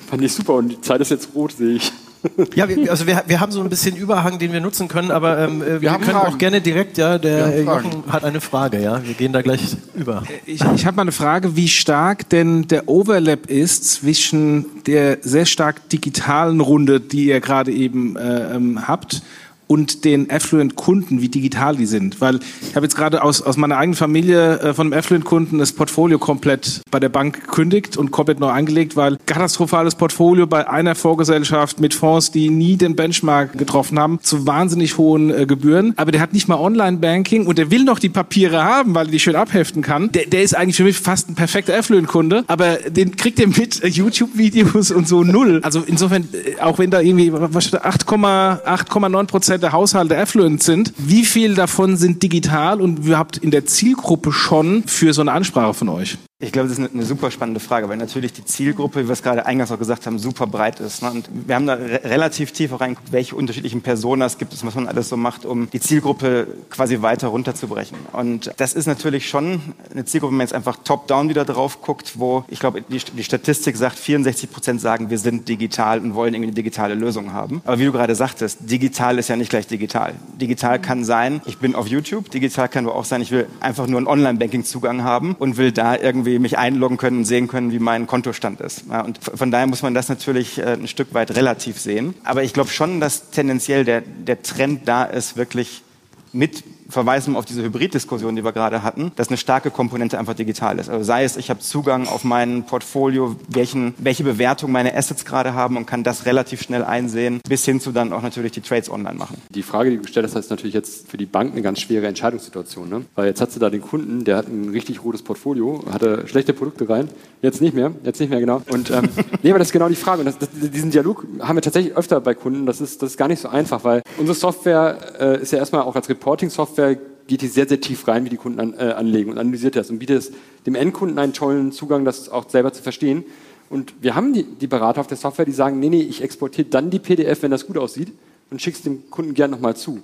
Fand 0.07 0.21
ich 0.21 0.33
super 0.33 0.55
und 0.55 0.69
die 0.69 0.81
Zeit 0.81 1.01
ist 1.01 1.11
jetzt 1.11 1.29
rot, 1.35 1.51
sehe 1.53 1.75
ich. 1.75 1.91
Ja, 2.55 2.67
wir, 2.69 2.89
also 2.89 3.07
wir, 3.07 3.23
wir 3.27 3.39
haben 3.39 3.51
so 3.51 3.61
ein 3.61 3.69
bisschen 3.69 3.95
Überhang, 3.95 4.39
den 4.39 4.53
wir 4.53 4.61
nutzen 4.61 4.87
können, 4.87 5.11
aber 5.11 5.39
ähm, 5.39 5.61
wir, 5.61 5.81
wir 5.81 5.89
können 5.91 6.03
Fragen. 6.03 6.33
auch 6.33 6.37
gerne 6.37 6.61
direkt, 6.61 6.97
ja, 6.97 7.17
der 7.17 7.63
Jochen 7.63 8.03
hat 8.09 8.23
eine 8.23 8.41
Frage, 8.41 8.81
ja, 8.81 9.03
wir 9.03 9.13
gehen 9.13 9.33
da 9.33 9.41
gleich 9.41 9.75
über. 9.95 10.23
Ich, 10.45 10.61
ich 10.61 10.85
habe 10.85 10.95
mal 10.95 11.01
eine 11.03 11.11
Frage, 11.11 11.55
wie 11.55 11.67
stark 11.67 12.29
denn 12.29 12.67
der 12.67 12.87
Overlap 12.87 13.47
ist 13.47 13.89
zwischen 13.89 14.83
der 14.85 15.17
sehr 15.21 15.45
stark 15.45 15.89
digitalen 15.89 16.61
Runde, 16.61 16.99
die 16.99 17.25
ihr 17.25 17.41
gerade 17.41 17.71
eben 17.71 18.15
äh, 18.15 18.55
ähm, 18.55 18.87
habt, 18.87 19.21
und 19.67 20.05
den 20.05 20.29
Affluent-Kunden, 20.29 21.21
wie 21.21 21.29
digital 21.29 21.75
die 21.75 21.85
sind. 21.85 22.21
Weil 22.21 22.39
ich 22.61 22.75
habe 22.75 22.85
jetzt 22.85 22.95
gerade 22.95 23.23
aus, 23.23 23.41
aus 23.41 23.57
meiner 23.57 23.77
eigenen 23.77 23.95
Familie 23.95 24.59
äh, 24.59 24.73
von 24.73 24.87
einem 24.87 24.99
Affluent-Kunden 24.99 25.59
das 25.59 25.71
Portfolio 25.71 26.19
komplett 26.19 26.81
bei 26.91 26.99
der 26.99 27.09
Bank 27.09 27.45
gekündigt 27.45 27.97
und 27.97 28.11
komplett 28.11 28.39
neu 28.39 28.49
angelegt, 28.49 28.95
weil 28.95 29.17
katastrophales 29.25 29.95
Portfolio 29.95 30.47
bei 30.47 30.69
einer 30.69 30.95
Vorgesellschaft 30.95 31.79
mit 31.79 31.93
Fonds, 31.93 32.31
die 32.31 32.49
nie 32.49 32.75
den 32.75 32.95
Benchmark 32.95 33.57
getroffen 33.57 33.99
haben, 33.99 34.19
zu 34.21 34.45
wahnsinnig 34.45 34.97
hohen 34.97 35.29
äh, 35.29 35.45
Gebühren. 35.45 35.93
Aber 35.97 36.11
der 36.11 36.21
hat 36.21 36.33
nicht 36.33 36.47
mal 36.47 36.57
Online-Banking 36.57 37.47
und 37.47 37.57
der 37.57 37.71
will 37.71 37.83
noch 37.83 37.99
die 37.99 38.09
Papiere 38.09 38.63
haben, 38.63 38.93
weil 38.95 39.07
er 39.07 39.11
die 39.11 39.19
schön 39.19 39.35
abheften 39.35 39.81
kann. 39.81 40.11
Der, 40.11 40.25
der 40.25 40.43
ist 40.43 40.55
eigentlich 40.55 40.77
für 40.77 40.83
mich 40.83 40.97
fast 40.97 41.29
ein 41.29 41.35
perfekter 41.35 41.77
Affluent-Kunde, 41.77 42.43
aber 42.47 42.77
den 42.89 43.15
kriegt 43.15 43.39
er 43.39 43.47
mit 43.47 43.83
äh, 43.83 43.87
YouTube-Videos 43.87 44.91
und 44.91 45.07
so 45.07 45.23
null. 45.23 45.61
Also 45.63 45.83
insofern, 45.85 46.27
äh, 46.33 46.61
auch 46.61 46.79
wenn 46.79 46.91
da 46.91 46.99
irgendwie 47.01 47.31
8,9 47.31 49.25
Prozent 49.27 49.52
der 49.61 49.71
Haushalte 49.71 50.17
affluent 50.17 50.63
sind. 50.63 50.93
Wie 50.97 51.25
viel 51.25 51.55
davon 51.55 51.97
sind 51.97 52.23
digital 52.23 52.81
und 52.81 53.05
überhaupt 53.05 53.37
in 53.37 53.51
der 53.51 53.65
Zielgruppe 53.65 54.31
schon 54.31 54.83
für 54.85 55.13
so 55.13 55.21
eine 55.21 55.31
Ansprache 55.31 55.73
von 55.73 55.89
euch? 55.89 56.17
Ich 56.39 56.51
glaube, 56.51 56.67
das 56.67 56.77
ist 56.77 56.93
eine, 56.93 57.05
super 57.05 57.31
spannende 57.31 57.61
Frage, 57.61 57.87
weil 57.87 57.95
natürlich 57.95 58.33
die 58.33 58.43
Zielgruppe, 58.43 59.03
wie 59.03 59.07
wir 59.07 59.13
es 59.13 59.23
gerade 59.23 59.45
eingangs 59.45 59.71
auch 59.71 59.79
gesagt 59.79 60.05
haben, 60.05 60.19
super 60.19 60.45
breit 60.45 60.79
ist. 60.81 61.01
Ne? 61.01 61.11
Und 61.11 61.29
wir 61.31 61.55
haben 61.55 61.67
da 61.67 61.75
re 61.75 62.01
relativ 62.03 62.51
tief 62.51 62.73
auch 62.73 62.81
reingeguckt, 62.81 63.13
welche 63.13 63.35
unterschiedlichen 63.35 63.81
Personas 63.81 64.37
gibt 64.37 64.51
es, 64.51 64.65
was 64.65 64.75
man 64.75 64.87
alles 64.87 65.07
so 65.07 65.15
macht, 65.15 65.45
um 65.45 65.69
die 65.69 65.79
Zielgruppe 65.79 66.47
quasi 66.69 67.01
weiter 67.01 67.29
runterzubrechen. 67.29 67.97
Und 68.11 68.51
das 68.57 68.73
ist 68.73 68.87
natürlich 68.87 69.29
schon 69.29 69.61
eine 69.91 70.03
Zielgruppe, 70.03 70.31
wenn 70.31 70.37
man 70.37 70.47
jetzt 70.47 70.53
einfach 70.53 70.77
top-down 70.83 71.29
wieder 71.29 71.45
drauf 71.45 71.81
guckt, 71.81 72.13
wo 72.19 72.43
ich 72.49 72.59
glaube, 72.59 72.81
die, 72.81 72.97
die 72.97 73.23
Statistik 73.23 73.77
sagt, 73.77 73.97
64 73.97 74.51
Prozent 74.51 74.81
sagen, 74.81 75.09
wir 75.09 75.19
sind 75.19 75.47
digital 75.47 75.99
und 75.99 76.13
wollen 76.13 76.33
irgendwie 76.33 76.49
eine 76.49 76.55
digitale 76.55 76.95
Lösung 76.95 77.31
haben. 77.31 77.61
Aber 77.63 77.79
wie 77.79 77.85
du 77.85 77.93
gerade 77.93 78.15
sagtest, 78.15 78.59
digital 78.69 79.17
ist 79.17 79.29
ja 79.29 79.37
nicht 79.37 79.49
gleich 79.49 79.67
digital. 79.67 80.15
Digital 80.41 80.81
kann 80.81 81.05
sein, 81.05 81.41
ich 81.45 81.59
bin 81.59 81.73
auf 81.73 81.87
YouTube, 81.87 82.31
digital 82.31 82.67
kann 82.67 82.85
aber 82.85 82.95
auch 82.95 83.05
sein, 83.05 83.21
ich 83.21 83.31
will 83.31 83.47
einfach 83.61 83.87
nur 83.87 83.99
einen 83.99 84.07
Online-Banking-Zugang 84.07 85.03
haben 85.03 85.35
und 85.35 85.55
will 85.55 85.71
da 85.71 85.95
irgendwie 85.95 86.22
mich 86.23 86.57
einloggen 86.57 86.97
können 86.97 87.19
und 87.19 87.25
sehen 87.25 87.47
können, 87.47 87.71
wie 87.71 87.79
mein 87.79 88.07
Kontostand 88.07 88.61
ist. 88.61 88.85
Ja, 88.89 89.01
und 89.01 89.19
von 89.23 89.51
daher 89.51 89.67
muss 89.67 89.81
man 89.81 89.93
das 89.93 90.09
natürlich 90.09 90.57
äh, 90.57 90.73
ein 90.73 90.87
Stück 90.87 91.13
weit 91.13 91.35
relativ 91.35 91.79
sehen. 91.79 92.15
Aber 92.23 92.43
ich 92.43 92.53
glaube 92.53 92.69
schon, 92.69 92.99
dass 92.99 93.31
tendenziell 93.31 93.85
der, 93.85 94.01
der 94.01 94.41
Trend 94.41 94.87
da 94.87 95.03
ist, 95.03 95.37
wirklich 95.37 95.83
mit 96.31 96.63
verweisen 96.93 97.35
auf 97.35 97.45
diese 97.45 97.63
Hybriddiskussion, 97.63 98.35
die 98.35 98.43
wir 98.43 98.53
gerade 98.53 98.83
hatten, 98.83 99.11
dass 99.15 99.27
eine 99.27 99.37
starke 99.37 99.71
Komponente 99.71 100.17
einfach 100.17 100.33
digital 100.33 100.79
ist. 100.79 100.89
Also 100.89 101.03
sei 101.03 101.23
es, 101.23 101.37
ich 101.37 101.49
habe 101.49 101.59
Zugang 101.59 102.07
auf 102.07 102.23
mein 102.23 102.63
Portfolio, 102.63 103.35
welchen, 103.49 103.93
welche 103.97 104.23
Bewertung 104.23 104.71
meine 104.71 104.95
Assets 104.95 105.25
gerade 105.25 105.53
haben 105.53 105.77
und 105.77 105.85
kann 105.85 106.03
das 106.03 106.25
relativ 106.25 106.61
schnell 106.61 106.83
einsehen, 106.83 107.41
bis 107.47 107.65
hin 107.65 107.81
zu 107.81 107.91
dann 107.91 108.13
auch 108.13 108.21
natürlich 108.21 108.51
die 108.51 108.61
Trades 108.61 108.89
online 108.89 109.17
machen. 109.17 109.37
Die 109.49 109.63
Frage, 109.63 109.89
die 109.89 109.97
du 109.97 110.03
gestellt 110.03 110.25
hast, 110.25 110.35
ist 110.35 110.49
natürlich 110.49 110.73
jetzt 110.73 111.09
für 111.09 111.17
die 111.17 111.25
Bank 111.25 111.51
eine 111.53 111.61
ganz 111.61 111.79
schwere 111.81 112.07
Entscheidungssituation. 112.07 112.89
Ne? 112.89 113.05
Weil 113.15 113.27
jetzt 113.27 113.41
hat 113.41 113.51
sie 113.51 113.59
da 113.59 113.69
den 113.69 113.81
Kunden, 113.81 114.23
der 114.23 114.37
hat 114.37 114.47
ein 114.47 114.69
richtig 114.69 115.03
rotes 115.03 115.23
Portfolio, 115.23 115.83
hatte 115.91 116.27
schlechte 116.27 116.53
Produkte 116.53 116.87
rein, 116.87 117.09
jetzt 117.41 117.61
nicht 117.61 117.73
mehr, 117.73 117.91
jetzt 118.03 118.19
nicht 118.19 118.29
mehr 118.29 118.39
genau. 118.39 118.61
Und 118.69 118.91
ähm, 118.91 119.09
nee, 119.43 119.49
aber 119.49 119.59
das 119.59 119.69
ist 119.69 119.73
genau 119.73 119.89
die 119.89 119.95
Frage. 119.95 120.19
Und 120.19 120.25
das, 120.25 120.37
das, 120.37 120.49
diesen 120.51 120.91
Dialog 120.91 121.25
haben 121.39 121.57
wir 121.57 121.61
tatsächlich 121.61 121.95
öfter 121.95 122.21
bei 122.21 122.33
Kunden. 122.33 122.65
Das 122.65 122.81
ist, 122.81 123.01
das 123.01 123.11
ist 123.11 123.17
gar 123.17 123.27
nicht 123.27 123.41
so 123.41 123.49
einfach, 123.49 123.83
weil 123.83 124.01
unsere 124.17 124.37
Software 124.37 124.97
äh, 125.19 125.41
ist 125.41 125.51
ja 125.51 125.59
erstmal 125.59 125.81
auch 125.81 125.95
als 125.95 126.09
Reporting-Software 126.09 126.82
Software 126.83 126.97
geht 127.27 127.41
hier 127.41 127.49
sehr, 127.49 127.67
sehr 127.67 127.79
tief 127.79 128.07
rein, 128.07 128.25
wie 128.25 128.29
die 128.29 128.37
Kunden 128.37 128.59
an, 128.59 128.73
äh, 128.73 128.91
anlegen 128.91 129.31
und 129.31 129.37
analysiert 129.37 129.75
das 129.75 129.89
und 129.89 129.99
bietet 129.99 130.19
es 130.19 130.31
dem 130.65 130.75
Endkunden 130.75 131.17
einen 131.17 131.33
tollen 131.33 131.71
Zugang, 131.71 132.03
das 132.03 132.29
auch 132.29 132.49
selber 132.49 132.73
zu 132.73 132.83
verstehen. 132.83 133.23
Und 133.69 133.93
wir 134.01 134.13
haben 134.13 134.33
die, 134.33 134.43
die 134.43 134.67
Berater 134.67 134.99
auf 134.99 135.07
der 135.07 135.17
Software, 135.17 135.45
die 135.45 135.53
sagen, 135.53 135.79
nee, 135.79 135.89
nee, 135.89 136.01
ich 136.01 136.21
exportiere 136.21 136.67
dann 136.67 136.89
die 136.89 136.99
PDF, 136.99 137.41
wenn 137.41 137.51
das 137.51 137.65
gut 137.65 137.77
aussieht 137.77 138.11
und 138.51 138.61
schicke 138.61 138.77
es 138.77 138.83
dem 138.83 139.09
Kunden 139.09 139.33
gern 139.33 139.51
nochmal 139.51 139.75
zu. 139.75 140.01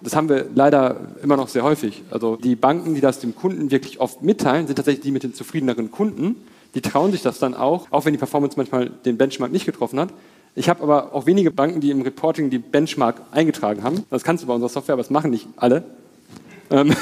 Das 0.00 0.16
haben 0.16 0.28
wir 0.28 0.46
leider 0.52 0.96
immer 1.22 1.36
noch 1.36 1.48
sehr 1.48 1.62
häufig. 1.62 2.02
Also 2.10 2.34
die 2.34 2.56
Banken, 2.56 2.94
die 2.94 3.00
das 3.00 3.20
dem 3.20 3.36
Kunden 3.36 3.70
wirklich 3.70 4.00
oft 4.00 4.22
mitteilen, 4.22 4.66
sind 4.66 4.74
tatsächlich 4.74 5.04
die 5.04 5.12
mit 5.12 5.22
den 5.22 5.32
zufriedeneren 5.32 5.92
Kunden. 5.92 6.36
Die 6.74 6.80
trauen 6.80 7.12
sich 7.12 7.22
das 7.22 7.38
dann 7.38 7.54
auch, 7.54 7.86
auch 7.92 8.04
wenn 8.04 8.12
die 8.12 8.18
Performance 8.18 8.56
manchmal 8.56 8.90
den 8.90 9.16
Benchmark 9.16 9.52
nicht 9.52 9.64
getroffen 9.64 10.00
hat. 10.00 10.08
Ich 10.54 10.68
habe 10.68 10.82
aber 10.82 11.14
auch 11.14 11.26
wenige 11.26 11.50
Banken, 11.50 11.80
die 11.80 11.90
im 11.90 12.02
Reporting 12.02 12.50
die 12.50 12.58
Benchmark 12.58 13.22
eingetragen 13.30 13.82
haben. 13.82 14.04
Das 14.10 14.22
kannst 14.22 14.42
du 14.42 14.48
bei 14.48 14.54
unserer 14.54 14.68
Software, 14.68 14.94
aber 14.94 15.02
das 15.02 15.10
machen 15.10 15.30
nicht 15.30 15.48
alle. 15.56 15.82
Ähm, 16.72 16.94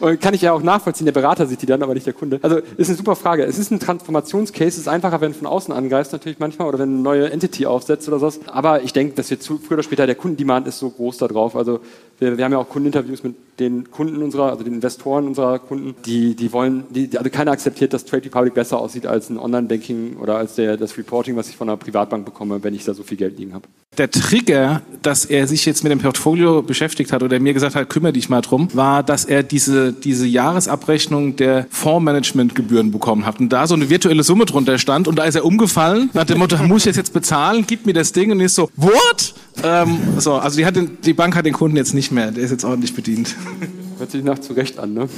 kann 0.20 0.34
ich 0.34 0.42
ja 0.42 0.52
auch 0.52 0.62
nachvollziehen, 0.62 1.06
der 1.06 1.12
Berater 1.12 1.46
sieht 1.46 1.62
die 1.62 1.66
dann, 1.66 1.82
aber 1.82 1.94
nicht 1.94 2.06
der 2.06 2.12
Kunde. 2.12 2.38
Also 2.42 2.58
ist 2.76 2.88
eine 2.88 2.96
super 2.96 3.16
Frage. 3.16 3.44
Es 3.44 3.58
ist 3.58 3.70
ein 3.70 3.80
Transformationscase, 3.80 4.68
es 4.68 4.78
ist 4.78 4.88
einfacher, 4.88 5.20
wenn 5.22 5.32
du 5.32 5.38
von 5.38 5.46
außen 5.46 5.72
angreifst 5.72 6.12
natürlich 6.12 6.38
manchmal 6.38 6.68
oder 6.68 6.78
wenn 6.78 6.90
eine 6.90 7.00
neue 7.00 7.30
Entity 7.30 7.64
aufsetzt 7.64 8.08
oder 8.08 8.18
sowas. 8.18 8.40
Aber 8.46 8.82
ich 8.82 8.92
denke, 8.92 9.14
dass 9.14 9.30
wir 9.30 9.40
zu, 9.40 9.58
früher 9.58 9.76
oder 9.76 9.82
später, 9.82 10.06
der 10.06 10.16
Kundendemand 10.16 10.66
ist 10.66 10.78
so 10.78 10.90
groß 10.90 11.16
da 11.18 11.28
drauf. 11.28 11.56
Also 11.56 11.80
wir, 12.18 12.36
wir, 12.36 12.44
haben 12.44 12.52
ja 12.52 12.58
auch 12.58 12.68
Kundeninterviews 12.68 13.22
mit 13.22 13.36
den 13.58 13.90
Kunden 13.90 14.22
unserer, 14.22 14.50
also 14.50 14.64
den 14.64 14.74
Investoren 14.74 15.26
unserer 15.26 15.58
Kunden, 15.58 15.94
die, 16.04 16.34
die 16.34 16.52
wollen, 16.52 16.84
die, 16.90 17.16
also 17.16 17.30
keiner 17.30 17.52
akzeptiert, 17.52 17.92
dass 17.92 18.04
Trade 18.04 18.24
Republic 18.24 18.54
besser 18.54 18.78
aussieht 18.78 19.06
als 19.06 19.30
ein 19.30 19.38
Online-Banking 19.38 20.16
oder 20.16 20.36
als 20.36 20.54
der, 20.56 20.76
das 20.76 20.96
Reporting, 20.98 21.36
was 21.36 21.48
ich 21.48 21.56
von 21.56 21.68
einer 21.68 21.76
Privatbank 21.76 22.24
bekomme, 22.24 22.62
wenn 22.62 22.74
ich 22.74 22.84
da 22.84 22.94
so 22.94 23.02
viel 23.02 23.16
Geld 23.16 23.38
liegen 23.38 23.54
habe. 23.54 23.66
Der 23.98 24.10
Trigger, 24.10 24.82
dass 25.02 25.24
er 25.24 25.46
sich 25.46 25.64
jetzt 25.64 25.82
mit 25.82 25.90
dem 25.90 26.00
Portfolio 26.00 26.60
beschäftigt 26.60 27.12
hat 27.12 27.22
oder 27.22 27.40
mir 27.40 27.54
gesagt 27.54 27.74
hat, 27.74 27.88
kümmere 27.88 28.12
dich 28.12 28.28
mal 28.28 28.42
drum, 28.42 28.68
war, 28.74 29.02
dass 29.02 29.24
er 29.24 29.42
diese, 29.42 29.92
diese 29.92 30.26
Jahresabrechnung 30.26 31.36
der 31.36 31.66
Fondsmanagementgebühren 31.70 32.90
bekommen 32.90 33.24
hat 33.24 33.40
und 33.40 33.48
da 33.48 33.66
so 33.66 33.74
eine 33.74 33.88
virtuelle 33.88 34.22
Summe 34.22 34.44
drunter 34.44 34.78
stand 34.78 35.08
und 35.08 35.18
da 35.18 35.24
ist 35.24 35.34
er 35.34 35.46
umgefallen 35.46 36.10
nach 36.12 36.24
dem 36.24 36.38
Motto, 36.38 36.56
muss 36.62 36.82
ich 36.82 36.90
das 36.90 36.96
jetzt 36.96 37.14
bezahlen, 37.14 37.64
gib 37.66 37.86
mir 37.86 37.94
das 37.94 38.12
Ding 38.12 38.30
und 38.30 38.40
ist 38.40 38.54
so, 38.54 38.68
what? 38.76 39.34
Ähm, 39.62 39.98
so, 40.18 40.34
also 40.34 40.58
die, 40.58 40.66
hat 40.66 40.76
den, 40.76 40.98
die 41.02 41.14
Bank 41.14 41.34
hat 41.34 41.46
den 41.46 41.54
Kunden 41.54 41.76
jetzt 41.76 41.94
nicht 41.94 42.12
mehr, 42.12 42.30
der 42.30 42.44
ist 42.44 42.50
jetzt 42.50 42.64
ordentlich 42.64 42.94
bedient. 42.94 43.34
Hört 43.98 44.10
sich 44.10 44.24
nach 44.24 44.38
zurecht 44.38 44.78
an, 44.78 44.94
ne? 44.94 45.08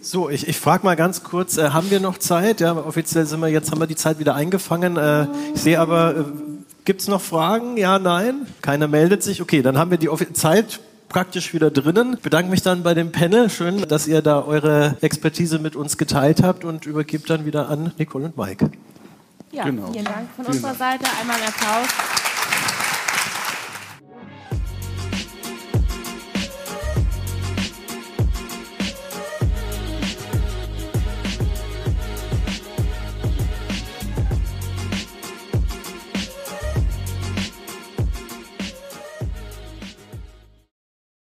So, 0.00 0.28
ich, 0.28 0.46
ich 0.48 0.58
frage 0.58 0.84
mal 0.84 0.96
ganz 0.96 1.22
kurz, 1.22 1.56
äh, 1.56 1.70
haben 1.70 1.90
wir 1.90 1.98
noch 1.98 2.18
Zeit? 2.18 2.60
Ja, 2.60 2.76
offiziell 2.76 3.24
sind 3.24 3.40
wir 3.40 3.48
jetzt, 3.48 3.70
haben 3.70 3.80
wir 3.80 3.86
die 3.86 3.96
Zeit 3.96 4.18
wieder 4.18 4.34
eingefangen. 4.34 4.96
Äh, 4.96 5.26
ich 5.54 5.62
sehe 5.62 5.80
aber, 5.80 6.16
äh, 6.16 6.24
gibt 6.84 7.00
es 7.00 7.08
noch 7.08 7.22
Fragen? 7.22 7.76
Ja, 7.78 7.98
nein? 7.98 8.46
Keiner 8.60 8.86
meldet 8.86 9.22
sich? 9.22 9.40
Okay, 9.40 9.62
dann 9.62 9.78
haben 9.78 9.90
wir 9.90 9.98
die 9.98 10.10
Offi 10.10 10.32
Zeit 10.32 10.80
praktisch 11.08 11.54
wieder 11.54 11.70
drinnen. 11.70 12.14
Ich 12.14 12.20
bedanke 12.20 12.50
mich 12.50 12.62
dann 12.62 12.82
bei 12.82 12.94
dem 12.94 13.12
Panel. 13.12 13.48
Schön, 13.48 13.86
dass 13.88 14.06
ihr 14.06 14.22
da 14.22 14.42
eure 14.42 14.96
Expertise 15.00 15.58
mit 15.58 15.76
uns 15.76 15.96
geteilt 15.96 16.42
habt 16.42 16.64
und 16.64 16.86
übergebe 16.86 17.26
dann 17.26 17.46
wieder 17.46 17.68
an 17.68 17.92
Nicole 17.98 18.26
und 18.26 18.36
Mike. 18.36 18.70
Ja, 19.52 19.64
genau. 19.64 19.92
vielen 19.92 20.04
Dank 20.04 20.28
von 20.34 20.44
vielen 20.44 20.56
unserer 20.56 20.74
Dank. 20.74 21.02
Seite. 21.02 21.04
Einmal 21.20 21.36
ein 21.36 21.48
Applaus. 21.48 22.21